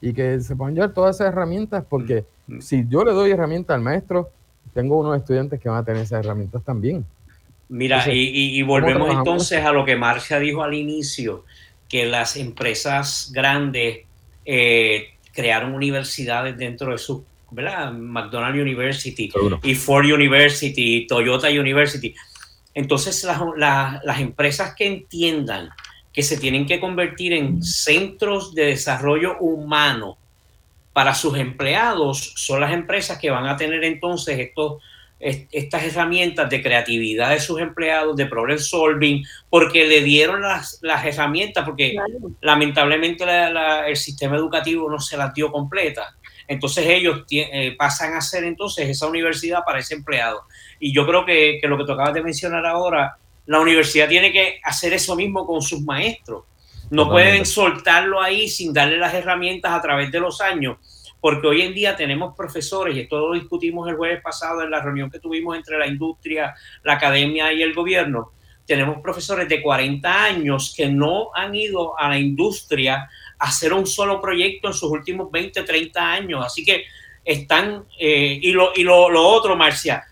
[0.00, 2.60] Y que se puedan llevar todas esas herramientas, porque Mm.
[2.60, 4.30] si yo le doy herramientas al maestro,
[4.74, 7.04] tengo unos estudiantes que van a tener esas herramientas también.
[7.68, 11.44] Mira, Entonces, y, y- y ¿cómo volvemos entonces a lo que Marcia dijo al inicio,
[11.88, 14.00] que las empresas grandes
[14.44, 17.92] eh, crearon universidades dentro de su, ¿verdad?
[17.92, 19.60] McDonald's University Seguro.
[19.62, 22.12] y Ford University, Toyota University.
[22.74, 25.70] Entonces las, las- las empresas que entiendan
[26.12, 30.16] que se tienen que convertir en centros de desarrollo humano
[30.92, 34.82] para sus empleados son las empresas que van a tener entonces estos,
[35.20, 40.78] est- estas herramientas de creatividad de sus empleados, de problem solving, porque le dieron las,
[40.82, 42.32] las herramientas, porque Claro.
[42.40, 46.16] lamentablemente la- la- el sistema educativo no se las dio completa.
[46.48, 50.42] Entonces ellos eh, pasan a ser entonces esa universidad para ese empleado.
[50.80, 53.16] Y yo creo que, que lo que tú acabas de mencionar ahora,
[53.46, 56.44] la universidad tiene que hacer eso mismo con sus maestros.
[56.90, 57.30] No Totalmente.
[57.30, 60.78] pueden soltarlo ahí sin darle las herramientas a través de los años,
[61.20, 64.80] porque hoy en día tenemos profesores, y esto lo discutimos el jueves pasado en la
[64.80, 68.32] reunión que tuvimos entre la industria, la academia y el gobierno,
[68.70, 73.84] tenemos profesores de 40 años que no han ido a la industria a hacer un
[73.84, 76.46] solo proyecto en sus últimos 20, 30 años.
[76.46, 76.84] Así que
[77.24, 80.04] están, eh, y, lo, y lo, lo otro, Marcia,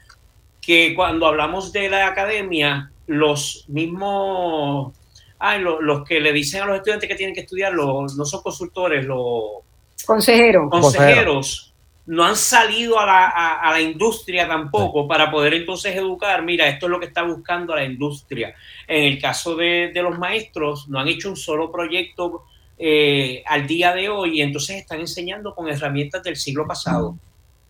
[0.69, 4.93] que cuando hablamos de la academia, los mismos,
[5.39, 8.27] ay, lo- los que le dicen a los estudiantes que tienen que estudiar, los, no
[8.27, 9.63] son consultores, los
[10.05, 10.69] Consejero.
[10.69, 11.75] consejeros
[12.05, 16.69] no han salido a la, a- a la industria tampoco para poder entonces educar, mira,
[16.69, 18.55] esto es lo que está buscando la industria.
[18.87, 22.45] En el caso de, de los maestros, no han hecho un solo proyecto
[22.77, 27.17] eh, al día de hoy y entonces están enseñando con herramientas del siglo pasado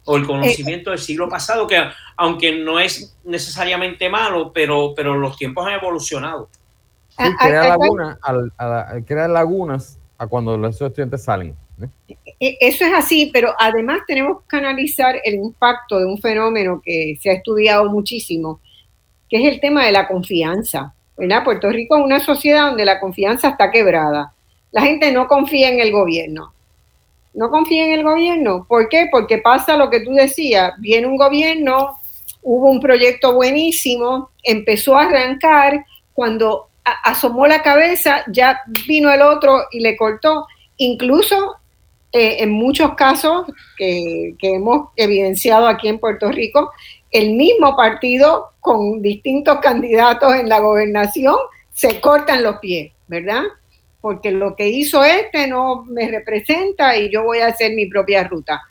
[0.09, 1.77] o el conocimiento del siglo pasado, que
[2.17, 6.49] aunque no es necesariamente malo, pero, pero los tiempos han evolucionado.
[7.11, 11.23] Sí, Ah, crea, ah, ah, laguna al- a la- crea lagunas a cuando los estudiantes
[11.25, 11.55] salen.
[11.83, 12.17] ¿eh?
[12.41, 17.17] E- Eso es así, pero además tenemos que analizar el impacto de un fenómeno que
[17.21, 18.61] se ha estudiado muchísimo,
[19.29, 20.95] que es el tema de la confianza.
[21.17, 21.43] ¿verdad?
[21.43, 24.33] Puerto Rico es una sociedad donde la confianza está quebrada.
[24.71, 26.53] La gente no confía en el gobierno.
[27.35, 28.67] No confía en el gobierno.
[28.69, 29.09] ¿Por qué?
[29.11, 30.73] Porque pasa lo que tú decías.
[30.79, 31.99] Viene un gobierno,
[32.43, 36.69] hubo un proyecto buenísimo, empezó a arrancar, cuando
[37.05, 40.47] asomó la cabeza, ya vino el otro y le cortó.
[40.77, 41.57] Incluso
[42.13, 43.47] eh, en muchos casos
[43.77, 46.73] que, que hemos evidenciado aquí en Puerto Rico,
[47.11, 51.37] el mismo partido con distintos candidatos en la gobernación
[51.73, 53.45] se cortan los pies, ¿verdad?
[54.01, 58.25] Porque lo que hizo este no me representa y yo voy a hacer mi propia
[58.25, 58.63] ruta.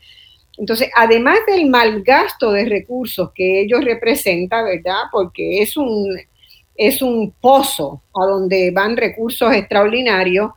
[0.57, 5.03] Entonces, además del mal gasto de recursos que ellos representan, ¿verdad?
[5.11, 6.17] Porque es un,
[6.75, 10.51] es un pozo a donde van recursos extraordinarios,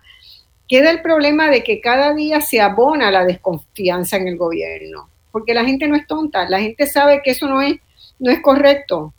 [0.68, 5.52] queda el problema de que cada día se abona la desconfianza en el gobierno, porque
[5.52, 7.76] la gente no es tonta, la gente sabe que eso no es,
[8.18, 9.12] no es correcto.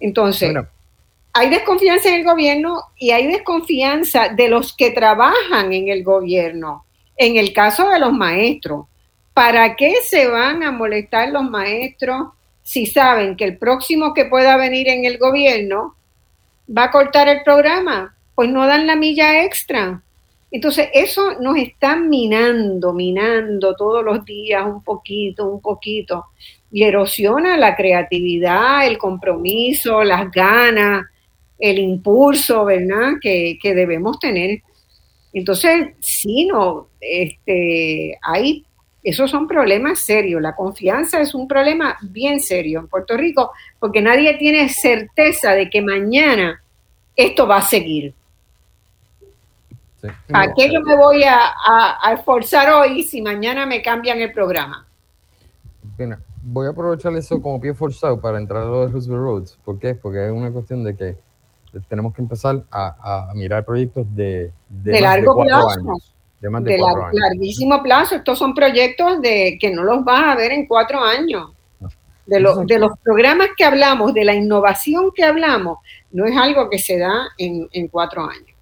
[0.00, 0.54] Entonces,
[1.38, 6.84] hay desconfianza en el gobierno y hay desconfianza de los que trabajan en el gobierno.
[7.16, 8.86] En el caso de los maestros,
[9.34, 12.30] ¿para qué se van a molestar los maestros
[12.64, 15.94] si saben que el próximo que pueda venir en el gobierno
[16.76, 18.16] va a cortar el programa?
[18.34, 20.02] Pues no dan la milla extra.
[20.50, 26.24] Entonces, eso nos está minando, minando todos los días un poquito, un poquito,
[26.72, 31.04] y erosiona la creatividad, el compromiso, las ganas,
[31.58, 33.14] el impulso, ¿verdad?
[33.20, 34.62] Que, que debemos tener.
[35.32, 38.64] Entonces, sí, no, este, hay,
[39.02, 40.40] esos son problemas serios.
[40.40, 45.68] La confianza es un problema bien serio en Puerto Rico, porque nadie tiene certeza de
[45.68, 46.62] que mañana
[47.16, 48.14] esto va a seguir.
[50.00, 50.08] sí.
[50.32, 54.32] ¿Para qué yo me voy a, a- a esforzar hoy si mañana me cambian el
[54.32, 54.86] programa?
[55.98, 59.58] Mira, voy a aprovechar eso como pie forzado para entrar a lo de Roosevelt Roads.
[59.64, 59.94] ¿Por qué?
[59.94, 61.16] Porque es una cuestión de que
[61.88, 65.70] tenemos que empezar a, a mirar proyectos de, de, largo plazo.
[65.70, 66.14] años.
[66.40, 67.20] De más de, De cuatro lar- años.
[67.20, 68.14] larguísimo plazo.
[68.16, 71.50] Estos son proyectos de que no los vas a ver en cuatro años.
[72.26, 75.78] De, lo- de los programas que hablamos, de la innovación que hablamos,
[76.12, 78.54] no es algo que se da en, en cuatro años.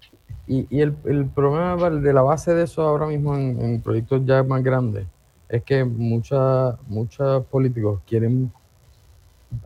[0.47, 4.21] Y, y el, el problema de la base de eso ahora mismo en, en proyectos
[4.25, 5.05] ya más grandes
[5.49, 8.51] es que muchos muchos políticos quieren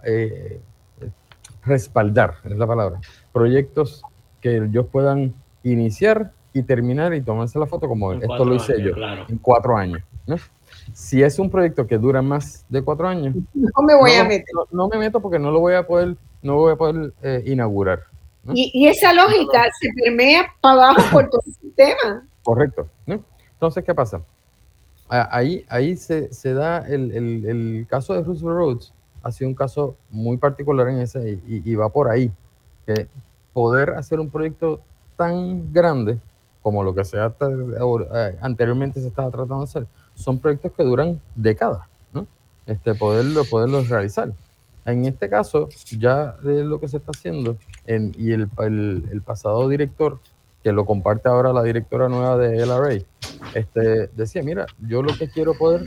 [0.03, 0.59] eh,
[1.63, 2.99] respaldar, es la palabra,
[3.32, 4.03] proyectos
[4.41, 5.34] que ellos puedan
[5.64, 9.26] iniciar y terminar y tomarse la foto como En esto lo hice años, yo claro.
[9.30, 10.02] en cuatro años.
[10.94, 14.53] Si es un proyecto que dura más de cuatro años, no me voy a meter.
[14.72, 17.99] No, me meto porque no lo voy a poder, no voy a poder eh, inaugurar.
[18.53, 22.28] Y, esa lógica se permea para abajo por todo el sistema.
[22.41, 22.88] Correcto.
[23.06, 24.22] Entonces, ¿qué pasa?
[25.08, 29.56] Ahí, ahí se, se da el, el, el, caso de Roosevelt Roads, ha sido un
[29.56, 32.32] caso muy particular en ese y, y va por ahí.
[32.86, 33.08] Que
[33.53, 34.82] poder hacer un proyecto
[35.18, 36.20] tan grande
[36.62, 41.20] como lo que se eh, anteriormente se estaba tratando de hacer, son proyectos que duran
[41.36, 42.28] décadas, ¿no?
[42.68, 44.32] Este, poderlo, poderlos realizar.
[44.86, 50.20] En este caso, ya de lo que se está haciendo, y el, el, pasado director,
[50.64, 53.03] que lo comparte ahora la directora nueva de LRA,
[53.56, 55.84] este, decía, mira, yo lo que quiero poder,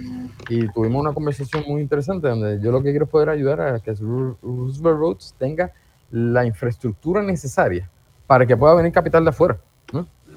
[0.49, 3.93] y tuvimos una conversación muy interesante donde yo lo que quiero poder ayudar a que
[3.95, 5.73] Roosevelt Roads tenga
[6.15, 7.91] la infraestructura necesaria
[8.25, 9.59] para que pueda venir capital de afuera.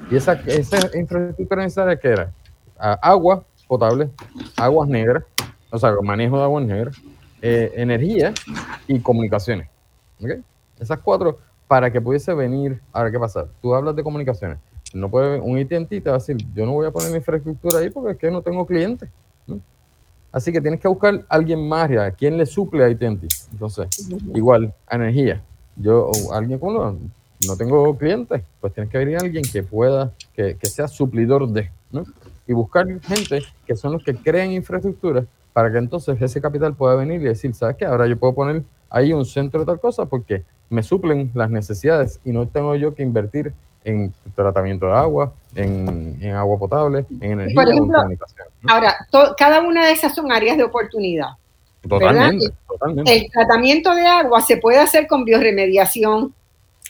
[0.10, 2.32] Y esa, esa infraestructura necesaria que era
[3.02, 4.10] agua potable,
[4.56, 5.24] aguas negras,
[5.70, 6.98] o sea, manejo de aguas negras,
[7.44, 8.34] eh, energía
[8.88, 9.68] y comunicaciones.
[10.80, 11.38] Esas cuatro
[11.68, 12.82] para que pudiese venir.
[12.92, 13.46] Ahora, ¿qué pasa?
[13.62, 14.58] Tú hablas de comunicaciones.
[14.94, 17.80] No puede, un AT&T te va a decir, yo no voy a poner mi infraestructura
[17.80, 19.10] ahí porque es que no tengo clientes.
[20.32, 23.28] Así que tienes que buscar alguien más, ¿a quién le suple a AT&T?
[23.52, 25.42] Entonces, igual, energía.
[25.80, 26.98] Yo, alguien como
[27.46, 31.70] no tengo clientes, pues tienes que venir alguien que pueda, que, que, sea suplidor de,
[31.92, 32.04] ¿no?
[32.48, 36.96] Y buscar gente que son los que creen infraestructura para que entonces ese capital pueda
[36.96, 37.86] venir y decir, ¿sabes qué?
[37.86, 42.20] Ahora yo puedo poner ahí un centro de tal cosa porque me suplen las necesidades
[42.24, 47.32] y no tengo yo que invertir en tratamiento de agua, en, en agua potable, en
[47.32, 48.48] energía, Por ejemplo, comunicación.
[48.68, 48.96] Ahora,
[49.38, 51.30] cada una de esas son áreas de oportunidad.
[51.88, 53.14] Totalmente, totalmente.
[53.14, 56.34] El tratamiento de agua se puede hacer con bioremediación,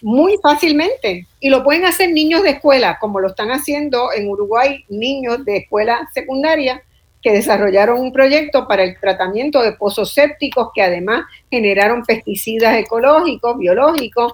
[0.01, 1.27] muy fácilmente.
[1.39, 5.57] Y lo pueden hacer niños de escuela, como lo están haciendo en Uruguay, niños de
[5.57, 6.83] escuela secundaria
[7.21, 13.57] que desarrollaron un proyecto para el tratamiento de pozos sépticos que además generaron pesticidas ecológicos,
[13.57, 14.33] biológicos,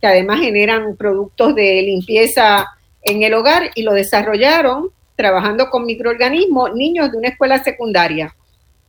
[0.00, 2.66] que además generan productos de limpieza
[3.02, 8.34] en el hogar y lo desarrollaron trabajando con microorganismos niños de una escuela secundaria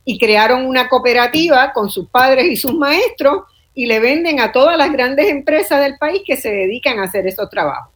[0.04, 4.76] y crearon una cooperativa con sus padres y sus maestros y le venden a todas
[4.76, 7.92] las grandes empresas del país que se dedican a hacer esos trabajos.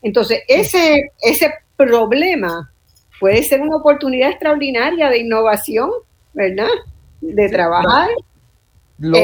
[0.00, 2.72] Entonces, ese, ese problema
[3.20, 5.90] puede ser una oportunidad extraordinaria de innovación,
[6.32, 6.68] ¿verdad?
[7.20, 8.10] De trabajar.
[8.98, 9.18] Lo,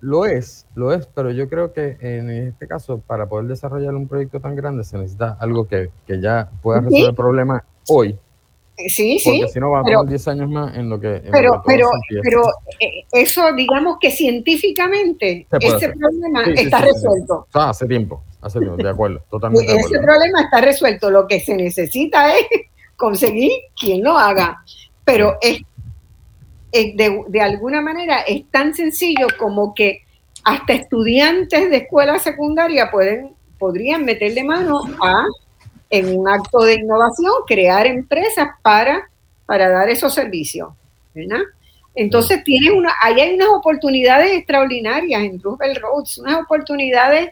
[0.00, 4.08] lo, es, lo es, pero yo creo que en este caso, para poder desarrollar un
[4.08, 8.18] proyecto tan grande, se necesita algo que, que ya pueda resolver el problema hoy,
[8.88, 9.38] Sí, sí.
[9.40, 11.22] Porque si no, va a pasar 10 años más en lo que.
[11.30, 11.90] pero, pero,
[12.22, 12.42] pero
[12.78, 17.46] eh, eso, digamos que científicamente, ese problema está resuelto.
[17.52, 19.74] Ah, hace tiempo, hace tiempo, de acuerdo, totalmente.
[19.74, 21.10] Ese problema está resuelto.
[21.10, 22.46] Lo que se necesita es
[22.96, 24.62] conseguir quien lo haga.
[25.04, 25.62] Pero es,
[26.72, 30.04] de, de alguna manera es tan sencillo como que
[30.44, 35.26] hasta estudiantes de escuela secundaria pueden, podrían meterle mano a
[35.90, 39.10] en un acto de innovación, crear empresas para,
[39.44, 40.70] para dar esos servicios,
[41.14, 41.40] ¿verdad?
[41.94, 47.30] Entonces tiene una, ahí hay unas oportunidades extraordinarias en Roosevelt Roads, unas oportunidades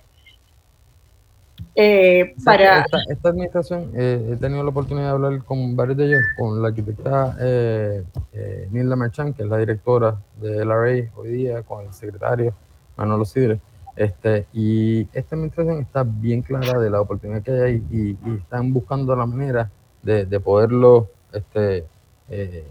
[1.80, 2.84] eh, para...
[3.08, 6.68] Esta, administración, eh, he tenido la oportunidad de hablar con varios de ellos, con la
[6.68, 8.02] arquitecta eh,
[8.32, 12.52] eh Nilda Merchan, que es la directora de LRA hoy día, con el secretario
[12.96, 13.60] Manolo Sidre,
[13.98, 19.16] este, y esta administración está bien clara de la oportunidad que hay y, están buscando
[19.16, 19.72] la manera
[20.02, 21.84] de, poderlo, este,
[22.30, 22.64] eh,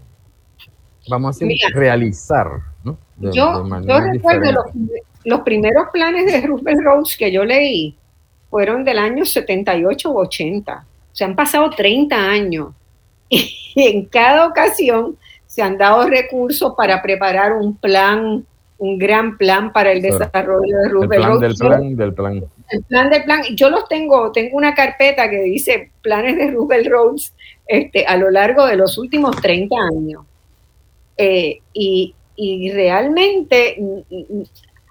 [1.06, 2.46] vamos a decir, realizar.
[2.82, 2.96] ¿no?
[3.18, 3.62] yo,
[4.00, 4.64] recuerdo los,
[5.24, 7.94] los, primeros planes de Roosevelt Rose que yo leí
[8.48, 10.86] fueron del año 78 u 80.
[11.12, 12.68] O sea, han pasado 30 años
[13.28, 18.46] y en cada ocasión se han dado recursos para preparar un plan
[18.78, 20.88] un gran plan para el desarrollo de.
[20.88, 22.44] El plan del plan del plan.
[22.70, 23.42] El plan del plan.
[23.54, 27.34] Yo los tengo, tengo una carpeta que dice planes de Roosevelt Roads
[27.66, 30.24] este, a lo largo de los últimos 30 años.
[31.16, 32.14] Eh, y,
[32.72, 34.42] realmente mm,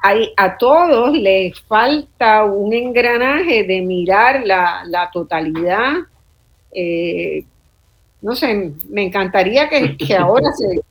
[0.03, 5.93] hay, a todos les falta un engranaje de mirar la, totalidad.
[6.73, 7.45] Eh,
[8.21, 10.81] no sé, me encantaría que, que ahora se,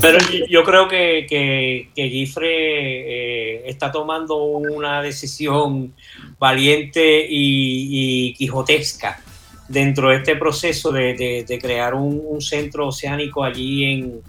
[0.00, 0.18] pero
[0.48, 5.94] yo creo que, que, Gifre eh, está tomando una decisión
[6.38, 9.20] valiente y, quijotesca
[9.68, 14.20] dentro de este proceso de, crear un, centro oceánico allí en,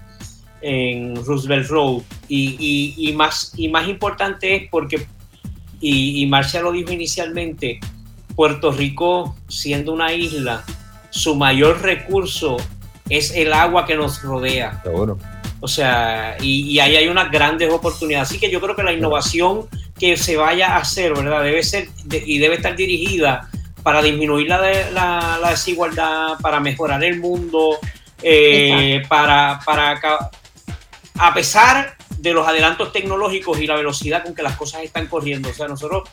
[0.62, 2.02] en Roosevelt Road.
[2.30, 5.06] Y, más, y más importante es porque,
[5.82, 7.80] y, y Marcia lo dijo inicialmente,
[8.36, 10.64] Puerto Rico siendo una isla,
[11.10, 12.58] su mayor recurso
[13.10, 14.82] es el agua que nos rodea.
[14.84, 15.18] Seguro.
[15.60, 18.30] O sea, y, ahí hay unas grandes oportunidades.
[18.30, 19.68] Así que yo creo que la innovación
[19.98, 21.44] que se vaya a hacer, ¿verdad?
[21.44, 23.50] Debe ser y debe estar dirigida
[23.82, 24.60] para disminuir la,
[24.92, 27.78] la, la desigualdad, para mejorar el mundo,
[28.22, 30.00] eh, para, para,
[31.20, 35.50] a pesar de los adelantos tecnológicos y la velocidad con que las cosas están corriendo.
[35.50, 36.10] O sea, nosotros,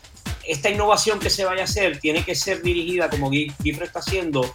[0.47, 4.51] esta innovación que se vaya a hacer tiene que ser dirigida, como Gifre está haciendo,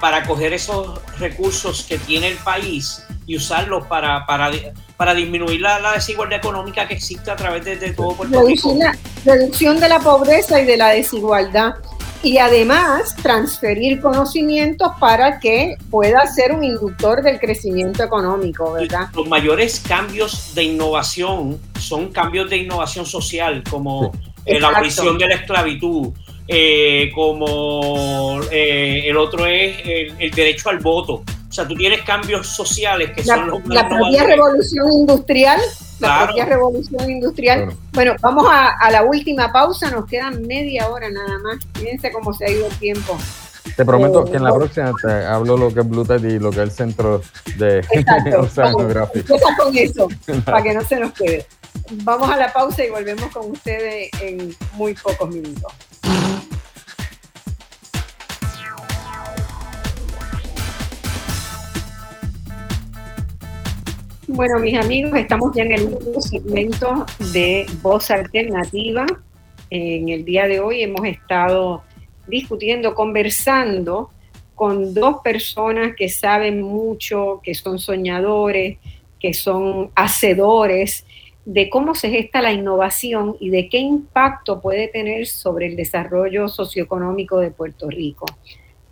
[0.00, 4.50] para coger esos recursos que tiene el país y usarlos para, para,
[4.96, 8.76] para disminuir la, desigualdad económica que existe a través de, todo Puerto Rico.
[9.24, 11.74] reducción de la pobreza y de la desigualdad
[12.22, 19.08] y además transferir conocimientos para que pueda ser un inductor del crecimiento económico, ¿verdad?
[19.14, 24.12] los mayores cambios de innovación son cambios de innovación social, como
[24.44, 26.12] eh, la abolición de la esclavitud,
[26.48, 29.76] eh, como eh, el otro es
[30.18, 31.22] el, derecho al voto.
[31.48, 35.60] O sea, tú tienes cambios sociales que son los La propia revolución industrial,
[36.00, 37.72] la propia revolución industrial.
[37.92, 41.58] Bueno, vamos a, la última pausa, nos quedan media hora nada más.
[41.74, 43.16] Fíjense cómo se ha ido el tiempo.
[43.74, 46.58] Te prometo que en la próxima te hablo lo que es Bluetooth y lo que
[46.58, 47.22] es el centro
[47.56, 47.80] de
[48.38, 49.36] oceanográfico.
[49.58, 50.08] con eso,
[50.44, 51.46] para que no se nos quede.
[52.02, 55.72] Vamos a la pausa y volvemos con ustedes en muy pocos minutos.
[64.36, 69.06] Bueno, mis amigos, estamos ya en el último segmento de Voz Alternativa.
[69.70, 71.84] En el día de hoy hemos estado
[72.26, 74.10] discutiendo, conversando
[74.54, 78.76] con dos personas que saben mucho, que son soñadores,
[79.18, 81.06] que son hacedores
[81.46, 86.48] de cómo se gesta la innovación y de qué impacto puede tener sobre el desarrollo
[86.48, 88.26] socioeconómico de Puerto Rico.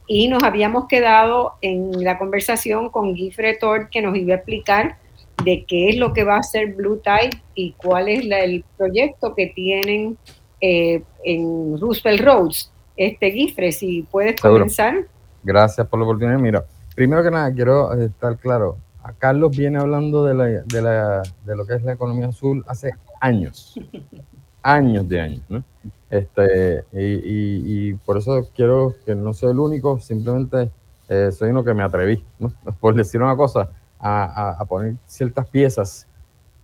[0.06, 5.03] Y nos habíamos quedado en la conversación con Guy Fretor, que nos iba a explicar
[5.42, 9.34] de qué es lo que va a hacer Blue Tide y cuál es el proyecto
[9.34, 10.16] que tienen
[10.60, 12.70] eh, en Roosevelt Roads.
[12.96, 15.06] Este Guifre, si puedes comenzar.
[15.42, 16.38] Gracias por la oportunidad.
[16.38, 18.76] Mira, primero que nada, quiero estar claro.
[19.02, 22.64] A Carlos viene hablando de, la, de, la, de lo que es la economía azul
[22.66, 23.78] hace años.
[24.62, 25.62] años de años, ¿no?
[26.08, 30.70] Este, y, y, por eso quiero que no sea el único, simplemente
[31.08, 32.52] eh, soy uno que me atreví, ¿no?
[32.80, 33.68] Por decir una cosa,
[34.06, 36.06] a, poner ciertas piezas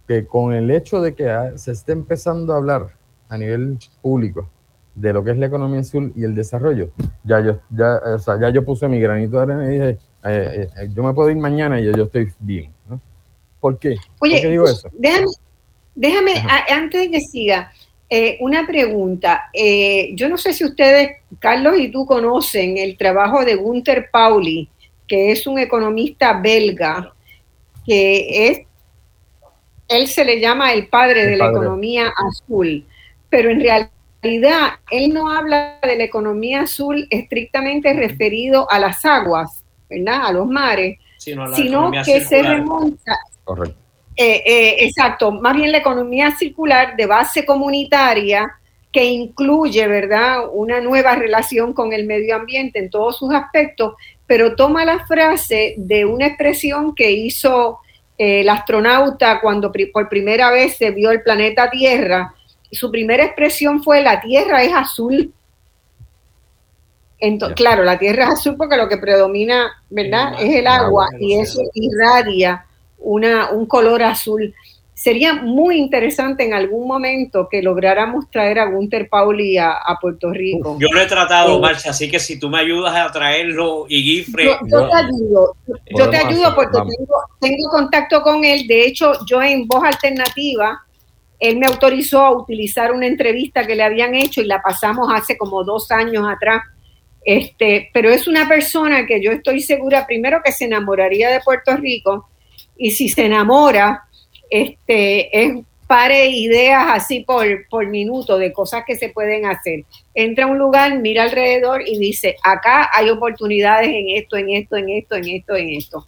[0.06, 2.88] que con el hecho de que se esté empezando a hablar
[3.28, 4.48] a nivel público
[4.94, 6.90] de lo que es la economía azul y el desarrollo,
[7.24, 10.68] ya yo, ya, o sea, ya yo puse mi granito de arena y dije, eh,
[10.76, 12.72] eh, yo me puedo ir mañana y yo, estoy bien.
[12.88, 13.00] ¿no?
[13.60, 13.96] ¿Por qué?
[14.18, 14.90] Oye, ¿Por qué digo eso?
[14.92, 15.26] Déjame,
[15.94, 16.32] déjame
[16.68, 17.72] antes de que siga,
[18.10, 19.48] eh, una pregunta.
[20.14, 24.68] yo no sé si ustedes, Carlos y tú, conocen el trabajo de Gunther Pauli,
[25.06, 27.14] que es un economista belga
[27.86, 28.60] que es,
[29.88, 32.84] él se le llama el padre de la economía azul,
[33.28, 39.64] pero en realidad él no habla de la economía azul estrictamente referido a las aguas,
[39.88, 40.26] ¿verdad?
[40.26, 43.18] A los mares, sino, que se remonta.
[44.16, 48.54] Eh, eh, exacto, más bien la economía circular de base comunitaria
[48.92, 53.94] que incluye, ¿verdad?, una nueva relación con el medio ambiente en todos sus aspectos,
[54.30, 57.80] pero toma la frase de una expresión que hizo
[58.16, 62.32] eh, el astronauta cuando por primera vez se vio el planeta Tierra.
[62.70, 65.34] Su primera expresión fue la Tierra es azul.
[67.18, 70.34] Entonces, claro, la Tierra es azul porque lo que predomina, ¿verdad?
[70.38, 72.64] es el agua y eso irradia
[72.98, 74.54] una, un color azul.
[75.02, 80.76] Sería muy interesante en algún momento que lográramos traer a Gunther Pauli a, Puerto Rico.
[80.78, 84.02] Yo lo he tratado, eh, Marcia, así que si tú me ayudas a traerlo y
[84.02, 84.44] Gifre.
[84.44, 84.58] Yo,
[84.90, 85.56] te ayudo,
[85.96, 88.66] yo te ayudo porque tengo, tengo contacto con él.
[88.66, 90.82] De hecho, yo en Voz Alternativa,
[91.38, 95.38] él me autorizó a utilizar una entrevista que le habían hecho y la pasamos hace
[95.38, 96.60] como dos años atrás.
[97.24, 101.74] Este, pero es una persona que yo estoy segura, primero, que se enamoraría de Puerto
[101.78, 102.28] Rico
[102.76, 104.09] y si se enamora,
[104.50, 109.84] este, es pare ideas así por, por minuto de cosas que se pueden hacer.
[110.14, 114.76] Entra a un lugar, mira alrededor y dice, acá hay oportunidades en esto, en esto,
[114.76, 116.06] en esto, en esto, en esto.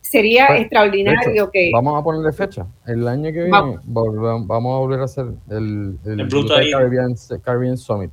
[0.00, 1.72] Sería pues, extraordinario que...
[1.74, 2.64] Vamos a ponerle fecha.
[2.86, 3.80] El año que viene vamos,
[4.48, 8.12] a volver a hacer el, el, Caribbean, Summit.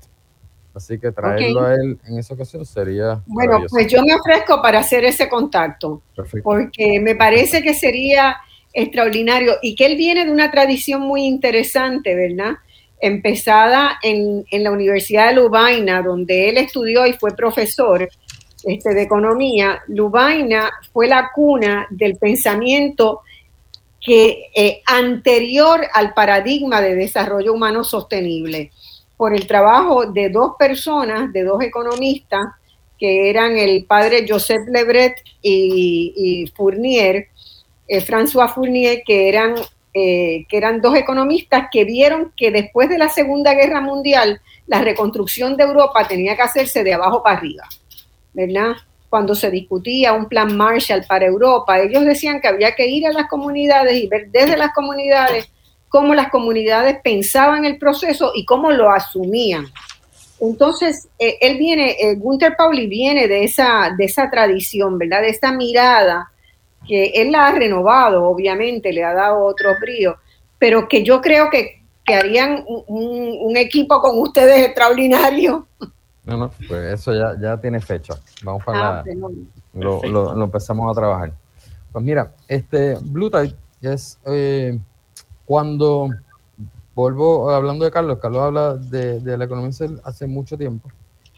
[0.73, 3.21] Así que traerlo a él en esa ocasión sería...
[3.27, 6.01] Bueno, pues yo me ofrezco para hacer ese contacto.
[6.41, 8.37] Porque me parece que sería
[8.73, 12.53] extraordinario y que él viene de una tradición muy interesante, ¿verdad?
[12.99, 18.07] Empezada en, la Universidad de Lubaina, donde él estudió y fue profesor,
[18.64, 23.22] este, de economía, Lubaina fue la cuna del pensamiento
[23.99, 28.72] que eh, anterior al paradigma de desarrollo humano sostenible,
[29.18, 32.45] por el trabajo de dos personas, de dos economistas,
[33.02, 37.30] que eran el padre Joseph Lebret y, Fournier,
[37.91, 39.55] eh, François Fournier, que eran,
[39.93, 44.81] eh, que eran dos economistas que vieron que después de la Segunda Guerra Mundial, la
[44.81, 47.68] reconstrucción de Europa tenía que hacerse de abajo para arriba,
[48.34, 48.76] ¿verdad?
[49.09, 53.11] cuando se discutía un plan Marshall para Europa, ellos decían que había que ir a
[53.11, 55.49] las comunidades y ver desde las comunidades
[55.89, 59.65] cómo las comunidades pensaban el proceso y cómo lo asumían.
[60.39, 65.23] Entonces, eh, él viene, eh, Gunther Pauli viene de esa, de esa tradición, ¿verdad?
[65.23, 66.30] De esa mirada
[66.87, 70.17] que él la ha renovado, obviamente, le ha dado otro brío,
[70.57, 75.67] pero que yo creo que, que harían un, un equipo con ustedes extraordinario
[76.23, 78.13] no, no, pues eso ya, ya tiene fecha.
[78.43, 79.03] Vamos para ah,
[79.73, 81.33] lo, lo, empezamos a trabajar.
[81.91, 84.79] Pues mira, este Blue Tide es eh,
[85.45, 86.09] cuando
[86.93, 89.71] vuelvo hablando de Carlos, Carlos habla de, la economía
[90.03, 90.89] hace mucho tiempo.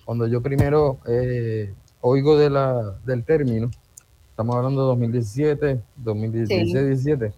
[0.03, 3.71] Cuando yo primero eh, oigo de la, del término,
[4.33, 7.33] estamos hablando de 2017, 2016, 2017,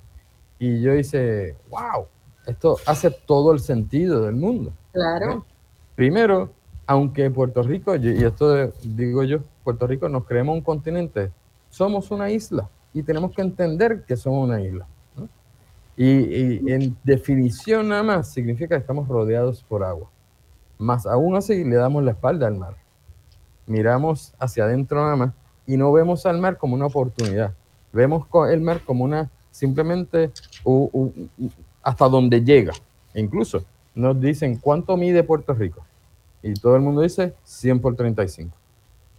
[0.60, 2.06] y yo hice, wow,
[2.48, 4.72] esto hace todo el sentido del mundo.
[4.94, 5.46] Claro.
[5.94, 6.52] Primero,
[6.88, 11.34] aunque Puerto Rico, y esto digo yo, Puerto Rico nos creemos un continente,
[11.70, 14.88] somos una isla y tenemos que entender que somos una isla.
[15.98, 20.10] Y, en definición nada más significa que estamos rodeados por agua.
[20.78, 22.78] Más aún así le damos la espalda al mar.
[23.66, 25.34] Miramos hacia adentro nada más
[25.68, 27.54] y no vemos al mar como una oportunidad.
[27.92, 30.32] Vemos el mar como una simplemente
[31.82, 32.74] hasta donde llega.
[33.14, 33.64] E incluso
[33.94, 35.86] nos dicen cuánto mide Puerto Rico
[36.46, 38.56] y todo el mundo dice 100 por 35.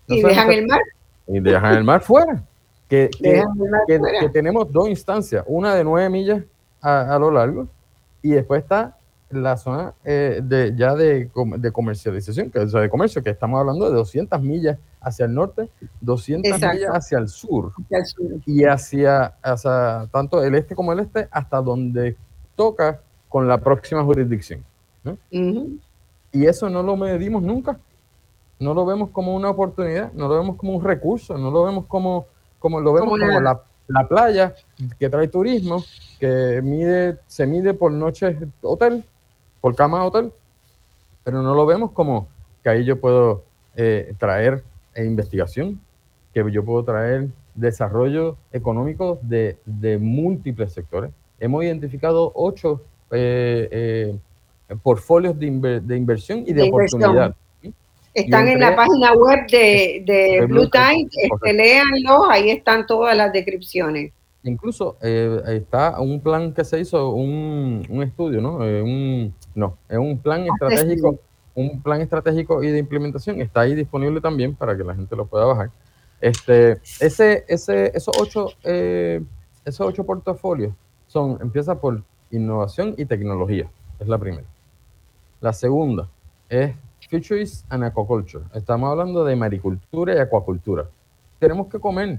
[0.06, 0.81] y dejan el mar.
[1.27, 2.44] Y dejan el mar fuera.
[2.89, 3.10] Que,
[3.89, 6.44] que, tenemos dos instancias, una de 9 millas
[6.81, 7.66] a, lo largo
[8.23, 8.95] y después está
[9.31, 13.89] la zona eh, de, ya de, de comercialización, que, es de comercio, que estamos hablando
[13.89, 15.69] de 200 millas hacia el norte,
[16.01, 17.73] 200 millas hacia el, sur,
[18.44, 22.16] y hacia, hacia tanto el este como el este, hasta donde
[22.55, 24.65] toca con la próxima jurisdicción.
[25.03, 25.19] ¿no?
[26.32, 27.78] Y eso no lo medimos nunca.
[28.59, 31.86] No lo vemos como una oportunidad, no lo vemos como un recurso, no lo vemos
[31.86, 32.27] como,
[32.59, 34.55] como lo vemos como, la, la, playa
[34.98, 35.85] que trae turismo,
[36.19, 39.05] que mide, se mide por noches hotel,
[39.66, 40.30] por cama hotel,
[41.24, 42.28] pero no lo vemos como
[42.62, 43.43] que ahí yo puedo
[43.74, 44.62] eh, traer
[44.97, 45.80] investigación,
[46.32, 51.10] que yo puedo traer desarrollo económico de, de múltiples sectores.
[51.40, 52.80] Hemos identificado ocho
[53.10, 53.68] eh,
[54.68, 57.34] eh, portfolios de, de inversión y de, oportunidad.
[58.14, 64.12] Están en la página web de, Blue Tide, este, léanlo, ahí están todas las descripciones.
[64.44, 68.64] Incluso eh, está un plan que se hizo, un, un estudio, ¿no?
[68.64, 71.18] Eh, un, no, es un plan ah, estratégico,
[71.54, 75.26] un plan estratégico y de implementación, está ahí disponible también para que la gente lo
[75.26, 75.70] pueda bajar.
[76.20, 79.22] Este, ese, ese, esos ocho, eh,
[79.64, 80.74] esos ocho portafolios
[81.06, 83.68] son, empieza por innovación y tecnología,
[83.98, 84.46] es la primera.
[85.40, 86.08] La segunda
[86.50, 86.74] es
[87.08, 88.44] Fisheries and Aquaculture.
[88.54, 90.86] Estamos hablando de maricultura y acuacultura.
[91.38, 92.18] Tenemos que comer.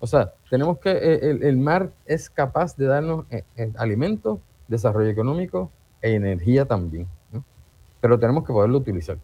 [0.00, 5.10] O sea, tenemos que, eh, el, mar es capaz de darnos eh, eh, alimento, desarrollo
[5.10, 5.70] económico
[6.02, 7.06] e energía también.
[8.00, 9.18] Pero tenemos que poderlo utilizar.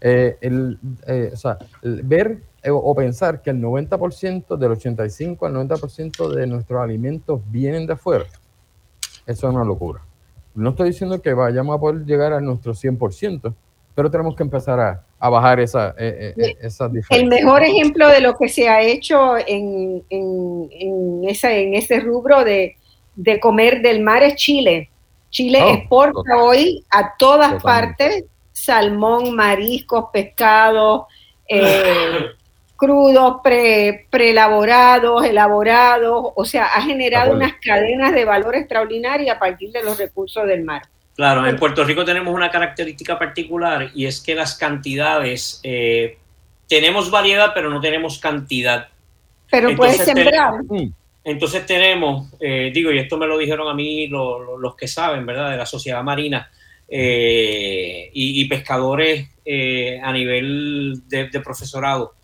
[0.00, 0.78] el,
[1.32, 7.40] o sea, ver o pensar que el 90% del 85 al 90% de nuestros alimentos
[7.50, 8.26] vienen de afuera,
[9.26, 10.00] eso es una locura.
[10.54, 13.54] No estoy diciendo que vayamos a poder llegar a nuestro 100%,
[13.94, 14.78] pero tenemos que empezar
[15.18, 17.16] a, bajar esa, eh, eh, esa diferencia.
[17.16, 22.44] El mejor ejemplo de lo que se ha hecho en, en, en, en ese rubro
[22.44, 22.76] de,
[23.40, 24.90] comer del mar es Chile.
[25.36, 31.02] Chile oh, exporta hoy a todas partes salmón, mariscos, pescados,
[31.46, 32.30] eh,
[32.76, 39.70] crudos, pre, preelaborados, elaborados, o sea, ha generado unas cadenas de valor extraordinaria a partir
[39.72, 40.80] de los recursos del mar.
[41.14, 46.16] Claro, en Puerto Rico tenemos una característica particular y es que las cantidades, eh,
[46.66, 48.88] tenemos variedad, pero no tenemos cantidad.
[49.50, 50.62] Pero puedes sembrar.
[50.64, 50.94] Mm.
[51.26, 55.50] Entonces tenemos, eh, digo, y esto me lo dijeron a mí los que saben, ¿verdad?
[55.50, 56.50] De la sociedad marina
[56.88, 59.28] eh, y, pescadores
[60.02, 62.16] a nivel de profesorado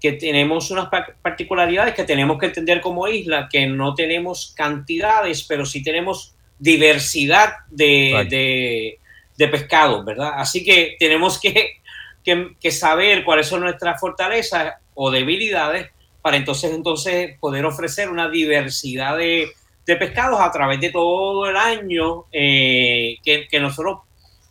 [0.00, 0.88] que tenemos unas
[1.22, 7.54] particularidades que tenemos que entender como isla, que no tenemos cantidades, pero sí tenemos diversidad
[7.68, 8.98] de,
[9.36, 10.32] de, pescados, ¿verdad?
[10.36, 11.80] Así que tenemos que,
[12.24, 15.88] que, saber cuáles son nuestras fortalezas o debilidades
[16.28, 19.48] para entonces, entonces poder ofrecer una diversidad de,
[19.86, 24.00] de pescados a través de todo el año eh, que, que, nosotros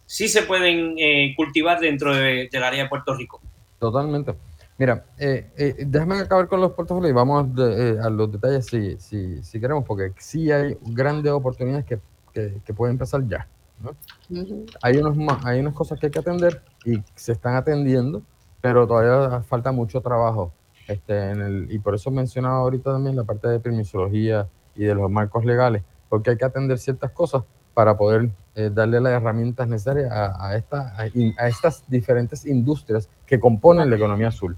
[0.08, 3.40] sí se pueden eh, cultivar dentro de, del área de Puerto Rico.
[3.78, 4.34] Totalmente.
[4.80, 8.98] Mira, eh, eh, déjame acabar con los portafolios y vamos de, a los detalles si,
[8.98, 12.00] si, si, queremos, porque sí hay grandes oportunidades que,
[12.34, 13.48] que, que pueden empezar ya.
[13.80, 13.92] ¿no?
[14.32, 14.78] Uh -huh.
[14.82, 18.24] hay, unos, hay unas cosas que hay que atender y se están atendiendo,
[18.62, 20.52] pero todavía falta mucho trabajo.
[20.88, 24.96] Este, en el, y por eso mencionaba ahorita también la parte de permisología y de
[24.96, 27.44] los marcos legales, porque hay que atender ciertas cosas
[27.74, 33.10] para poder eh, darle las herramientas necesarias a, a, esta, a, a, estas diferentes industrias
[33.26, 34.58] que componen la economía azul.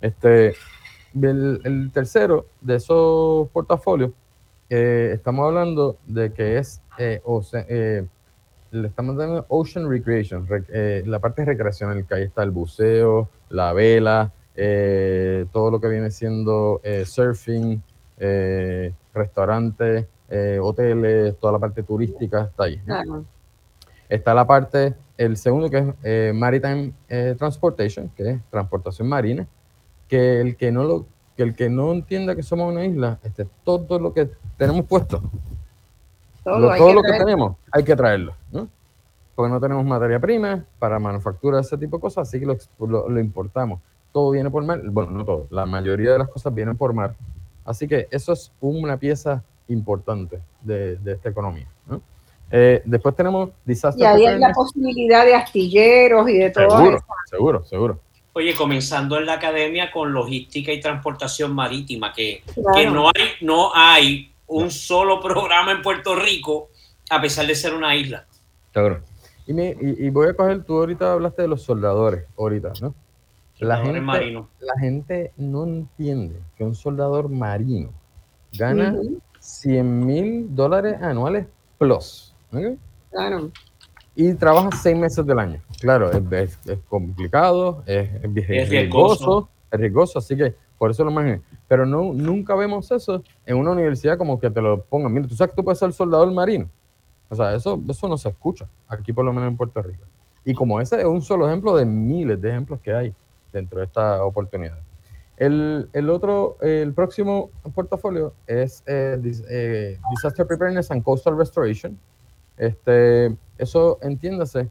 [0.00, 0.54] Este,
[1.20, 4.12] el, tercero de esos portafolios,
[4.70, 7.20] eh, estamos hablando de que es, eh,
[8.70, 13.74] le estamos dando Ocean Recreation, rec, la parte recreacional, que ahí está el buceo, la
[13.74, 17.82] vela, todo lo que viene siendo surfing,
[19.14, 22.80] restaurantes, eh, hoteles, toda la parte turística está ahí.
[24.08, 29.46] Está la parte, el segundo que es eh, Maritime eh, Transportation, que es transportación marina,
[30.08, 31.06] que el que no lo
[31.36, 35.22] que el que no entienda que somos una isla, este, todo lo que tenemos puesto,
[36.44, 38.68] todo lo, todo que, lo que tenemos, hay que traerlo, ¿no?
[39.34, 42.56] Porque no tenemos materia prima para manufacturar ese tipo de cosas, así que lo,
[42.86, 43.80] lo, lo importamos.
[44.12, 47.14] Todo viene por mar, bueno, no todo, la mayoría de las cosas vienen por mar.
[47.64, 51.66] Así que eso es una pieza importante de, de esta economía.
[51.86, 52.02] ¿no?
[52.50, 56.96] Eh, después tenemos disaster Y ahí hay la posibilidad de astilleros y de todo seguro,
[56.96, 57.06] eso.
[57.26, 58.00] Seguro, seguro.
[58.34, 62.72] Oye, comenzando en la academia con logística y transportación marítima, que, claro.
[62.74, 66.68] que no, hay, no hay un solo programa en Puerto Rico
[67.08, 68.26] a pesar de ser una isla.
[68.72, 69.00] Seguro.
[69.46, 72.94] Y, me, y, y voy a coger, tú ahorita hablaste de los soldadores, ahorita, ¿no?
[73.62, 74.48] La gente, marino.
[74.60, 77.90] la gente no entiende que un soldador marino
[78.52, 79.20] gana uh -huh.
[79.38, 81.46] 100 mil dólares anuales
[81.78, 82.34] plus.
[82.52, 82.76] ¿okay?
[83.10, 83.50] Claro.
[84.14, 85.60] Y trabaja seis meses del año.
[85.80, 91.04] Claro, es, es, es complicado, es, es, es riesgoso, es riesgoso, así que por eso
[91.04, 91.40] lo imaginé.
[91.68, 95.12] Pero no, nunca vemos eso en una universidad como que te lo pongan.
[95.12, 96.68] Mira, tú sabes que tú puedes ser soldador marino.
[97.28, 100.04] O sea, eso, eso no se escucha aquí, por lo menos en Puerto Rico.
[100.44, 103.14] Y como ese es un solo ejemplo de miles de ejemplos que hay
[103.52, 104.78] dentro de esta oportunidad.
[105.36, 109.20] El, el otro, el próximo portafolio es eh,
[109.50, 111.98] eh, Disaster Preparedness and Coastal Restoration.
[112.56, 114.70] Este, eso, entiéndase,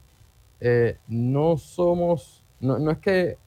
[0.59, 3.37] eh, no somos, no, no, es que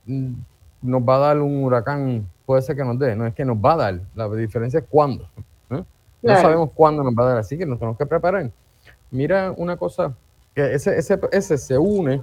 [0.82, 3.56] nos va a dar un huracán, puede ser que nos dé, no es que nos
[3.56, 5.28] va a dar, la diferencia es cuándo.
[5.70, 5.86] ¿no?
[6.20, 6.40] Claro.
[6.40, 8.50] no sabemos cuándo nos va a dar, así que nos tenemos que preparar.
[9.10, 10.14] Mira una cosa,
[10.54, 12.22] que ese, ese, ese se une,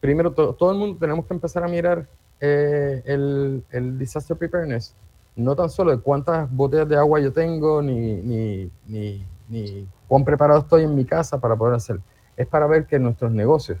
[0.00, 2.06] primero to, todo el mundo tenemos que empezar a mirar
[2.40, 4.94] eh, el, el, disaster preparedness,
[5.36, 10.24] no tan solo de cuántas botellas de agua yo tengo, ni, ni, ni, ni, cuán
[10.24, 12.00] preparado estoy en mi casa para poder hacer,
[12.36, 13.78] es para ver que nuestros negocios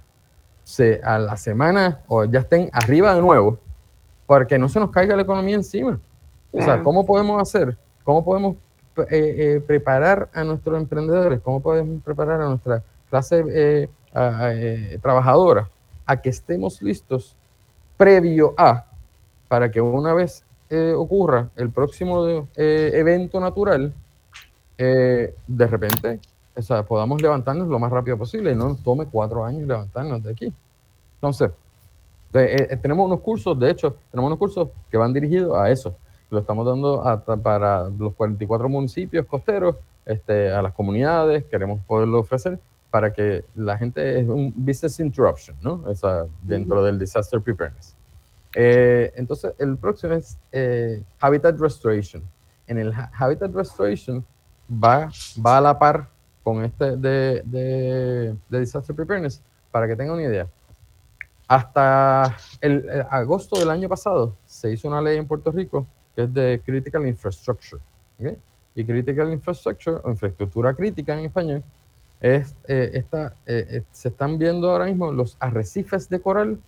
[0.64, 3.58] se, a la semana o ya estén arriba de nuevo,
[4.26, 6.00] para que no se nos caiga la economía encima.
[6.52, 7.76] O sea, ¿cómo podemos hacer?
[8.02, 8.56] ¿Cómo podemos
[8.96, 11.40] eh, eh, preparar a nuestros emprendedores?
[11.40, 15.68] ¿Cómo podemos preparar a nuestra clase eh, a, a, trabajadora
[16.06, 17.36] a que estemos listos
[17.96, 18.84] previo a,
[19.48, 23.92] para que una vez eh, ocurra el próximo eh, evento natural,
[24.78, 26.20] eh, de repente
[26.88, 30.52] podamos levantarnos lo más rápido posible y no nos tome cuatro años levantarnos de aquí.
[31.16, 31.50] Entonces,
[32.32, 35.94] tenemos unos cursos, de hecho, tenemos unos cursos que van dirigidos a eso.
[36.30, 42.20] Lo estamos dando a, para los 44 municipios costeros, este, a las comunidades, queremos poderlo
[42.20, 42.58] ofrecer
[42.90, 45.82] para que la gente es un business interruption, ¿no?
[45.84, 47.94] O sea, dentro del disaster preparedness.
[48.54, 52.22] Eh, entonces, el próximo es eh, Habitat Restoration.
[52.66, 54.24] En el Habitat Restoration
[54.70, 55.10] va,
[55.44, 56.08] va a la par
[56.42, 60.48] con este de, de, de disaster preparedness, para que tengan una idea.
[61.48, 65.86] Hasta el, el, agosto del año pasado se hizo una ley en Puerto Rico
[66.16, 67.80] que es de Critical Infrastructure.
[68.18, 68.38] ¿okay?
[68.74, 71.62] Y Critical Infrastructure, o infraestructura crítica en español,
[72.34, 76.58] es, eh, eh, eh, se están viendo ahora mismo los arrecifes de coral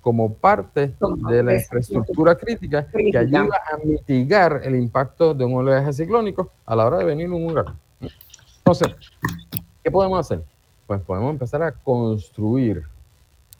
[0.00, 0.94] como parte
[1.28, 6.74] de la infraestructura crítica que ayuda a mitigar el impacto de un oleaje ciclónico a
[6.74, 7.78] la hora de venir un huracán.
[8.58, 8.88] Entonces,
[9.84, 10.42] ¿qué podemos hacer?
[10.86, 12.82] Pues podemos empezar a construir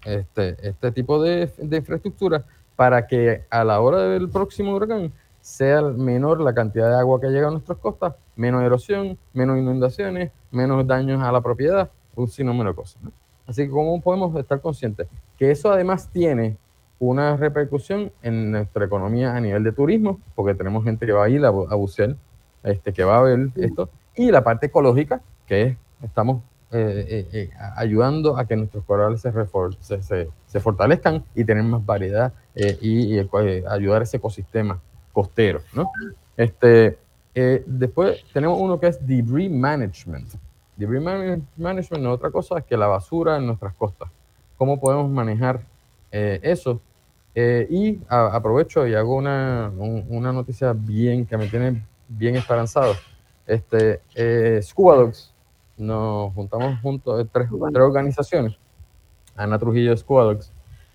[0.04, 5.82] este, este tipo de, de infraestructura para que a la hora del próximo huracán sea
[5.82, 10.86] menor la cantidad de agua que llega a nuestras costas, menos erosión, menos inundaciones, menos
[10.86, 13.02] daños a la propiedad, un sinnúmero de cosas.
[13.46, 15.08] Así que, ¿cómo podemos estar conscientes?
[15.36, 16.56] Que eso además tiene
[16.98, 21.28] una repercusión en nuestra economía a nivel de turismo, porque tenemos gente que va a
[21.28, 22.16] ir a, bucear,
[22.62, 26.42] este, que va a ver esto, y la parte ecológica, que es, estamos
[26.74, 33.18] eh, eh, eh, ayudando a que nuestros corales se, fortalezcan y tener más variedad y,
[33.18, 34.80] ayudar a ese ecosistema
[35.12, 35.60] costero.
[35.74, 35.90] ¿no?
[36.36, 36.96] Este,
[37.34, 40.28] después tenemos uno que es debris management.
[40.76, 44.10] Debris management no es otra cosa que la basura en nuestras costas.
[44.56, 45.62] ¿Cómo podemos manejar
[46.10, 46.80] eso?
[47.34, 52.94] y aprovecho y hago una, una, noticia bien que me tiene bien esperanzado.
[53.46, 54.02] Este,
[54.62, 55.32] Scuba Dogs
[55.82, 58.56] nos juntamos juntos, eh, tres, tres organizaciones,
[59.36, 59.94] Ana Trujillo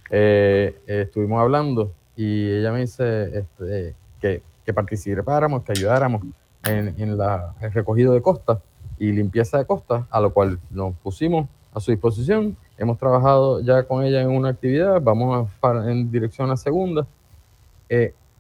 [0.10, 6.24] eh, eh, estuvimos hablando y ella me dice este, que, que, participáramos, que ayudáramos
[6.66, 8.62] en, en la, el recogido de costa
[9.00, 12.58] y limpieza de costa, a lo cual nos pusimos a su disposición.
[12.78, 17.08] Hemos trabajado ya con ella en una actividad, vamos a, en dirección a la segunda.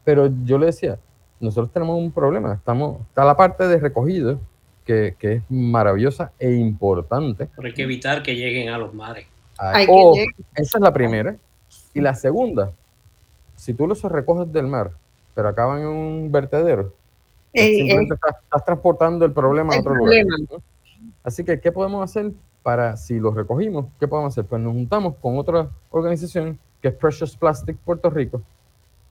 [0.03, 0.99] pero yo le decía,
[1.39, 4.39] nosotros tenemos un problema, estamos, está la parte de recogido,
[4.83, 7.47] que, es maravillosa e importante.
[7.55, 9.27] Pero hay que evitar que lleguen a los mares.
[9.89, 10.15] Oh,
[10.55, 11.35] esa es la primera.
[11.93, 12.71] Y la segunda,
[13.55, 14.91] si tú los recoges del mar,
[15.37, 16.91] pero acaban en un vertedero,
[17.53, 20.25] simplemente estás, transportando el problema a otro lugar.
[21.23, 22.31] Así que, ¿qué podemos hacer
[22.63, 24.45] para, si los recogimos, qué podemos hacer?
[24.45, 28.41] Pues nos juntamos con otra organización que es Precious Plastic Puerto Rico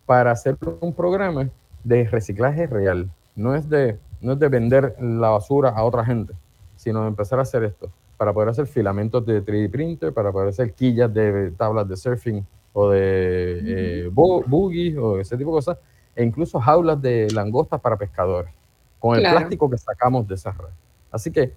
[0.04, 1.48] para hacer un programa
[1.84, 3.08] de reciclaje real.
[3.36, 6.32] No es de no es de vender la basura a otra gente,
[6.74, 10.48] sino de empezar a hacer esto, para poder hacer filamentos de 3D printer, para poder
[10.48, 15.78] hacer quillas de tablas de surfing o de eh, boogies o ese tipo de cosas,
[16.16, 18.52] e incluso jaulas de langostas para pescadores,
[18.98, 20.74] con el plástico que sacamos de esas redes.
[21.12, 21.52] Así que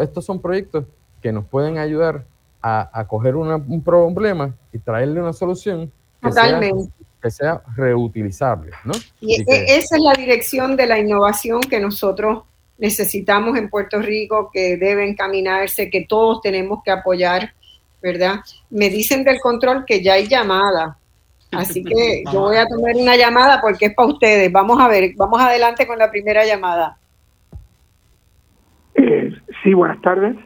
[0.00, 0.84] estos son proyectos
[1.20, 2.24] que nos pueden ayudar
[2.62, 6.90] a, coger un problema y traerle una solución que Totalmente
[7.22, 8.72] que sea reutilizable.
[8.84, 8.92] ¿no?
[9.20, 12.44] Y, e, esa es la dirección de la innovación que nosotros
[12.78, 17.54] necesitamos en Puerto Rico, que debe encaminarse, que todos tenemos que apoyar,
[18.02, 18.40] ¿verdad?
[18.70, 20.98] Me dicen del control que ya hay llamada.
[21.52, 24.50] Así que yo voy a tomar una llamada porque es para ustedes.
[24.52, 26.98] Vamos a ver, vamos adelante con la primera llamada.
[28.94, 29.32] Eh,
[29.62, 30.36] sí, buenas tardes.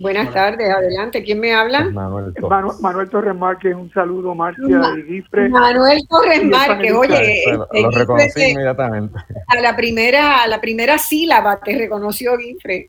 [0.00, 1.24] Buenas tardes, adelante.
[1.24, 1.90] ¿Quién me habla?
[1.90, 4.64] Manuel, Torres Márquez, un saludo, Marcia
[4.96, 5.48] y Gifre.
[5.48, 9.18] Manuel Torres Márquez, oye, este, lo, reconocí inmediatamente.
[9.48, 12.88] A la primera, a la primera sílaba te reconoció Gifre.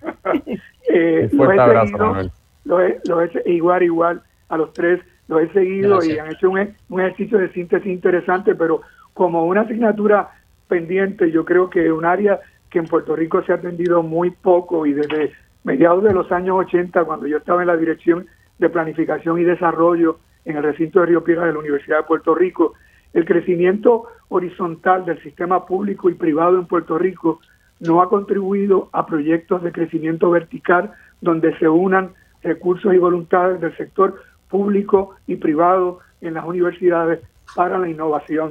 [0.88, 2.32] eh, fuerte abrazo, Manuel.
[2.64, 6.50] Lo he, lo he, igual, igual, a los tres los he seguido y han hecho
[6.50, 8.82] un, un ejercicio de síntesis interesante, pero
[9.14, 10.30] como una asignatura
[10.68, 12.40] pendiente, yo creo que un área
[12.70, 15.32] que en Puerto Rico se ha atendido muy poco y desde
[15.64, 18.26] mediados de los años 80, cuando yo estaba en la Dirección
[18.58, 22.34] de Planificación y Desarrollo en el recinto de Río Piedra de la Universidad de Puerto
[22.34, 22.74] Rico,
[23.12, 27.40] el crecimiento horizontal del sistema público y privado en Puerto Rico
[27.80, 32.12] no ha contribuido a proyectos de crecimiento vertical donde se unan
[32.42, 34.20] recursos y voluntades del sector
[34.56, 37.20] público y privado en las universidades
[37.54, 38.48] para la innovación.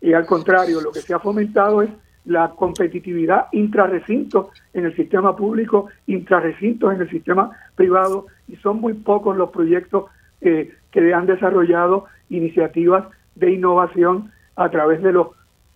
[0.00, 1.90] Y al contrario, lo que se ha fomentado es
[2.24, 8.94] la competitividad intrarrecinto en el sistema público, intrarrecintos en el sistema privado, y son muy
[8.94, 10.06] pocos los proyectos
[10.40, 13.04] eh, que han desarrollado iniciativas
[13.36, 15.26] de innovación a través de las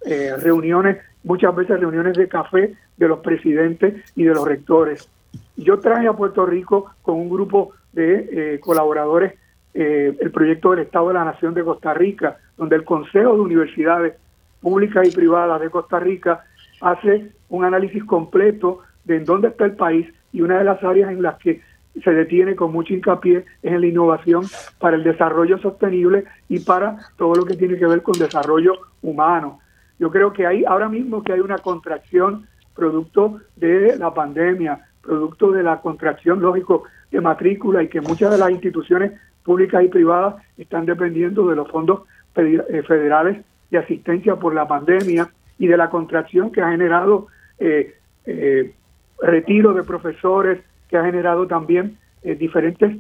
[0.05, 5.09] eh, reuniones, muchas veces reuniones de café de los presidentes y de los rectores.
[5.57, 9.35] Yo traje a Puerto Rico con un grupo de eh, colaboradores
[9.75, 14.15] el proyecto del Estado de la Nación de Costa Rica, donde el Consejo de Universidades
[14.61, 16.45] Públicas y Privadas de Costa Rica
[16.81, 21.11] hace un análisis completo de en dónde está el país y una de las áreas
[21.11, 21.61] en las que
[22.03, 24.45] se detiene con mucho hincapié es en la innovación
[24.79, 29.61] para el desarrollo sostenible y para todo lo que tiene que ver con desarrollo humano.
[29.99, 35.53] Yo creo que hay ahora mismo que hay una contracción producto de la pandemia, producto
[35.53, 39.13] de la contracción lógico de matrícula y que muchas de las instituciones
[39.45, 42.03] públicas y privadas están dependiendo de los fondos
[42.37, 43.39] eh, federales
[43.71, 47.29] de asistencia por la pandemia y de la contracción que ha generado
[47.59, 47.95] eh,
[48.27, 48.75] eh,
[49.21, 52.97] retiro de profesores, que ha generado también eh, diferentes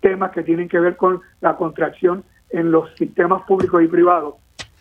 [0.00, 4.36] temas que tienen que ver con la contracción en los sistemas públicos y privados.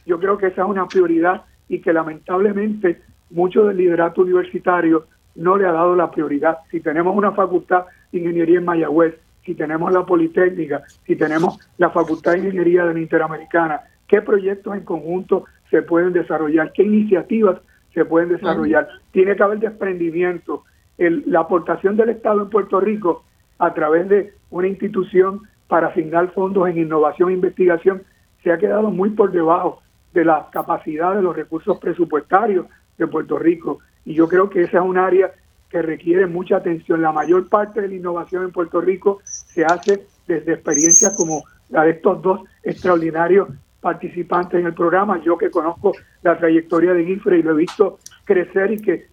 [0.05, 3.01] Yo creo que esa es una prioridad y que lamentablemente
[3.31, 6.59] mucho del liderato universitario no le ha dado la prioridad.
[6.71, 7.83] Si tenemos una facultad
[8.13, 9.15] de ingeniería en Mayagüez,
[9.47, 14.75] si tenemos la Politécnica, si tenemos la Facultad de Ingeniería de la Interamericana, qué proyectos
[14.75, 17.61] en conjunto se pueden desarrollar, qué iniciativas
[17.93, 18.89] se pueden desarrollar.
[19.11, 20.65] Tiene que haber desprendimiento.
[20.97, 23.23] la aportación del Estado en Puerto Rico
[23.57, 28.03] a través de una institución para asignar fondos en innovación e investigación
[28.43, 29.81] se ha quedado muy por debajo
[30.13, 32.65] de la capacidad de los recursos presupuestarios
[32.97, 33.79] de Puerto Rico.
[34.03, 35.31] Y yo creo que esa es un área
[35.69, 37.01] que requiere mucha atención.
[37.01, 41.83] La mayor parte de la innovación en Puerto Rico se hace desde experiencias como la
[41.83, 43.49] de estos dos extraordinarios
[43.81, 45.21] participantes en el programa.
[45.23, 49.07] Yo que conozco la trayectoria de Guifre y lo he visto crecer y que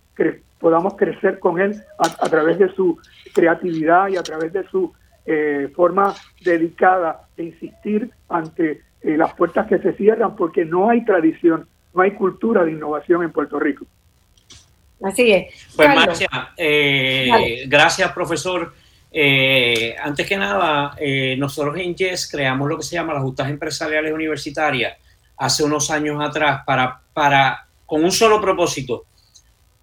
[0.65, 2.99] podamos crecer con él a, través de su
[3.35, 4.93] creatividad y a través de su
[5.27, 11.05] eh, forma dedicada de insistir ante eh, las puertas que se cierran porque no hay
[11.05, 13.85] tradición, no hay cultura de innovación en Puerto Rico.
[15.03, 15.75] Así es.
[15.77, 18.73] Pues Marcia, eh, gracias profesor.
[20.03, 20.97] Antes que nada,
[21.39, 24.97] nosotros en YES creamos lo que se llama las justas empresariales universitarias
[25.37, 29.05] hace unos años atrás para, para, con un solo propósito,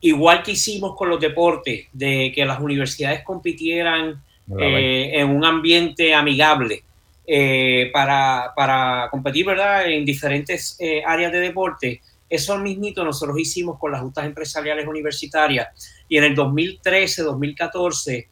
[0.02, 4.22] igual que hicimos con los deportes, de que las universidades compitieran
[4.60, 6.84] eh, en un ambiente amigable
[7.26, 9.90] eh, para, competir ¿verdad?
[9.90, 12.02] en diferentes eh, áreas de deporte.
[12.30, 15.68] Eso mismito nosotros hicimos con las justas empresariales universitarias
[16.08, 18.28] y en el 2013, 2014,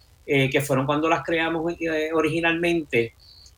[0.51, 1.75] que fueron cuando las creamos
[2.13, 3.13] originalmente,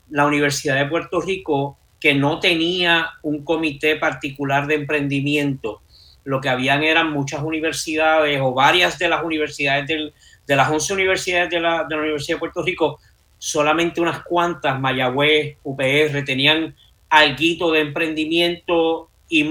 [0.10, 5.82] la Universidad de Puerto Rico, que no tenía un comité particular de emprendimiento,
[6.24, 10.14] lo que habían eran muchas universidades o varias de las universidades
[10.48, 13.00] de las 11 universidades de la, Universidad de Puerto Rico,
[13.38, 16.76] solamente unas cuantas, Mayagüez, UPR, tenían
[17.10, 19.48] algo de emprendimiento y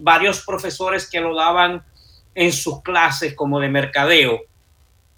[0.00, 1.82] varios profesores que lo daban
[2.34, 4.40] en sus clases como de mercadeo.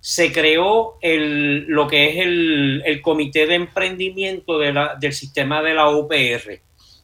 [0.07, 5.63] Se creó el, lo que es el, el comité de emprendimiento de la, del sistema
[5.63, 6.61] de la UPR.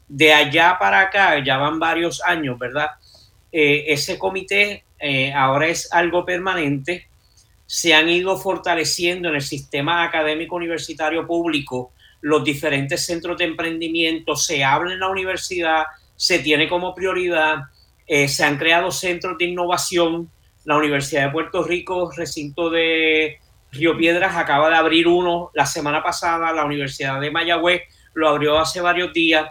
[0.07, 2.91] De allá para acá, ya van varios años, ¿verdad?
[3.51, 7.07] Eh, ese comité eh, ahora es algo permanente.
[7.65, 14.35] Se han ido fortaleciendo en el sistema académico universitario público los diferentes centros de emprendimiento,
[14.35, 17.63] se habla en la universidad, se tiene como prioridad,
[18.05, 20.29] eh, se han creado centros de innovación.
[20.65, 23.39] La Universidad de Puerto Rico, recinto de
[23.71, 27.83] Río Piedras, acaba de abrir uno la semana pasada, la Universidad de Mayagüez
[28.13, 29.47] lo abrió hace varios días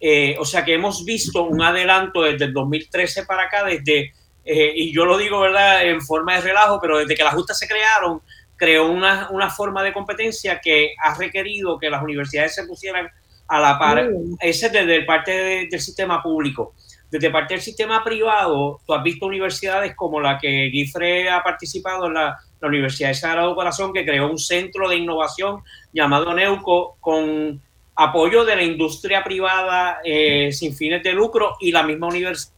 [0.00, 4.14] eh, o sea que hemos visto un adelanto desde el 2013 para acá, desde,
[4.44, 7.58] eh, y yo lo digo, ¿verdad?, en forma de relajo, pero desde que las justas
[7.58, 8.22] se crearon,
[8.56, 13.10] creó una, una, forma de competencia que ha requerido que las universidades se pusieran
[13.46, 14.10] a la par.
[14.40, 16.74] Ese es desde parte del sistema público.
[17.10, 22.06] Desde parte del sistema privado, tú has visto universidades como la que Guifre ha participado
[22.06, 25.62] en la, la Universidad de Sagrado Corazón, que creó un centro de innovación
[25.92, 27.60] llamado Neuco con
[27.96, 32.54] apoyo de la industria privada eh, sin fines de lucro y la misma universidad.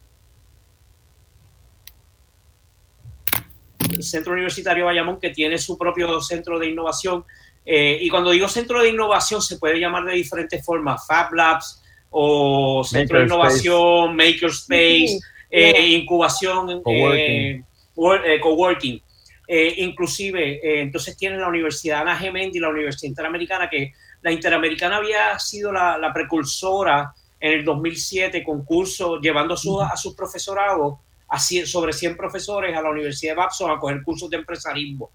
[3.91, 7.25] El Centro Universitario Bayamón, que tiene su propio centro de innovación.
[7.65, 11.82] Eh, y cuando digo centro de innovación, se puede llamar de diferentes formas: Fab Labs
[12.13, 15.19] o centro de innovación, Makerspace,
[15.49, 16.81] eh, incubación,
[18.41, 19.01] coworking.
[19.77, 25.37] inclusive, entonces tiene la Universidad Ana Gemendi y la Universidad Interamericana que la Interamericana había
[25.39, 30.95] sido la, precursora en el 2007 concurso llevando a sus profesorados
[31.27, 35.09] a sobre 100 profesores a la Universidad de Babson a coger cursos de empresarismo.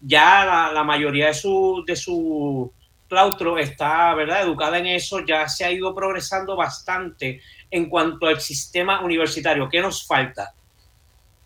[0.00, 2.70] Ya la, mayoría de su, de su
[3.08, 4.42] claustro está ¿verdad?
[4.42, 9.68] educada en eso, ya se ha ido progresando bastante en cuanto al sistema universitario.
[9.68, 10.54] ¿Qué nos falta?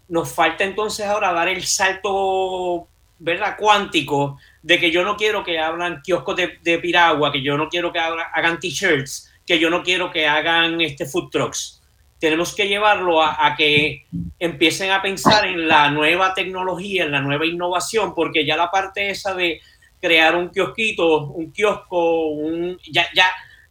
[0.09, 2.89] Nos falta entonces ahora dar el salto
[3.21, 3.57] ¿verdad?
[3.59, 7.93] cuántico de que yo no quiero que hablan kioscos de, piragua, que yo no quiero
[7.93, 11.83] que hagan, t-shirts, que yo no quiero que hagan este food trucks.
[12.19, 14.05] Tenemos que llevarlo a, que
[14.39, 19.09] empiecen a pensar en la nueva tecnología, en la nueva innovación, porque ya la parte
[19.09, 19.61] esa de
[20.01, 23.27] crear un kiosquito, un kiosco, un, ya, ya,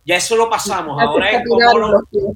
[0.06, 1.02] ya eso lo pasamos.
[1.02, 1.44] Ahora es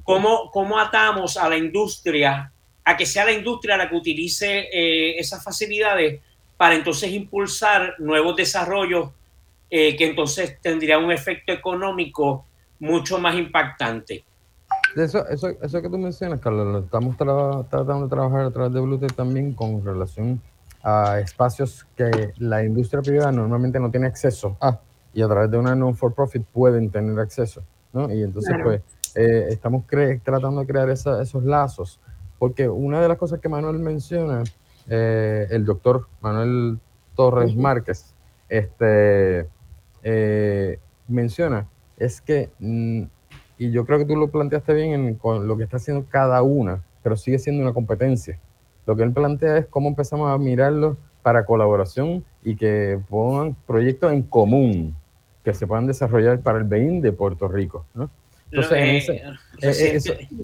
[0.03, 2.51] cómo, cómo, atamos a la industria,
[2.83, 6.21] a que sea la industria la que utilice eh, esas facilidades
[6.57, 9.09] para entonces impulsar nuevos desarrollos
[9.69, 12.45] eh, que entonces tendría un efecto económico
[12.79, 14.23] mucho más impactante.
[14.95, 18.79] Eso, eso, eso que tú mencionas, Carlos, lo estamos tratando de trabajar a través de
[18.79, 20.39] Bluetooth también con relación
[20.83, 24.79] a espacios que la industria privada normalmente no tiene acceso a
[25.13, 28.11] y a través de una non-for-profit pueden tener acceso, ¿no?
[28.11, 28.81] Y entonces, pues,
[29.15, 29.83] eh, estamos
[30.23, 31.99] tratando de crear esos lazos,
[32.39, 34.43] porque una de las cosas que Manuel menciona
[34.89, 36.79] eh, el doctor Manuel
[37.15, 38.13] Torres Márquez
[38.49, 39.47] este,
[40.01, 43.03] eh, menciona es que, mm,
[43.59, 46.41] y yo creo que tú lo planteaste bien en, con lo que está haciendo cada
[46.41, 48.39] una, pero sigue siendo una competencia.
[48.85, 54.11] Lo que él plantea es cómo empezamos a mirarlo para colaboración y que pongan proyectos
[54.11, 54.95] en común
[55.43, 57.85] que se puedan desarrollar para el BEIN de Puerto Rico.
[58.51, 59.21] Entonces, eh,
[59.61, 59.99] eh,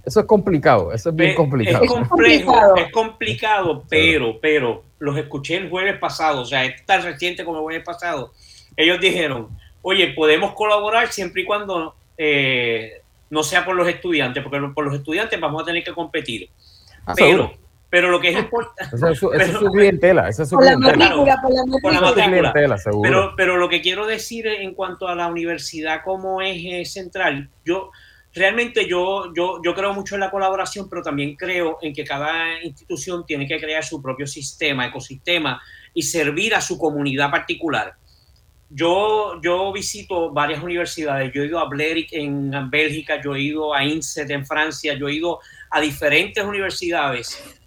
[0.06, 1.84] eso, es complicado, eso es bien complicado.
[1.84, 7.04] Es complejo, es complicado, pero, pero los escuché el jueves pasado, o sea, es tan
[7.04, 8.34] reciente como el jueves pasado.
[8.76, 9.50] Ellos dijeron,
[9.82, 14.96] oye, podemos colaborar siempre y cuando eh, no sea por los estudiantes, porque por los
[14.96, 16.50] estudiantes vamos a tener que competir.
[17.06, 17.54] Ah, pero,
[17.90, 18.96] pero lo que es importante.
[18.96, 19.30] Esa es su,
[19.72, 21.16] clientela, esa es su clientela.
[21.82, 22.54] Por la matrícula,
[23.02, 27.90] Pero, pero lo que quiero decir en cuanto a la universidad como eje central, yo
[28.34, 32.62] realmente yo, yo, yo creo mucho en la colaboración, pero también creo en que cada
[32.62, 35.60] institución tiene que crear su propio sistema, ecosistema
[35.94, 37.96] y servir a su comunidad particular.
[38.72, 43.74] Yo, yo visito varias universidades, yo he ido a Blerick en Bélgica, yo he ido
[43.74, 45.40] a INSET en Francia, yo he ido
[45.72, 47.59] a diferentes universidades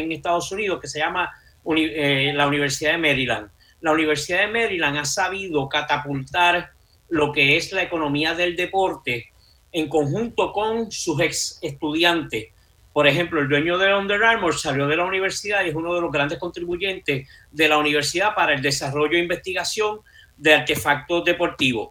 [0.00, 1.30] en Estados Unidos que se llama
[1.76, 3.50] eh, la Universidad de Maryland.
[3.80, 6.70] La Universidad de Maryland ha sabido catapultar
[7.08, 9.32] lo que es la economía del deporte
[9.70, 12.48] en conjunto con sus ex estudiantes.
[12.92, 16.00] Por ejemplo, el dueño de Under Armour salió de la universidad y es uno de
[16.00, 20.00] los grandes contribuyentes de la universidad para el desarrollo e investigación
[20.36, 21.90] de artefactos deportivos.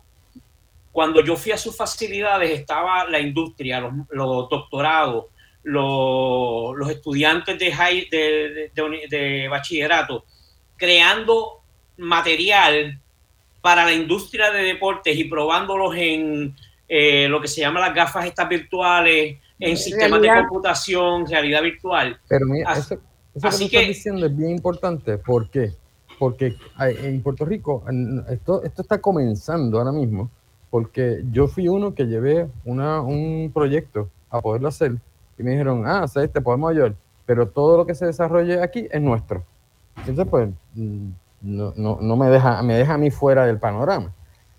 [0.91, 3.79] Cuando yo fui a sus facilidades estaba la industria,
[4.09, 5.25] los doctorados,
[5.63, 10.25] los, estudiantes de, high, de, bachillerato
[10.75, 11.61] creando
[11.97, 12.99] material
[13.61, 16.55] para la industria de deportes y probándolos en
[16.87, 22.19] eh, lo que se llama las gafas estas virtuales, en sistemas de computación, realidad virtual.
[22.27, 22.95] Pero mira, eso,
[23.35, 25.19] eso que, estás diciendo es bien importante.
[25.19, 25.73] ¿Por qué?
[26.17, 27.83] Porque en Puerto Rico
[28.29, 30.31] esto, esto está comenzando ahora mismo,
[30.71, 34.95] porque yo fui uno que llevé una, un proyecto a poderlo hacer
[35.41, 36.93] y me dijeron, ah, sí, te podemos ayudar,
[37.25, 39.43] pero todo lo que se desarrolle aquí es nuestro.
[39.97, 41.09] Entonces, pues, mm,
[41.41, 44.13] no, no, no me, deja, me deja a mí fuera del panorama.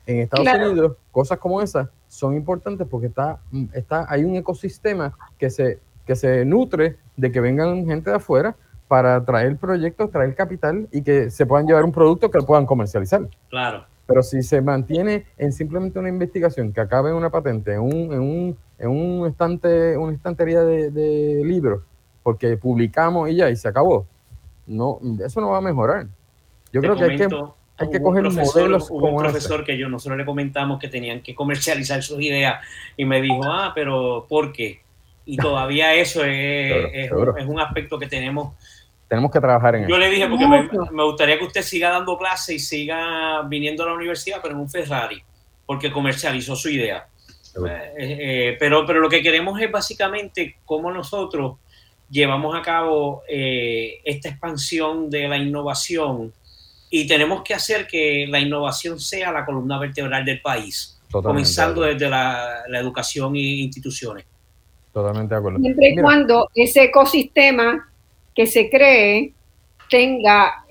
[0.07, 3.39] En Estados Unidos, cosas como esas son importantes porque está,
[3.73, 8.57] está, hay un ecosistema que se, que se nutre de que vengan gente de afuera
[8.89, 12.67] para traer proyectos, traer capital y que se puedan llevar un producto que lo puedan
[12.67, 13.23] comercializar.
[13.49, 13.87] Claro.
[14.07, 18.13] Pero si se mantiene en simplemente una investigación que acabe en una patente, en un,
[18.13, 21.83] en un en un estante, una estantería de, libros,
[22.23, 24.07] porque publicamos y ya, y se acabó.
[24.67, 26.09] No, eso no va a mejorar.
[26.73, 27.29] Yo creo que hay que,
[27.79, 31.35] hay que coger modelos hubo un profesor que yo nosotros le comentamos que tenían que
[31.35, 32.61] comercializar sus ideas
[32.97, 34.81] y me dijo, ah, pero ¿por qué?
[35.25, 38.55] Y todavía eso es, es, un aspecto que tenemos
[39.13, 42.17] tenemos que trabajar en Yo le dije, porque me, me, gustaría que usted siga dando
[42.17, 45.23] clases y siga viniendo a la universidad, pero en un Ferrari,
[45.67, 47.07] porque comercializó su idea.
[47.55, 51.59] Eh, eh, pero, pero lo que queremos es básicamente cómo nosotros
[52.09, 56.33] llevamos a cabo eh, esta expansión de la innovación
[56.89, 62.09] y tenemos que hacer que la innovación sea la columna vertebral del país, comenzando desde
[62.09, 64.25] la, educación e instituciones.
[64.91, 65.59] Totalmente de acuerdo.
[65.59, 67.92] Siempre y cuando ese ecosistema
[68.35, 69.33] que se cree
[69.91, 70.65] tenga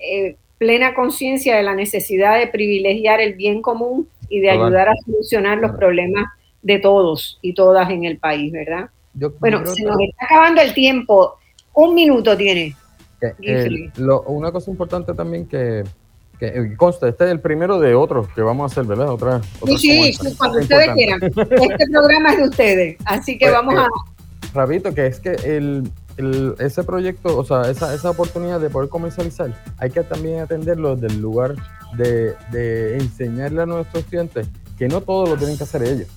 [0.58, 5.58] plena conciencia de la necesidad de privilegiar el bien común y de ayudar a solucionar
[5.58, 6.24] los problemas
[6.62, 8.88] de todos y todas en el país, ¿verdad?
[9.40, 11.36] bueno, se nos está acabando el tiempo.
[11.74, 12.74] Un minuto tiene.
[14.26, 15.84] una cosa importante también que,
[16.38, 19.10] que eh, consta, este es el primero de otros que vamos a hacer, ¿verdad?
[19.10, 21.20] Otra, sí, sí, cuando ustedes quieran.
[21.22, 23.84] Este programa es de ustedes, así que pues, vamos a...
[23.84, 25.90] Eh, Rabito, que es que el,
[26.58, 31.20] ese proyecto, o sea, esa, esa oportunidad de poder comercializar, hay que también atenderlo del
[31.20, 31.54] lugar
[31.96, 36.08] de, de enseñarle a nuestros estudiantes que no todo lo tienen que hacer ellos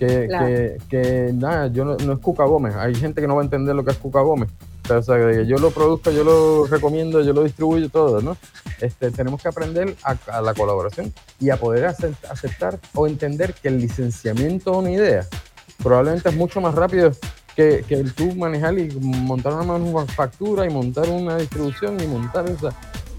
[0.00, 2.74] que, que, nada, yo no, es Cuca Gómez.
[2.76, 4.48] Hay gente que no va a entender lo que es Cuca Gómez.
[4.88, 8.36] o sea, yo lo produzco, yo lo recomiendo, yo lo distribuyo todo, ¿no?
[8.80, 13.78] Este, tenemos que aprender a, la colaboración y a poder aceptar o entender que el
[13.78, 15.26] licenciamiento de una idea
[15.82, 17.12] probablemente es mucho más rápido
[17.56, 22.48] que, que el tú manejar y montar una manufactura y montar una distribución y montar
[22.48, 22.74] esa.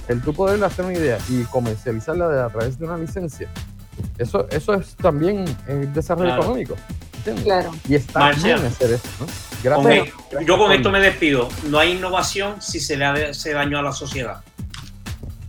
[0.07, 3.49] El tú poder hacer una idea y comercializarla a través de una licencia
[4.17, 6.75] eso, eso es también el desarrollo económico.
[7.43, 7.71] Claro.
[7.87, 9.27] Y está bien hacer eso, ¿no?
[9.63, 10.15] Gracias.
[10.45, 11.49] yo con esto me despido.
[11.69, 14.41] No hay innovación si se le hace daño a la sociedad.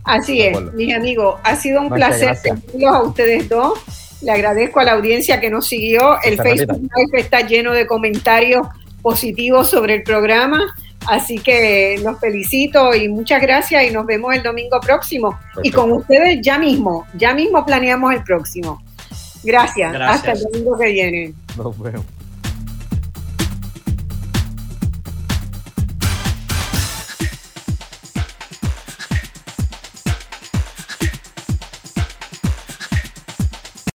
[0.03, 1.39] Así es, mis amigos.
[1.43, 3.73] Ha sido un placer tenerlos a ustedes dos.
[4.23, 6.17] Le agradezco a la audiencia que nos siguió.
[6.23, 8.67] El Facebook Live está lleno de comentarios
[9.01, 10.73] positivos sobre el programa.
[11.07, 15.37] Así que los felicito y muchas gracias y nos vemos el domingo próximo.
[15.61, 18.81] Y con ustedes ya mismo, ya mismo planeamos el próximo.
[19.43, 19.93] Gracias.
[19.99, 21.33] Hasta el domingo que viene.
[21.57, 22.05] Nos vemos.